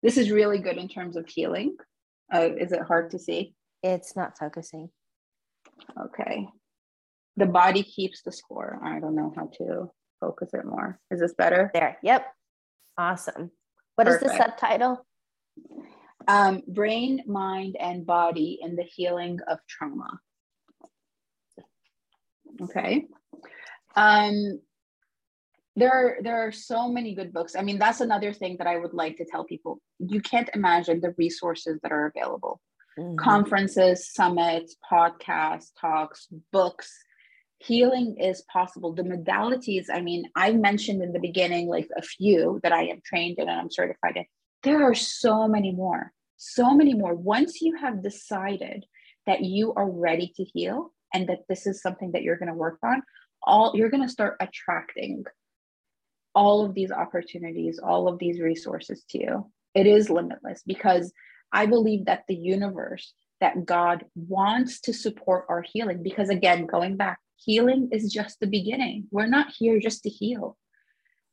This 0.02 0.16
is 0.18 0.30
really 0.30 0.58
good 0.58 0.78
in 0.78 0.88
terms 0.88 1.16
of 1.16 1.28
healing. 1.28 1.76
Uh, 2.32 2.48
is 2.58 2.72
it 2.72 2.82
hard 2.82 3.12
to 3.12 3.18
see? 3.18 3.54
It's 3.82 4.16
not 4.16 4.36
focusing. 4.38 4.90
Okay. 5.98 6.48
The 7.36 7.46
body 7.46 7.82
keeps 7.82 8.22
the 8.22 8.32
score. 8.32 8.80
I 8.82 8.98
don't 8.98 9.14
know 9.14 9.32
how 9.36 9.48
to 9.58 9.90
focus 10.20 10.50
it 10.52 10.64
more. 10.64 10.98
Is 11.10 11.20
this 11.20 11.34
better? 11.34 11.70
There. 11.72 11.98
Yep. 12.02 12.26
Awesome. 12.98 13.50
What 13.94 14.06
Perfect. 14.06 14.24
is 14.24 14.30
the 14.32 14.36
subtitle? 14.36 15.06
Um, 16.28 16.62
brain, 16.66 17.22
mind, 17.26 17.76
and 17.78 18.06
body 18.06 18.58
in 18.62 18.76
the 18.76 18.82
healing 18.82 19.38
of 19.48 19.58
trauma. 19.68 20.20
Okay. 22.60 23.06
Um, 23.96 24.60
there 25.76 25.90
are 25.90 26.22
there 26.22 26.46
are 26.46 26.52
so 26.52 26.88
many 26.88 27.14
good 27.14 27.32
books 27.32 27.56
i 27.56 27.62
mean 27.62 27.78
that's 27.78 28.00
another 28.00 28.32
thing 28.32 28.56
that 28.58 28.66
i 28.66 28.76
would 28.76 28.92
like 28.92 29.16
to 29.16 29.24
tell 29.24 29.44
people 29.44 29.80
you 29.98 30.20
can't 30.20 30.50
imagine 30.54 31.00
the 31.00 31.14
resources 31.16 31.78
that 31.82 31.92
are 31.92 32.12
available 32.14 32.60
mm-hmm. 32.98 33.16
conferences 33.16 34.12
summits 34.12 34.76
podcasts 34.90 35.70
talks 35.80 36.28
books 36.52 36.92
healing 37.58 38.16
is 38.18 38.42
possible 38.52 38.92
the 38.92 39.02
modalities 39.02 39.86
i 39.92 40.00
mean 40.00 40.24
i 40.36 40.52
mentioned 40.52 41.02
in 41.02 41.12
the 41.12 41.20
beginning 41.20 41.68
like 41.68 41.88
a 41.96 42.02
few 42.02 42.60
that 42.62 42.72
i 42.72 42.84
am 42.84 43.00
trained 43.04 43.38
in 43.38 43.48
and 43.48 43.58
i'm 43.58 43.70
certified 43.70 44.16
in 44.16 44.24
there 44.62 44.82
are 44.82 44.94
so 44.94 45.46
many 45.48 45.72
more 45.72 46.12
so 46.36 46.74
many 46.74 46.94
more 46.94 47.14
once 47.14 47.60
you 47.60 47.76
have 47.76 48.02
decided 48.02 48.84
that 49.26 49.42
you 49.42 49.72
are 49.74 49.88
ready 49.88 50.32
to 50.36 50.42
heal 50.42 50.92
and 51.14 51.28
that 51.28 51.40
this 51.48 51.66
is 51.66 51.80
something 51.80 52.12
that 52.12 52.22
you're 52.22 52.38
going 52.38 52.48
to 52.48 52.54
work 52.54 52.78
on 52.82 53.02
all 53.44 53.72
you're 53.74 53.90
going 53.90 54.02
to 54.02 54.08
start 54.08 54.36
attracting 54.40 55.24
all 56.34 56.64
of 56.64 56.74
these 56.74 56.90
opportunities, 56.90 57.78
all 57.78 58.08
of 58.08 58.18
these 58.18 58.40
resources 58.40 59.04
to 59.10 59.18
you. 59.18 59.50
It 59.74 59.86
is 59.86 60.10
limitless 60.10 60.62
because 60.66 61.12
I 61.52 61.66
believe 61.66 62.06
that 62.06 62.24
the 62.28 62.34
universe, 62.34 63.12
that 63.40 63.64
God 63.66 64.04
wants 64.14 64.80
to 64.82 64.92
support 64.92 65.46
our 65.48 65.62
healing. 65.62 66.02
Because 66.02 66.30
again, 66.30 66.66
going 66.66 66.96
back, 66.96 67.18
healing 67.36 67.88
is 67.92 68.12
just 68.12 68.40
the 68.40 68.46
beginning. 68.46 69.06
We're 69.10 69.26
not 69.26 69.52
here 69.58 69.78
just 69.78 70.02
to 70.04 70.08
heal. 70.08 70.56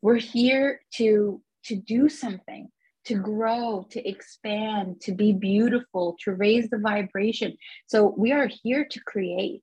We're 0.01 0.15
here 0.15 0.82
to 0.95 1.41
to 1.65 1.75
do 1.75 2.07
something, 2.07 2.69
to 3.10 3.16
grow, 3.16 3.86
to 3.91 4.07
expand, 4.07 5.01
to 5.01 5.12
be 5.12 5.34
beautiful, 5.34 6.18
to 6.24 6.34
raise 6.34 6.70
the 6.70 6.80
vibration. 6.80 7.57
So 7.88 8.14
we 8.18 8.32
are 8.32 8.49
here 8.64 8.88
to 8.89 8.99
create 9.01 9.62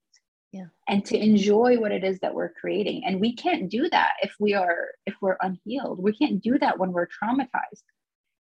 yeah. 0.52 0.66
and 0.88 1.04
to 1.06 1.18
enjoy 1.18 1.78
what 1.78 1.92
it 1.92 2.04
is 2.04 2.20
that 2.20 2.34
we're 2.34 2.52
creating. 2.52 3.04
And 3.04 3.20
we 3.20 3.34
can't 3.34 3.68
do 3.68 3.88
that 3.90 4.12
if 4.22 4.34
we 4.38 4.54
are 4.54 4.88
if 5.06 5.14
we're 5.20 5.38
unhealed. 5.40 6.02
We 6.02 6.16
can't 6.16 6.40
do 6.42 6.58
that 6.58 6.78
when 6.78 6.92
we're 6.92 7.08
traumatized 7.08 7.82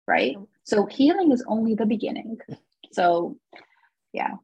right? 0.07 0.37
So 0.65 0.87
healing 0.87 1.33
is 1.33 1.45
only 1.47 1.75
the 1.75 1.87
beginning. 1.87 2.39
So 2.93 3.39
yeah. 4.13 4.35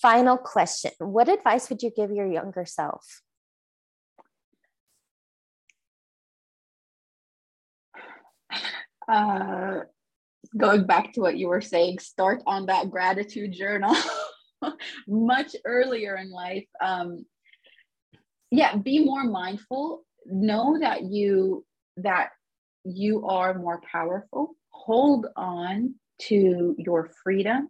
Final 0.00 0.38
question. 0.38 0.92
What 0.98 1.28
advice 1.28 1.68
would 1.68 1.82
you 1.82 1.90
give 1.94 2.10
your 2.10 2.26
younger 2.26 2.64
self 2.64 3.22
uh 9.08 9.80
going 10.56 10.86
back 10.86 11.12
to 11.12 11.20
what 11.20 11.36
you 11.36 11.48
were 11.48 11.60
saying 11.60 11.98
start 11.98 12.42
on 12.46 12.66
that 12.66 12.90
gratitude 12.90 13.52
journal 13.52 13.94
much 15.08 15.54
earlier 15.64 16.16
in 16.16 16.30
life. 16.30 16.66
Um 16.80 17.24
yeah 18.50 18.76
be 18.76 19.04
more 19.04 19.24
mindful. 19.24 20.04
Know 20.26 20.78
that 20.80 21.02
you 21.02 21.64
that 21.98 22.30
you 22.84 23.26
are 23.26 23.54
more 23.54 23.80
powerful. 23.90 24.56
Hold 24.70 25.26
on 25.36 25.94
to 26.22 26.74
your 26.78 27.10
freedom. 27.22 27.68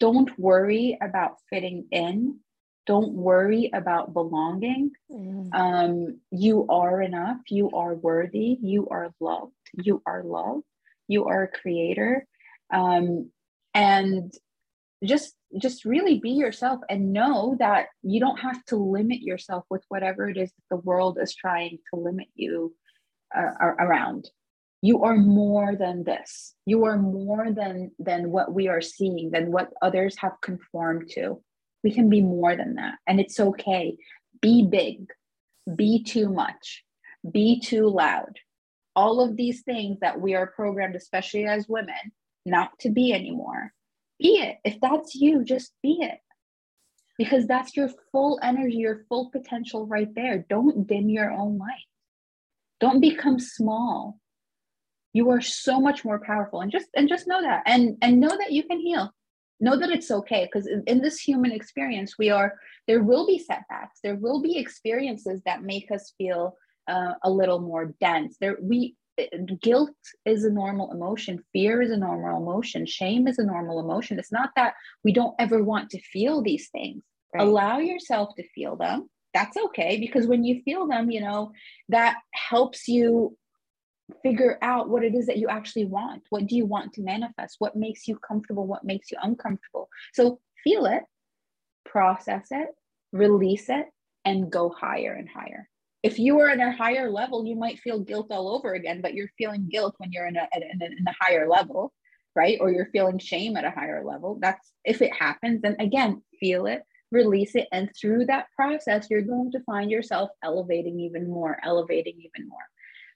Don't 0.00 0.36
worry 0.38 0.96
about 1.00 1.38
fitting 1.50 1.86
in. 1.90 2.38
Don't 2.86 3.12
worry 3.12 3.70
about 3.72 4.14
belonging. 4.14 4.92
Mm. 5.10 5.50
um, 5.52 6.20
you 6.30 6.66
are 6.68 7.02
enough. 7.02 7.38
You 7.48 7.70
are 7.72 7.94
worthy. 7.94 8.58
You 8.62 8.88
are 8.90 9.12
loved 9.20 9.52
you 9.74 10.02
are 10.06 10.22
love 10.24 10.60
you 11.08 11.24
are 11.26 11.44
a 11.44 11.60
creator 11.60 12.26
um, 12.72 13.30
and 13.74 14.32
just 15.04 15.34
just 15.60 15.84
really 15.84 16.18
be 16.18 16.30
yourself 16.30 16.80
and 16.90 17.12
know 17.12 17.56
that 17.58 17.86
you 18.02 18.20
don't 18.20 18.38
have 18.38 18.62
to 18.66 18.76
limit 18.76 19.20
yourself 19.20 19.64
with 19.70 19.82
whatever 19.88 20.28
it 20.28 20.36
is 20.36 20.50
that 20.50 20.76
the 20.76 20.82
world 20.82 21.18
is 21.20 21.34
trying 21.34 21.78
to 21.92 22.00
limit 22.00 22.26
you 22.34 22.74
uh, 23.34 23.50
around. 23.78 24.28
You 24.82 25.04
are 25.04 25.16
more 25.16 25.74
than 25.74 26.04
this. 26.04 26.54
You 26.66 26.84
are 26.84 26.98
more 26.98 27.50
than 27.50 27.92
than 27.98 28.30
what 28.30 28.52
we 28.52 28.68
are 28.68 28.80
seeing 28.80 29.30
than 29.30 29.50
what 29.50 29.72
others 29.80 30.16
have 30.18 30.40
conformed 30.42 31.10
to. 31.12 31.42
We 31.82 31.92
can 31.92 32.10
be 32.10 32.20
more 32.20 32.56
than 32.56 32.74
that 32.74 32.96
and 33.06 33.20
it's 33.20 33.40
okay. 33.40 33.96
Be 34.42 34.66
big. 34.66 35.06
Be 35.74 36.02
too 36.02 36.28
much. 36.28 36.84
Be 37.32 37.60
too 37.60 37.88
loud 37.88 38.38
all 39.00 39.16
of 39.20 39.36
these 39.36 39.60
things 39.62 39.96
that 40.00 40.20
we 40.20 40.34
are 40.34 40.54
programmed 40.58 40.96
especially 40.96 41.44
as 41.44 41.68
women 41.68 42.04
not 42.44 42.70
to 42.80 42.88
be 42.90 43.12
anymore 43.12 43.72
be 44.18 44.38
it. 44.40 44.56
If 44.64 44.80
that's 44.80 45.14
you, 45.14 45.44
just 45.44 45.72
be 45.82 45.98
it. 46.00 46.18
Because 47.16 47.46
that's 47.46 47.76
your 47.76 47.90
full 48.12 48.38
energy, 48.42 48.76
your 48.76 49.04
full 49.08 49.30
potential 49.30 49.86
right 49.86 50.08
there. 50.14 50.44
Don't 50.48 50.86
dim 50.86 51.08
your 51.08 51.32
own 51.32 51.58
light. 51.58 51.86
Don't 52.80 53.00
become 53.00 53.40
small. 53.40 54.18
You 55.12 55.30
are 55.30 55.40
so 55.40 55.80
much 55.80 56.04
more 56.04 56.20
powerful. 56.20 56.60
And 56.60 56.70
just 56.70 56.86
and 56.94 57.08
just 57.08 57.26
know 57.26 57.42
that. 57.42 57.62
And 57.66 57.96
and 58.02 58.20
know 58.20 58.28
that 58.28 58.52
you 58.52 58.62
can 58.62 58.78
heal. 58.78 59.12
Know 59.58 59.76
that 59.76 59.90
it's 59.90 60.12
okay. 60.12 60.44
Because 60.44 60.68
in, 60.68 60.84
in 60.86 61.00
this 61.00 61.18
human 61.18 61.50
experience, 61.50 62.14
we 62.18 62.30
are 62.30 62.54
there 62.86 63.02
will 63.02 63.26
be 63.26 63.38
setbacks. 63.38 63.98
There 64.04 64.16
will 64.16 64.40
be 64.40 64.56
experiences 64.56 65.42
that 65.44 65.62
make 65.62 65.90
us 65.90 66.12
feel 66.18 66.56
uh, 66.88 67.14
a 67.22 67.30
little 67.30 67.60
more 67.60 67.94
dense. 68.00 68.36
There 68.40 68.58
we 68.60 68.96
guilt 69.60 69.90
is 70.24 70.44
a 70.44 70.50
normal 70.50 70.92
emotion. 70.92 71.42
Fear 71.52 71.82
is 71.82 71.90
a 71.90 71.96
normal 71.96 72.40
emotion. 72.40 72.86
Shame 72.86 73.26
is 73.26 73.38
a 73.38 73.44
normal 73.44 73.80
emotion. 73.80 74.18
It's 74.18 74.30
not 74.30 74.50
that 74.54 74.74
we 75.02 75.12
don't 75.12 75.34
ever 75.40 75.62
want 75.62 75.90
to 75.90 76.00
feel 76.00 76.42
these 76.42 76.68
things. 76.70 77.02
Right. 77.34 77.42
allow 77.46 77.78
yourself 77.78 78.34
to 78.36 78.48
feel 78.54 78.76
them. 78.76 79.10
That's 79.34 79.56
okay 79.56 79.98
because 80.00 80.26
when 80.26 80.44
you 80.44 80.62
feel 80.62 80.86
them 80.86 81.10
you 81.10 81.20
know 81.20 81.52
that 81.90 82.16
helps 82.32 82.88
you 82.88 83.36
figure 84.22 84.56
out 84.62 84.88
what 84.88 85.04
it 85.04 85.14
is 85.14 85.26
that 85.26 85.36
you 85.36 85.48
actually 85.48 85.84
want. 85.84 86.22
What 86.30 86.46
do 86.46 86.56
you 86.56 86.64
want 86.64 86.94
to 86.94 87.02
manifest? 87.02 87.56
What 87.58 87.76
makes 87.76 88.08
you 88.08 88.18
comfortable? 88.18 88.66
What 88.66 88.84
makes 88.84 89.10
you 89.10 89.18
uncomfortable? 89.22 89.90
So 90.14 90.40
feel 90.64 90.86
it 90.86 91.02
process 91.84 92.48
it 92.50 92.68
release 93.12 93.68
it 93.68 93.86
and 94.24 94.50
go 94.50 94.68
higher 94.68 95.12
and 95.12 95.28
higher 95.28 95.68
if 96.08 96.18
you 96.18 96.36
were 96.36 96.48
in 96.48 96.60
a 96.60 96.74
higher 96.74 97.10
level, 97.10 97.44
you 97.44 97.54
might 97.54 97.80
feel 97.80 98.00
guilt 98.00 98.28
all 98.30 98.48
over 98.54 98.72
again, 98.72 99.02
but 99.02 99.12
you're 99.12 99.28
feeling 99.36 99.68
guilt 99.68 99.94
when 99.98 100.10
you're 100.10 100.26
in 100.26 100.36
a, 100.36 100.48
in 100.54 100.62
a, 100.62 100.84
in 100.86 101.04
a 101.06 101.14
higher 101.20 101.46
level, 101.46 101.92
right? 102.34 102.56
Or 102.62 102.70
you're 102.70 102.88
feeling 102.92 103.18
shame 103.18 103.58
at 103.58 103.66
a 103.66 103.70
higher 103.70 104.02
level. 104.02 104.38
That's 104.40 104.72
if 104.86 105.02
it 105.02 105.12
happens, 105.12 105.60
then 105.60 105.76
again, 105.78 106.22
feel 106.40 106.64
it, 106.64 106.82
release 107.12 107.54
it. 107.54 107.68
And 107.72 107.90
through 107.94 108.24
that 108.26 108.46
process, 108.56 109.08
you're 109.10 109.20
going 109.20 109.52
to 109.52 109.60
find 109.64 109.90
yourself 109.90 110.30
elevating 110.42 110.98
even 111.00 111.28
more, 111.28 111.58
elevating 111.62 112.16
even 112.18 112.48
more. 112.48 112.66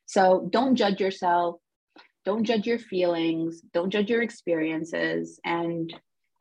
So 0.05 0.47
don't 0.53 0.77
judge 0.77 1.01
yourself. 1.01 1.57
Don't 2.27 2.45
judge 2.45 2.67
your 2.67 2.79
feelings. 2.79 3.63
Don't 3.73 3.91
judge 3.91 4.11
your 4.11 4.21
experiences. 4.21 5.41
And 5.47 5.91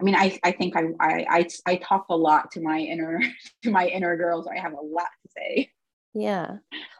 I 0.01 0.03
mean, 0.03 0.15
I, 0.15 0.37
I 0.43 0.51
think 0.51 0.75
I, 0.75 0.83
I, 0.99 1.25
I, 1.29 1.47
I 1.65 1.75
talk 1.77 2.07
a 2.09 2.15
lot 2.17 2.51
to 2.51 2.61
my 2.61 2.79
inner, 2.79 3.21
to 3.63 3.71
my 3.71 3.87
inner 3.87 4.17
girls. 4.17 4.47
I 4.47 4.59
have 4.59 4.73
a 4.73 4.81
lot 4.81 5.07
to 5.23 5.31
say. 5.37 5.71
Yeah. 6.13 6.57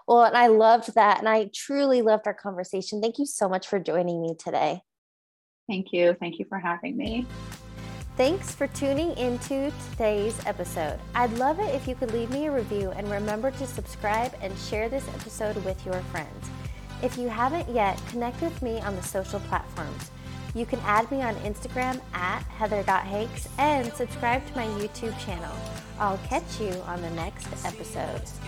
Well, 0.08 0.24
and 0.24 0.38
I 0.38 0.48
loved 0.48 0.96
that. 0.96 1.20
And 1.20 1.30
I 1.30 1.50
truly 1.54 2.02
loved 2.02 2.28
our 2.28 2.34
conversation. 2.34 3.02
Thank 3.02 3.20
you 3.20 3.26
so 3.26 3.48
much 3.50 3.68
for 3.68 3.80
joining 3.80 4.22
me 4.22 4.36
today. 4.38 4.82
Thank 5.68 5.94
you. 5.94 6.16
Thank 6.20 6.40
you 6.40 6.46
for 6.50 6.60
having 6.60 6.98
me. 6.98 7.26
Thanks 8.18 8.54
for 8.54 8.68
tuning 8.68 9.16
into 9.18 9.72
today's 9.92 10.38
episode. 10.46 11.00
I'd 11.16 11.32
love 11.38 11.60
it 11.60 11.74
if 11.74 11.88
you 11.88 11.96
could 11.96 12.12
leave 12.12 12.30
me 12.30 12.48
a 12.48 12.52
review 12.52 12.92
and 12.92 13.10
remember 13.10 13.52
to 13.52 13.66
subscribe 13.66 14.34
and 14.42 14.58
share 14.58 14.90
this 14.90 15.08
episode 15.16 15.56
with 15.64 15.84
your 15.86 16.00
friends. 16.12 16.50
If 17.02 17.18
you 17.18 17.30
haven't 17.30 17.70
yet, 17.70 18.02
connect 18.10 18.42
with 18.42 18.62
me 18.62 18.80
on 18.82 18.96
the 18.96 19.02
social 19.02 19.40
platforms. 19.42 20.12
You 20.54 20.66
can 20.66 20.80
add 20.82 21.10
me 21.10 21.22
on 21.22 21.36
Instagram 21.36 22.02
at 22.14 22.44
heather.hakes 22.44 23.48
and 23.58 23.92
subscribe 23.94 24.46
to 24.46 24.56
my 24.56 24.66
YouTube 24.66 25.18
channel. 25.24 25.56
I'll 25.98 26.20
catch 26.20 26.60
you 26.60 26.74
on 26.86 27.02
the 27.02 27.10
next 27.12 27.48
episode. 27.66 28.22